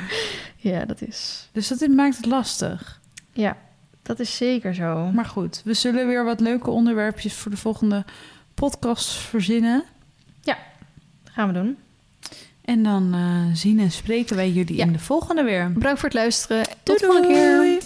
Ja, 0.58 0.86
dat 0.86 1.02
is... 1.02 1.50
Dus 1.52 1.68
dat 1.68 1.88
maakt 1.88 2.18
het 2.18 2.26
lastig. 2.26 3.00
Ja, 3.34 3.58
dat 4.04 4.20
is 4.20 4.36
zeker 4.38 4.74
zo. 4.76 5.10
Maar 5.14 5.26
goed, 5.26 5.62
we 5.66 5.74
zullen 5.74 6.08
weer 6.08 6.26
wat 6.26 6.40
leuke 6.40 6.70
onderwerpjes 6.70 7.34
voor 7.34 7.52
de 7.52 7.58
volgende 7.58 8.06
podcast 8.54 9.10
verzinnen. 9.12 9.84
Gaan 11.40 11.54
we 11.54 11.60
doen. 11.60 11.78
En 12.62 12.84
dan 12.84 13.14
eh, 13.14 13.56
zien 13.58 13.80
en 13.80 13.92
spreken 13.92 14.36
wij 14.36 14.50
jullie 14.52 14.76
Ja. 14.76 14.86
in 14.86 14.92
de 14.94 15.00
volgende 15.00 15.44
weer. 15.44 15.74
Bedankt 15.74 16.00
voor 16.00 16.10
het 16.10 16.18
luisteren. 16.18 16.66
Tot 16.84 17.00
de 17.00 17.06
volgende 17.06 17.28
keer. 17.28 17.56
doei. 17.56 17.80